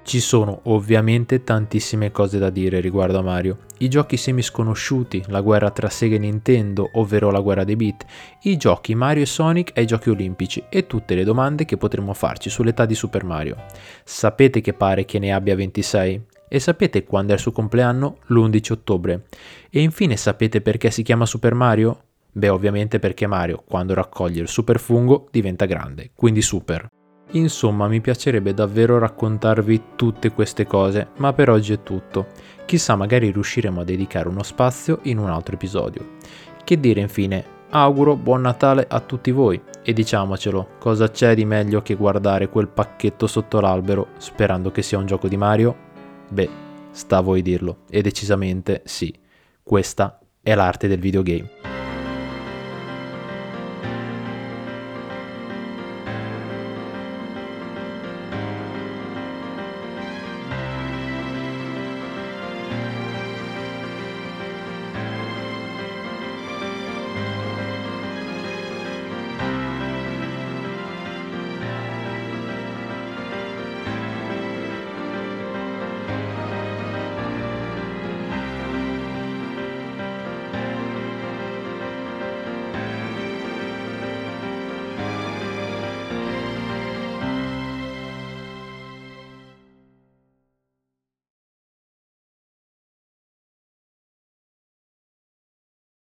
Ci 0.04 0.20
sono 0.20 0.62
ovviamente 0.64 1.44
tantissime 1.44 2.12
cose 2.12 2.40
da 2.40 2.50
dire 2.50 2.80
riguardo 2.80 3.20
a 3.20 3.22
Mario. 3.22 3.60
I 3.78 3.88
giochi 3.88 4.18
semi 4.18 4.42
sconosciuti, 4.42 5.24
la 5.28 5.42
guerra 5.42 5.70
tra 5.70 5.90
Sega 5.90 6.16
e 6.16 6.20
Nintendo, 6.20 6.90
ovvero 6.94 7.30
la 7.30 7.40
guerra 7.40 7.64
dei 7.64 7.76
beat, 7.76 8.06
i 8.42 8.58
giochi 8.58 8.96
Mario 8.96 9.24
e 9.24 9.28
Sonic 9.28 9.72
ai 9.76 9.86
giochi 9.86 10.10
olimpici 10.10 10.64
e 10.70 10.88
tutte 10.88 11.14
le 11.16 11.24
domande 11.24 11.66
che 11.66 11.78
potremmo 11.78 12.14
farci 12.14 12.50
sull'età 12.50 12.86
di 12.86 12.96
Super 12.96 13.24
Mario. 13.24 13.56
Sapete 14.04 14.60
che 14.60 14.74
pare 14.74 15.06
che 15.06 15.20
ne 15.20 15.34
abbia 15.34 15.56
26? 15.56 16.22
E 16.50 16.60
sapete 16.60 17.04
quando 17.06 17.32
è 17.32 17.36
il 17.36 17.42
suo 17.42 17.52
compleanno? 17.52 18.18
L'11 18.26 18.72
ottobre. 18.74 19.26
E 19.70 19.82
infine 19.82 20.18
sapete 20.18 20.62
perché 20.62 20.92
si 20.92 21.04
chiama 21.04 21.26
Super 21.26 21.54
Mario? 21.54 22.04
Beh, 22.34 22.50
ovviamente 22.50 23.00
perché 23.00 23.28
Mario, 23.28 23.64
quando 23.66 23.94
raccoglie 23.94 24.42
il 24.42 24.48
super 24.48 24.80
fungo, 24.80 25.28
diventa 25.32 25.66
grande, 25.66 26.12
quindi 26.16 26.42
super. 26.42 26.90
Insomma, 27.32 27.88
mi 27.88 28.02
piacerebbe 28.02 28.54
davvero 28.54 29.00
raccontarvi 29.00 29.82
tutte 29.96 30.32
queste 30.32 30.66
cose, 30.66 31.10
ma 31.18 31.32
per 31.32 31.50
oggi 31.50 31.74
è 31.74 31.84
tutto. 31.84 32.28
Chissà, 32.66 32.96
magari 32.96 33.32
riusciremo 33.32 33.82
a 33.82 33.86
dedicare 33.86 34.28
uno 34.28 34.44
spazio 34.44 35.00
in 35.04 35.18
un 35.18 35.30
altro 35.30 35.56
episodio. 35.56 36.18
Che 36.64 36.80
dire 36.80 37.00
infine, 37.00 37.44
auguro 37.70 38.16
buon 38.16 38.42
Natale 38.42 38.86
a 38.88 39.00
tutti 39.00 39.32
voi 39.32 39.62
e 39.82 39.94
diciamocelo, 39.94 40.72
cosa 40.78 41.10
c'è 41.10 41.34
di 41.34 41.46
meglio 41.46 41.82
che 41.82 41.96
guardare 41.96 42.50
quel 42.50 42.68
pacchetto 42.68 43.28
sotto 43.28 43.60
l'albero 43.62 44.10
sperando 44.18 44.72
che 44.72 44.82
sia 44.82 44.98
un 44.98 45.06
gioco 45.06 45.28
di 45.28 45.38
Mario? 45.38 45.76
Beh, 46.30 46.50
sta 46.92 47.18
a 47.18 47.22
voi 47.22 47.42
dirlo, 47.42 47.80
e 47.90 48.02
decisamente 48.02 48.82
sì, 48.86 49.14
questa 49.64 50.20
è 50.42 50.54
l'arte 50.54 50.88
del 50.88 51.00
videogame. 51.00 51.71